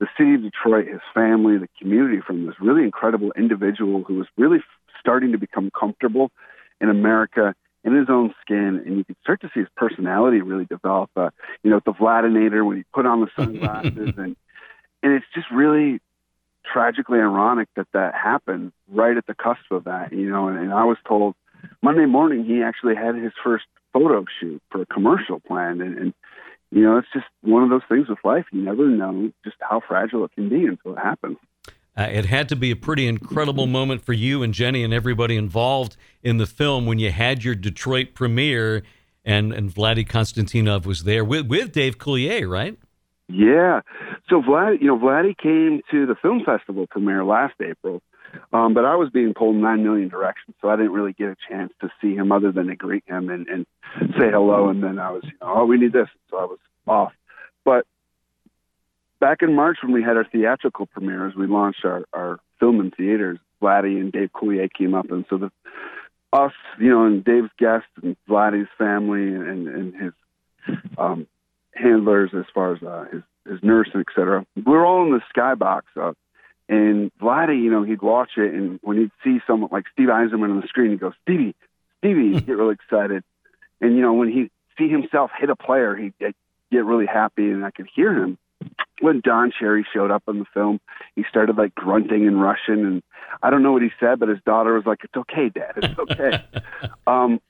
the 0.00 0.06
city 0.16 0.34
of 0.34 0.42
Detroit, 0.42 0.86
his 0.86 1.00
family, 1.14 1.58
the 1.58 1.68
community 1.80 2.20
from 2.24 2.46
this 2.46 2.54
really 2.60 2.84
incredible 2.84 3.32
individual 3.36 4.04
who 4.04 4.14
was 4.14 4.26
really 4.36 4.58
starting 5.00 5.32
to 5.32 5.38
become 5.38 5.70
comfortable 5.78 6.30
in 6.80 6.88
America 6.88 7.54
in 7.84 7.94
his 7.94 8.08
own 8.08 8.34
skin, 8.40 8.82
and 8.84 8.98
you 8.98 9.04
could 9.04 9.16
start 9.22 9.40
to 9.40 9.50
see 9.54 9.60
his 9.60 9.68
personality 9.76 10.40
really 10.40 10.64
develop. 10.64 11.10
Uh, 11.16 11.30
you 11.62 11.70
know, 11.70 11.80
the 11.84 11.92
Vladinator 11.92 12.64
when 12.66 12.76
he 12.76 12.84
put 12.92 13.06
on 13.06 13.20
the 13.20 13.28
sunglasses, 13.36 14.14
and 14.16 14.36
and 15.02 15.12
it's 15.12 15.26
just 15.34 15.50
really 15.50 16.00
tragically 16.64 17.18
ironic 17.18 17.68
that 17.76 17.86
that 17.92 18.14
happened 18.14 18.72
right 18.88 19.16
at 19.16 19.26
the 19.26 19.34
cusp 19.34 19.70
of 19.70 19.84
that. 19.84 20.12
You 20.12 20.30
know, 20.30 20.48
and, 20.48 20.58
and 20.58 20.72
I 20.72 20.84
was 20.84 20.98
told 21.06 21.34
Monday 21.82 22.06
morning 22.06 22.44
he 22.44 22.62
actually 22.62 22.94
had 22.94 23.14
his 23.14 23.32
first 23.42 23.64
photo 23.92 24.24
shoot 24.40 24.62
for 24.70 24.82
a 24.82 24.86
commercial 24.86 25.40
planned, 25.40 25.80
and, 25.80 25.98
and 25.98 26.14
you 26.70 26.82
know, 26.82 26.98
it's 26.98 27.08
just 27.12 27.26
one 27.42 27.62
of 27.62 27.70
those 27.70 27.82
things 27.88 28.08
with 28.08 28.18
life. 28.24 28.44
You 28.52 28.62
never 28.62 28.86
know 28.88 29.30
just 29.44 29.56
how 29.60 29.80
fragile 29.86 30.24
it 30.24 30.32
can 30.34 30.48
be 30.48 30.66
until 30.66 30.92
it 30.92 30.98
happens. 30.98 31.38
Uh, 31.96 32.02
it 32.02 32.26
had 32.26 32.48
to 32.48 32.54
be 32.54 32.70
a 32.70 32.76
pretty 32.76 33.08
incredible 33.08 33.66
moment 33.66 34.04
for 34.04 34.12
you 34.12 34.42
and 34.44 34.54
Jenny 34.54 34.84
and 34.84 34.94
everybody 34.94 35.36
involved 35.36 35.96
in 36.22 36.36
the 36.36 36.46
film 36.46 36.86
when 36.86 37.00
you 37.00 37.10
had 37.10 37.42
your 37.42 37.56
Detroit 37.56 38.14
premiere 38.14 38.84
and, 39.24 39.52
and 39.52 39.68
Vladdy 39.68 40.06
Konstantinov 40.06 40.86
was 40.86 41.02
there 41.02 41.24
with, 41.24 41.46
with 41.46 41.72
Dave 41.72 41.98
Coulier, 41.98 42.48
right? 42.48 42.78
Yeah. 43.28 43.80
So 44.30 44.40
Vlad, 44.40 44.80
you 44.80 44.86
know, 44.86 44.98
Vladdy 44.98 45.36
came 45.36 45.82
to 45.90 46.06
the 46.06 46.14
film 46.14 46.44
festival 46.44 46.86
premiere 46.88 47.24
last 47.24 47.54
April, 47.60 48.00
um, 48.52 48.74
but 48.74 48.84
I 48.84 48.96
was 48.96 49.10
being 49.10 49.34
pulled 49.34 49.56
nine 49.56 49.82
million 49.82 50.08
directions, 50.08 50.56
so 50.60 50.68
I 50.68 50.76
didn't 50.76 50.92
really 50.92 51.12
get 51.12 51.28
a 51.28 51.36
chance 51.48 51.72
to 51.80 51.90
see 52.00 52.14
him 52.14 52.32
other 52.32 52.52
than 52.52 52.66
to 52.66 52.76
greet 52.76 53.04
him 53.06 53.28
and, 53.28 53.46
and 53.48 53.66
say 54.18 54.30
hello. 54.30 54.68
And 54.68 54.82
then 54.82 54.98
I 54.98 55.10
was, 55.10 55.22
you 55.24 55.32
know, 55.40 55.54
oh, 55.58 55.64
we 55.64 55.78
need 55.78 55.92
this, 55.92 56.08
so 56.30 56.38
I 56.38 56.44
was 56.44 56.58
off. 56.86 57.12
But 57.64 57.86
back 59.20 59.42
in 59.42 59.54
March 59.54 59.78
when 59.82 59.92
we 59.92 60.02
had 60.02 60.16
our 60.16 60.24
theatrical 60.24 60.86
premieres, 60.86 61.34
we 61.34 61.46
launched 61.46 61.84
our, 61.84 62.04
our 62.12 62.38
film 62.60 62.80
in 62.80 62.90
theaters. 62.90 63.38
Vladdy 63.60 64.00
and 64.00 64.12
Dave 64.12 64.30
Coulier 64.32 64.68
came 64.72 64.94
up, 64.94 65.10
and 65.10 65.24
so 65.28 65.38
the 65.38 65.50
us, 66.32 66.52
you 66.78 66.90
know, 66.90 67.04
and 67.06 67.24
Dave's 67.24 67.50
guests 67.58 67.88
and 68.02 68.16
Vladdy's 68.28 68.68
family 68.76 69.34
and, 69.34 69.66
and 69.66 69.94
his 69.94 70.12
um, 70.98 71.26
handlers, 71.74 72.30
as 72.38 72.44
far 72.54 72.74
as 72.74 72.82
uh, 72.82 73.06
his 73.10 73.22
his 73.48 73.62
nurse, 73.62 73.88
et 73.94 74.04
cetera. 74.14 74.44
We 74.54 74.62
were 74.62 74.84
all 74.84 75.04
in 75.06 75.12
the 75.12 75.22
skybox, 75.34 75.82
uh, 76.00 76.12
and 76.68 77.10
Vladdy, 77.20 77.62
you 77.62 77.70
know, 77.70 77.82
he'd 77.82 78.02
watch 78.02 78.32
it, 78.36 78.52
and 78.54 78.78
when 78.82 78.98
he'd 78.98 79.10
see 79.24 79.40
someone 79.46 79.70
like 79.72 79.84
Steve 79.92 80.08
Yzerman 80.08 80.50
on 80.50 80.60
the 80.60 80.66
screen, 80.66 80.90
he'd 80.90 81.00
go, 81.00 81.12
"Stevie, 81.22 81.54
Stevie," 81.98 82.34
he'd 82.34 82.46
get 82.46 82.56
really 82.56 82.74
excited, 82.74 83.24
and 83.80 83.96
you 83.96 84.02
know, 84.02 84.14
when 84.14 84.30
he'd 84.30 84.50
see 84.76 84.88
himself 84.88 85.30
hit 85.38 85.50
a 85.50 85.56
player, 85.56 85.96
he'd 85.96 86.14
get 86.18 86.84
really 86.84 87.06
happy, 87.06 87.50
and 87.50 87.64
I 87.64 87.70
could 87.70 87.88
hear 87.94 88.12
him 88.12 88.38
when 89.00 89.20
Don 89.20 89.52
Cherry 89.56 89.86
showed 89.92 90.10
up 90.10 90.24
in 90.28 90.38
the 90.38 90.44
film, 90.52 90.80
he 91.14 91.24
started 91.28 91.56
like 91.56 91.74
grunting 91.74 92.24
in 92.24 92.38
Russian, 92.38 92.84
and 92.84 93.02
I 93.42 93.50
don't 93.50 93.62
know 93.62 93.72
what 93.72 93.82
he 93.82 93.90
said, 94.00 94.18
but 94.18 94.28
his 94.28 94.40
daughter 94.44 94.74
was 94.74 94.86
like, 94.86 95.04
"It's 95.04 95.16
okay, 95.16 95.48
Dad. 95.48 95.72
It's 95.76 95.98
okay." 95.98 96.42
um, 97.06 97.40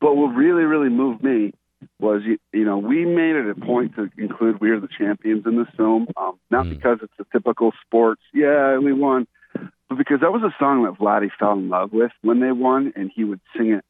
but 0.00 0.16
what 0.16 0.34
really, 0.34 0.64
really 0.64 0.88
moved 0.88 1.22
me 1.22 1.52
was, 1.98 2.22
you, 2.24 2.38
you 2.52 2.64
know, 2.64 2.78
we 2.78 3.04
made 3.04 3.36
it 3.36 3.48
a 3.48 3.54
point 3.54 3.94
to 3.96 4.10
include 4.18 4.60
"We 4.60 4.70
Are 4.70 4.80
the 4.80 4.88
Champions" 4.88 5.44
in 5.46 5.56
this 5.56 5.68
film, 5.76 6.08
um, 6.16 6.38
not 6.50 6.66
mm. 6.66 6.70
because 6.70 6.98
it's 7.02 7.12
a 7.18 7.24
typical 7.32 7.72
sports, 7.84 8.22
yeah, 8.32 8.78
we 8.78 8.92
won, 8.92 9.26
but 9.52 9.98
because 9.98 10.20
that 10.20 10.32
was 10.32 10.42
a 10.42 10.54
song 10.58 10.84
that 10.84 10.98
Vladdy 10.98 11.30
fell 11.38 11.52
in 11.52 11.68
love 11.68 11.92
with 11.92 12.12
when 12.22 12.40
they 12.40 12.52
won, 12.52 12.92
and 12.96 13.10
he 13.14 13.24
would 13.24 13.40
sing 13.56 13.72
it 13.72 13.84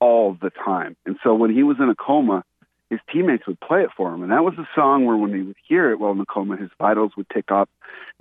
all 0.00 0.36
the 0.40 0.50
time. 0.50 0.96
And 1.06 1.16
so 1.22 1.34
when 1.34 1.52
he 1.52 1.62
was 1.62 1.78
in 1.80 1.88
a 1.88 1.94
coma 1.94 2.44
his 2.90 3.00
teammates 3.12 3.46
would 3.46 3.60
play 3.60 3.82
it 3.82 3.90
for 3.96 4.12
him. 4.12 4.22
And 4.22 4.32
that 4.32 4.44
was 4.44 4.54
a 4.58 4.68
song 4.74 5.04
where 5.04 5.16
when 5.16 5.34
he 5.34 5.42
would 5.42 5.56
hear 5.66 5.90
it 5.90 6.00
while 6.00 6.12
in 6.12 6.18
the 6.18 6.24
coma, 6.24 6.56
his 6.56 6.70
vitals 6.78 7.12
would 7.16 7.28
tick 7.32 7.50
up. 7.50 7.68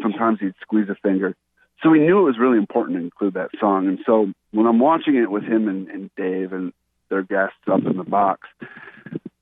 Sometimes 0.02 0.40
he'd 0.40 0.56
squeeze 0.62 0.90
a 0.90 0.96
finger. 0.96 1.36
So 1.82 1.90
we 1.90 2.00
knew 2.00 2.20
it 2.20 2.24
was 2.24 2.40
really 2.40 2.58
important 2.58 2.98
to 2.98 3.04
include 3.04 3.36
that 3.36 3.52
song. 3.60 3.88
And 3.88 4.00
so 4.06 4.32
when 4.52 4.66
I'm 4.66 4.80
watching 4.80 5.16
it 5.16 5.32
with 5.32 5.44
him 5.44 5.68
and, 5.68 5.88
and 5.88 6.10
Dave 6.18 6.52
and 6.52 6.74
their 7.10 7.22
guests 7.22 7.56
up 7.72 7.86
in 7.86 7.98
the 7.98 8.04
box, 8.04 8.48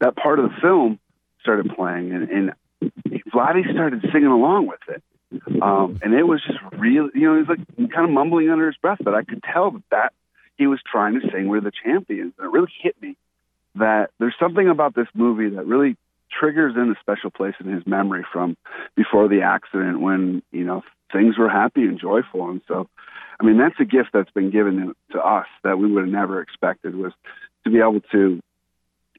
that 0.06 0.16
part 0.16 0.40
of 0.40 0.50
the 0.50 0.56
film 0.62 1.00
started 1.42 1.74
playing 1.76 2.12
and, 2.12 2.30
and 2.30 2.54
Vladdy 3.34 3.72
started 3.74 4.06
singing 4.14 4.28
along 4.28 4.68
with 4.68 4.80
it. 4.88 5.04
Um, 5.62 6.00
and 6.04 6.14
it 6.14 6.24
was 6.24 6.42
just 6.46 6.60
really, 6.78 7.10
you 7.16 7.22
know, 7.22 7.34
he 7.34 7.44
was 7.44 7.48
like 7.50 7.92
kind 7.92 8.06
of 8.06 8.12
mumbling 8.12 8.50
under 8.50 8.68
his 8.68 8.78
breath, 8.78 9.00
but 9.04 9.16
I 9.16 9.24
could 9.24 9.44
tell 9.44 9.72
that, 9.72 9.84
that 9.90 10.14
he 10.58 10.68
was 10.68 10.80
trying 10.90 11.20
to 11.20 11.32
sing 11.32 11.48
We're 11.48 11.62
the 11.62 11.72
Champions. 11.72 12.34
And 12.38 12.46
it 12.46 12.52
really 12.52 12.72
hit 12.82 12.96
me 13.02 13.18
that 13.76 14.12
there's 14.20 14.36
something 14.40 14.70
about 14.70 14.94
this 14.94 15.08
movie 15.16 15.50
that 15.50 15.66
really 15.66 15.98
triggers 16.32 16.76
in 16.76 16.92
a 16.92 17.00
special 17.00 17.32
place 17.32 17.56
in 17.60 17.68
his 17.68 17.86
memory 17.88 18.26
from 18.32 18.56
before 18.96 19.28
the 19.28 19.42
accident 19.42 20.02
when 20.02 20.44
you 20.52 20.64
know 20.64 20.84
things 21.12 21.38
were 21.38 21.50
happy 21.50 21.84
and 21.84 22.00
joyful 22.00 22.50
and 22.50 22.62
so 22.68 22.90
i 23.40 23.46
mean 23.46 23.58
that's 23.58 23.80
a 23.80 23.86
gift 23.86 24.10
that's 24.12 24.32
been 24.32 24.50
given 24.50 24.94
to 25.12 25.20
us 25.20 25.46
that 25.64 25.78
we 25.78 25.90
would 25.90 26.06
have 26.06 26.12
never 26.12 26.42
expected 26.42 26.96
was 26.96 27.14
to 27.64 27.70
be 27.70 27.78
able 27.78 28.02
to 28.12 28.42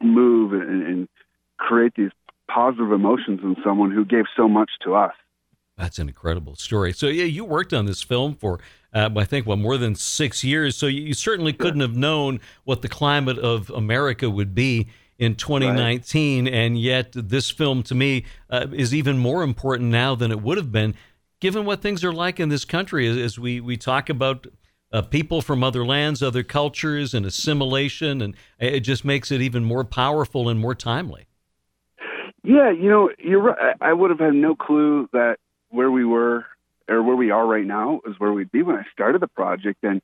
move 0.02 0.52
and, 0.52 0.82
and 0.82 1.08
create 1.58 1.92
these 1.96 2.10
positive 2.48 2.92
emotions 2.92 3.40
in 3.42 3.56
someone 3.64 3.90
who 3.90 4.04
gave 4.04 4.24
so 4.36 4.48
much 4.48 4.70
to 4.84 4.94
us 4.94 5.12
that's 5.76 5.98
an 5.98 6.08
incredible 6.08 6.56
story. 6.56 6.92
So 6.92 7.06
yeah, 7.06 7.24
you 7.24 7.44
worked 7.44 7.74
on 7.74 7.84
this 7.84 8.02
film 8.02 8.34
for 8.34 8.60
uh, 8.94 9.10
I 9.14 9.24
think, 9.24 9.46
well, 9.46 9.58
more 9.58 9.76
than 9.76 9.94
six 9.94 10.42
years. 10.42 10.74
So 10.74 10.86
you, 10.86 11.02
you 11.02 11.14
certainly 11.14 11.52
couldn't 11.52 11.82
have 11.82 11.94
known 11.94 12.40
what 12.64 12.80
the 12.80 12.88
climate 12.88 13.38
of 13.38 13.68
America 13.70 14.30
would 14.30 14.54
be 14.54 14.88
in 15.18 15.34
2019. 15.34 16.44
Right. 16.44 16.54
And 16.54 16.80
yet, 16.80 17.12
this 17.12 17.50
film 17.50 17.82
to 17.84 17.94
me 17.94 18.24
uh, 18.48 18.68
is 18.72 18.94
even 18.94 19.18
more 19.18 19.42
important 19.42 19.90
now 19.90 20.14
than 20.14 20.30
it 20.30 20.40
would 20.40 20.56
have 20.56 20.72
been, 20.72 20.94
given 21.40 21.66
what 21.66 21.82
things 21.82 22.02
are 22.04 22.12
like 22.12 22.40
in 22.40 22.48
this 22.48 22.64
country 22.64 23.06
as, 23.06 23.18
as 23.18 23.38
we, 23.38 23.60
we 23.60 23.76
talk 23.76 24.08
about. 24.08 24.46
Uh, 24.92 25.02
people 25.02 25.42
from 25.42 25.64
other 25.64 25.84
lands, 25.84 26.22
other 26.22 26.42
cultures, 26.42 27.12
and 27.12 27.26
assimilation, 27.26 28.22
and 28.22 28.36
it 28.58 28.80
just 28.80 29.04
makes 29.04 29.32
it 29.32 29.40
even 29.40 29.64
more 29.64 29.84
powerful 29.84 30.48
and 30.48 30.60
more 30.60 30.74
timely. 30.74 31.26
Yeah, 32.44 32.70
you 32.70 32.88
know, 32.88 33.10
you're 33.18 33.42
right. 33.42 33.74
I 33.80 33.92
would 33.92 34.10
have 34.10 34.20
had 34.20 34.34
no 34.34 34.54
clue 34.54 35.08
that 35.12 35.38
where 35.70 35.90
we 35.90 36.04
were 36.04 36.46
or 36.88 37.02
where 37.02 37.16
we 37.16 37.30
are 37.30 37.44
right 37.44 37.64
now 37.64 38.00
is 38.06 38.14
where 38.18 38.32
we'd 38.32 38.52
be 38.52 38.62
when 38.62 38.76
I 38.76 38.84
started 38.92 39.20
the 39.20 39.26
project. 39.26 39.82
And 39.82 40.00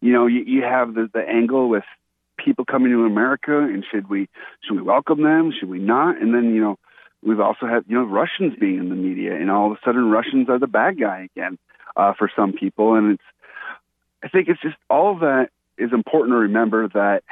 you 0.00 0.12
know, 0.12 0.26
you, 0.26 0.42
you 0.46 0.62
have 0.62 0.94
the, 0.94 1.08
the 1.12 1.20
angle 1.20 1.68
with 1.68 1.84
people 2.42 2.64
coming 2.64 2.90
to 2.92 3.04
America, 3.04 3.58
and 3.58 3.84
should 3.90 4.08
we 4.08 4.28
should 4.62 4.76
we 4.76 4.82
welcome 4.82 5.22
them? 5.22 5.52
Should 5.58 5.68
we 5.68 5.78
not? 5.78 6.20
And 6.20 6.34
then 6.34 6.54
you 6.54 6.60
know, 6.60 6.78
we've 7.22 7.40
also 7.40 7.66
had 7.66 7.84
you 7.86 7.96
know 7.96 8.04
Russians 8.04 8.54
being 8.58 8.78
in 8.78 8.88
the 8.88 8.94
media, 8.94 9.34
and 9.34 9.50
all 9.50 9.70
of 9.70 9.72
a 9.72 9.80
sudden 9.84 10.10
Russians 10.10 10.48
are 10.48 10.58
the 10.58 10.66
bad 10.66 10.98
guy 10.98 11.28
again 11.34 11.58
uh, 11.96 12.12
for 12.18 12.30
some 12.34 12.52
people. 12.52 12.94
And 12.94 13.12
it's 13.12 13.22
I 14.24 14.28
think 14.28 14.48
it's 14.48 14.60
just 14.62 14.76
all 14.88 15.18
that 15.18 15.50
is 15.76 15.92
important 15.92 16.32
to 16.32 16.38
remember 16.38 16.88
that 16.88 17.22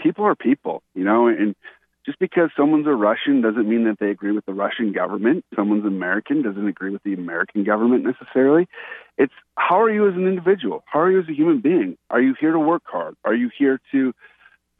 people 0.00 0.24
are 0.24 0.34
people, 0.34 0.82
you 0.94 1.04
know, 1.04 1.28
and 1.28 1.54
just 2.04 2.18
because 2.18 2.50
someone's 2.56 2.86
a 2.86 2.90
Russian 2.90 3.40
doesn't 3.40 3.68
mean 3.68 3.84
that 3.84 3.98
they 4.00 4.10
agree 4.10 4.32
with 4.32 4.46
the 4.46 4.54
Russian 4.54 4.92
government. 4.92 5.44
Someone's 5.54 5.84
American 5.84 6.42
doesn't 6.42 6.66
agree 6.66 6.90
with 6.90 7.02
the 7.02 7.12
American 7.12 7.62
government 7.62 8.04
necessarily. 8.04 8.66
It's 9.16 9.32
how 9.56 9.80
are 9.82 9.90
you 9.90 10.08
as 10.08 10.14
an 10.14 10.26
individual? 10.26 10.82
How 10.86 11.00
are 11.00 11.10
you 11.10 11.20
as 11.20 11.28
a 11.28 11.34
human 11.34 11.60
being? 11.60 11.96
Are 12.08 12.20
you 12.20 12.34
here 12.40 12.52
to 12.52 12.58
work 12.58 12.82
hard? 12.86 13.16
Are 13.24 13.34
you 13.34 13.50
here 13.56 13.80
to 13.92 14.12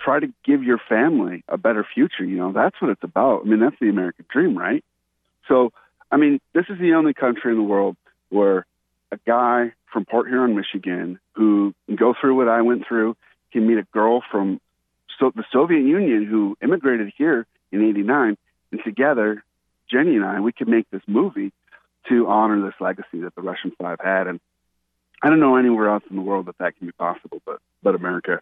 try 0.00 0.18
to 0.18 0.28
give 0.44 0.64
your 0.64 0.80
family 0.88 1.44
a 1.46 1.58
better 1.58 1.86
future? 1.94 2.24
You 2.24 2.38
know, 2.38 2.52
that's 2.52 2.80
what 2.80 2.90
it's 2.90 3.04
about. 3.04 3.42
I 3.44 3.48
mean, 3.48 3.60
that's 3.60 3.78
the 3.80 3.90
American 3.90 4.24
dream, 4.28 4.56
right? 4.56 4.82
So, 5.46 5.72
I 6.10 6.16
mean, 6.16 6.40
this 6.54 6.64
is 6.68 6.78
the 6.80 6.94
only 6.94 7.12
country 7.12 7.52
in 7.52 7.58
the 7.58 7.64
world 7.64 7.96
where 8.30 8.66
a 9.12 9.18
guy 9.26 9.72
from 9.92 10.04
Port 10.04 10.28
Huron, 10.28 10.56
Michigan, 10.56 11.18
who 11.32 11.74
go 11.94 12.14
through 12.18 12.36
what 12.36 12.48
I 12.48 12.62
went 12.62 12.86
through, 12.86 13.16
can 13.52 13.66
meet 13.66 13.78
a 13.78 13.86
girl 13.92 14.22
from 14.30 14.60
so 15.18 15.30
the 15.34 15.44
Soviet 15.52 15.80
Union 15.80 16.24
who 16.24 16.56
immigrated 16.62 17.12
here 17.16 17.46
in 17.72 17.82
'89, 17.82 18.36
and 18.72 18.80
together, 18.84 19.44
Jenny 19.90 20.16
and 20.16 20.24
I, 20.24 20.40
we 20.40 20.52
could 20.52 20.68
make 20.68 20.88
this 20.90 21.02
movie 21.06 21.52
to 22.08 22.26
honor 22.28 22.62
this 22.62 22.74
legacy 22.80 23.20
that 23.20 23.34
the 23.34 23.42
Russian 23.42 23.72
Five 23.78 23.98
had. 24.02 24.26
And 24.26 24.40
I 25.22 25.28
don't 25.28 25.40
know 25.40 25.56
anywhere 25.56 25.90
else 25.90 26.04
in 26.08 26.16
the 26.16 26.22
world 26.22 26.46
that 26.46 26.58
that 26.58 26.76
can 26.78 26.86
be 26.86 26.92
possible, 26.92 27.42
but 27.44 27.60
but 27.82 27.94
America. 27.94 28.40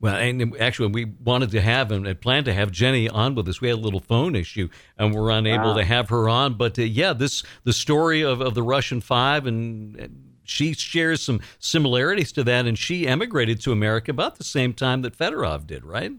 Well, 0.00 0.16
and 0.16 0.54
actually, 0.60 0.88
we 0.88 1.06
wanted 1.24 1.50
to 1.52 1.60
have 1.60 1.90
and 1.90 2.20
planned 2.20 2.46
to 2.46 2.52
have 2.52 2.70
Jenny 2.70 3.08
on 3.08 3.34
with 3.34 3.48
us. 3.48 3.60
We 3.60 3.68
had 3.68 3.78
a 3.78 3.80
little 3.80 4.00
phone 4.00 4.34
issue, 4.34 4.68
and 4.98 5.14
we're 5.14 5.30
unable 5.30 5.70
wow. 5.70 5.76
to 5.76 5.84
have 5.84 6.08
her 6.10 6.28
on. 6.28 6.54
But 6.54 6.78
uh, 6.78 6.82
yeah, 6.82 7.12
this 7.12 7.42
the 7.64 7.72
story 7.72 8.22
of, 8.22 8.40
of 8.40 8.54
the 8.54 8.62
Russian 8.62 9.00
Five 9.00 9.46
and 9.46 10.34
she 10.44 10.74
shares 10.74 11.22
some 11.22 11.40
similarities 11.58 12.30
to 12.32 12.44
that, 12.44 12.66
and 12.66 12.78
she 12.78 13.06
emigrated 13.06 13.60
to 13.62 13.72
America 13.72 14.10
about 14.10 14.36
the 14.36 14.44
same 14.44 14.72
time 14.72 15.02
that 15.02 15.16
Fedorov 15.16 15.66
did, 15.66 15.84
right? 15.84 16.12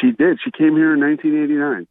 She 0.00 0.12
did. 0.12 0.38
She 0.44 0.50
came 0.50 0.76
here 0.76 0.94
in 0.94 1.00
1989. 1.00 1.86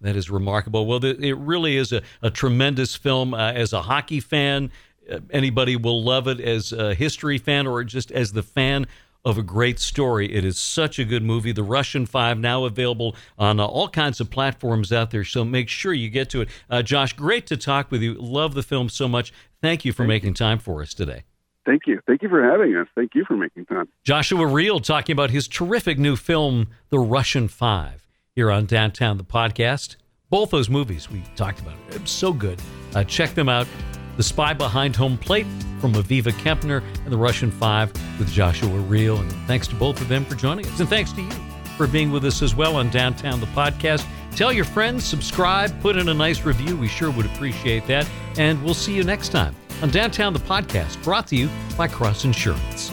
That 0.00 0.16
is 0.16 0.30
remarkable. 0.30 0.86
Well, 0.86 1.04
it 1.04 1.38
really 1.38 1.76
is 1.76 1.92
a, 1.92 2.02
a 2.22 2.30
tremendous 2.30 2.96
film. 2.96 3.34
Uh, 3.34 3.52
as 3.52 3.72
a 3.72 3.82
hockey 3.82 4.18
fan, 4.18 4.72
uh, 5.10 5.20
anybody 5.30 5.76
will 5.76 6.02
love 6.02 6.26
it. 6.26 6.40
As 6.40 6.72
a 6.72 6.94
history 6.94 7.38
fan, 7.38 7.68
or 7.68 7.84
just 7.84 8.10
as 8.10 8.32
the 8.32 8.42
fan 8.42 8.86
of 9.24 9.38
a 9.38 9.42
great 9.42 9.78
story. 9.78 10.32
It 10.32 10.44
is 10.44 10.58
such 10.58 10.98
a 10.98 11.04
good 11.04 11.22
movie. 11.22 11.52
The 11.52 11.62
Russian 11.62 12.06
Five 12.06 12.38
now 12.38 12.64
available 12.64 13.14
on 13.38 13.60
uh, 13.60 13.66
all 13.66 13.88
kinds 13.88 14.20
of 14.20 14.30
platforms 14.30 14.92
out 14.92 15.10
there. 15.10 15.24
So 15.24 15.44
make 15.44 15.68
sure 15.68 15.92
you 15.92 16.08
get 16.10 16.28
to 16.30 16.40
it. 16.40 16.48
Uh, 16.68 16.82
Josh, 16.82 17.12
great 17.12 17.46
to 17.46 17.56
talk 17.56 17.90
with 17.90 18.02
you. 18.02 18.14
Love 18.14 18.54
the 18.54 18.62
film 18.62 18.88
so 18.88 19.08
much. 19.08 19.32
Thank 19.60 19.84
you 19.84 19.92
for 19.92 20.02
Thank 20.02 20.08
making 20.08 20.30
you. 20.30 20.34
time 20.34 20.58
for 20.58 20.82
us 20.82 20.92
today. 20.94 21.22
Thank 21.64 21.82
you. 21.86 22.00
Thank 22.08 22.22
you 22.22 22.28
for 22.28 22.42
having 22.42 22.74
us. 22.76 22.88
Thank 22.96 23.14
you 23.14 23.24
for 23.24 23.36
making 23.36 23.66
time. 23.66 23.88
Joshua 24.02 24.46
Riehl 24.46 24.82
talking 24.82 25.12
about 25.12 25.30
his 25.30 25.46
terrific 25.46 25.96
new 25.96 26.16
film, 26.16 26.68
The 26.88 26.98
Russian 26.98 27.46
Five, 27.46 28.08
here 28.34 28.50
on 28.50 28.66
Downtown 28.66 29.16
the 29.16 29.24
Podcast. 29.24 29.94
Both 30.28 30.50
those 30.50 30.68
movies 30.68 31.08
we 31.08 31.22
talked 31.36 31.60
about, 31.60 31.74
so 32.08 32.32
good. 32.32 32.60
Uh, 32.94 33.04
check 33.04 33.34
them 33.34 33.48
out. 33.48 33.68
The 34.16 34.22
Spy 34.22 34.52
Behind 34.52 34.94
Home 34.96 35.16
Plate 35.18 35.46
from 35.80 35.94
Aviva 35.94 36.32
Kempner 36.32 36.82
and 37.04 37.12
The 37.12 37.16
Russian 37.16 37.50
Five 37.50 37.92
with 38.18 38.30
Joshua 38.30 38.68
Riehl. 38.68 39.18
And 39.20 39.32
thanks 39.46 39.66
to 39.68 39.74
both 39.74 40.00
of 40.00 40.08
them 40.08 40.24
for 40.24 40.34
joining 40.34 40.66
us. 40.66 40.80
And 40.80 40.88
thanks 40.88 41.12
to 41.12 41.22
you 41.22 41.30
for 41.76 41.86
being 41.86 42.10
with 42.12 42.24
us 42.24 42.42
as 42.42 42.54
well 42.54 42.76
on 42.76 42.90
Downtown 42.90 43.40
the 43.40 43.46
Podcast. 43.46 44.06
Tell 44.36 44.52
your 44.52 44.64
friends, 44.64 45.04
subscribe, 45.04 45.78
put 45.80 45.96
in 45.96 46.08
a 46.08 46.14
nice 46.14 46.44
review. 46.44 46.76
We 46.76 46.88
sure 46.88 47.10
would 47.10 47.26
appreciate 47.26 47.86
that. 47.86 48.08
And 48.38 48.62
we'll 48.62 48.74
see 48.74 48.94
you 48.94 49.04
next 49.04 49.30
time 49.30 49.54
on 49.82 49.90
Downtown 49.90 50.32
the 50.32 50.38
Podcast, 50.38 51.02
brought 51.02 51.26
to 51.28 51.36
you 51.36 51.48
by 51.76 51.88
Cross 51.88 52.24
Insurance. 52.24 52.92